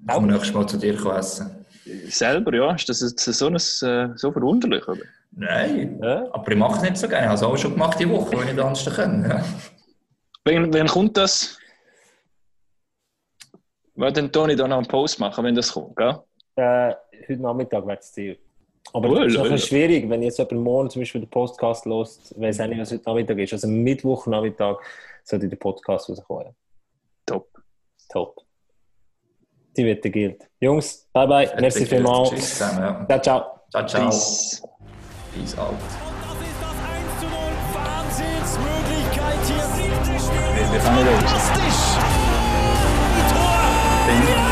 Ich 0.00 0.12
komme 0.12 0.32
nächstes 0.32 0.54
Mal 0.54 0.66
zu 0.66 0.78
dir 0.78 0.94
essen. 1.16 1.64
Selber, 2.08 2.54
ja, 2.54 2.74
ist 2.74 2.88
das 2.88 3.00
jetzt 3.00 3.24
so, 3.24 3.46
ein, 3.46 3.54
äh, 3.54 4.16
so 4.16 4.32
verwunderlich, 4.32 4.86
oder? 4.88 5.02
Nein, 5.36 5.98
Ja? 6.02 6.26
aber 6.32 6.50
ich 6.52 6.56
mache 6.58 6.76
es 6.76 6.82
nicht 6.82 6.96
so 6.96 7.08
gerne. 7.08 7.22
Ich 7.24 7.26
habe 7.28 7.34
es 7.36 7.42
auch 7.42 7.56
schon 7.56 7.72
gemacht 7.72 7.98
die 7.98 8.08
Woche, 8.08 8.30
wenn 8.32 8.40
ich 8.48 8.54
nicht 8.54 8.60
anders 8.60 8.94
kann. 8.96 9.28
Ja. 9.28 9.44
Wann, 10.44 10.72
wann 10.72 10.86
kommt 10.86 11.16
das? 11.16 11.58
Weil 13.96 14.12
dann 14.12 14.30
Toni 14.30 14.56
da 14.56 14.66
noch 14.68 14.78
einen 14.78 14.86
Post 14.86 15.18
machen, 15.20 15.44
wenn 15.44 15.54
das 15.54 15.72
kommt, 15.72 15.96
gell? 15.96 16.18
Äh, 16.56 16.94
heute 17.28 17.42
Nachmittag 17.42 17.86
wird 17.86 18.00
es 18.00 18.12
Ziel. 18.12 18.38
Aber 18.92 19.08
Oh, 19.08 19.14
das 19.14 19.26
ist 19.32 19.38
noch 19.38 19.50
ein 19.50 19.58
schwierig, 19.58 20.08
wenn 20.08 20.22
jetzt 20.22 20.38
jemand 20.38 20.60
morgen 20.60 20.90
zum 20.90 21.00
Beispiel 21.02 21.22
den 21.22 21.30
Podcast 21.30 21.86
lost, 21.86 22.38
weiß 22.40 22.60
auch 22.60 22.66
nicht, 22.66 22.80
was 22.80 22.92
heute 22.92 23.02
Nachmittag 23.06 23.38
ist. 23.38 23.52
Also 23.54 23.66
Mittwochnachmittag 23.66 24.76
sollte 25.24 25.48
der 25.48 25.56
Podcast 25.56 26.08
rauskommen. 26.10 26.54
Top. 27.26 27.48
Top. 28.10 28.40
Die 29.76 29.84
wird 29.84 30.02
gilt. 30.02 30.48
Jungs, 30.60 31.08
bye 31.12 31.26
bye. 31.26 31.52
Merci 31.60 31.86
vielmals. 31.86 32.30
Tschüss 32.30 32.50
zusammen. 32.58 33.06
Ja. 33.08 33.20
Ciao, 33.20 33.20
ciao. 33.22 33.60
Ciao, 33.70 33.86
ciao. 33.86 34.10
Peace. 34.10 34.62
He's 35.34 35.58
out. 35.58 35.74
Wahnsinnsmöglichkeit 37.74 39.40
hier. 44.26 44.43